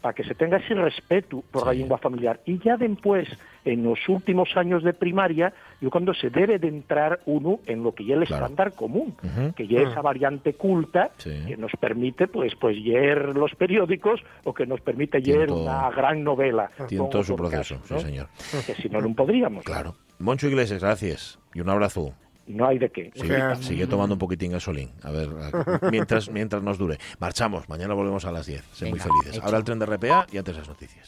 para 0.00 0.14
que 0.14 0.24
se 0.24 0.34
tenga 0.34 0.56
ese 0.56 0.74
respeto 0.74 1.44
por 1.50 1.66
la 1.66 1.72
lengua 1.72 1.98
familiar. 1.98 2.40
Y 2.44 2.58
ya 2.58 2.76
después, 2.76 3.28
en 3.64 3.84
los 3.84 3.98
últimos 4.08 4.56
años 4.56 4.82
de 4.82 4.92
primaria, 4.92 5.52
yo 5.80 5.90
cuando 5.90 6.12
se 6.14 6.30
debe 6.30 6.58
de 6.58 6.68
entrar 6.68 7.20
uno 7.26 7.60
en 7.66 7.82
lo 7.82 7.94
que 7.94 8.04
ya 8.04 8.14
es 8.14 8.18
el 8.18 8.34
estándar 8.34 8.72
común, 8.72 9.14
que 9.56 9.66
ya 9.66 9.80
es 9.80 9.90
esa 9.90 10.02
variante 10.02 10.54
culta 10.54 11.10
que 11.22 11.56
nos 11.56 11.72
permite 11.78 12.26
pues 12.26 12.54
pues 12.56 12.76
leer 12.76 13.36
los 13.36 13.54
periódicos 13.54 14.20
o 14.44 14.54
que 14.54 14.66
nos 14.66 14.80
permite 14.80 15.20
leer 15.20 15.52
una 15.52 15.90
gran 15.90 16.24
novela. 16.24 16.70
Tiene 16.88 17.08
todo 17.08 17.22
su 17.22 17.36
proceso, 17.36 17.80
caso, 17.80 17.98
sí, 17.98 18.06
señor. 18.06 18.28
Que 18.66 18.74
si 18.74 18.88
no, 18.88 19.00
no 19.00 19.14
podríamos. 19.14 19.64
Claro. 19.64 19.94
Moncho 20.18 20.48
Iglesias, 20.48 20.82
gracias. 20.82 21.38
Y 21.54 21.60
un 21.60 21.70
abrazo. 21.70 22.12
No 22.48 22.66
hay 22.66 22.78
de 22.78 22.90
qué. 22.90 23.12
Sigue, 23.14 23.56
sigue 23.60 23.86
tomando 23.86 24.14
un 24.14 24.18
poquitín 24.18 24.52
gasolín. 24.52 24.90
A 25.02 25.10
ver, 25.10 25.28
mientras, 25.90 26.30
mientras 26.30 26.62
nos 26.62 26.78
dure. 26.78 26.98
Marchamos. 27.18 27.68
Mañana 27.68 27.94
volvemos 27.94 28.24
a 28.24 28.32
las 28.32 28.46
10. 28.46 28.64
Sé 28.72 28.90
muy 28.90 28.98
felices. 28.98 29.36
hecho. 29.36 29.44
Ahora 29.44 29.58
el 29.58 29.64
tren 29.64 29.78
de 29.78 29.86
RPA 29.86 30.26
y 30.32 30.38
antes 30.38 30.56
las 30.56 30.66
noticias. 30.68 30.96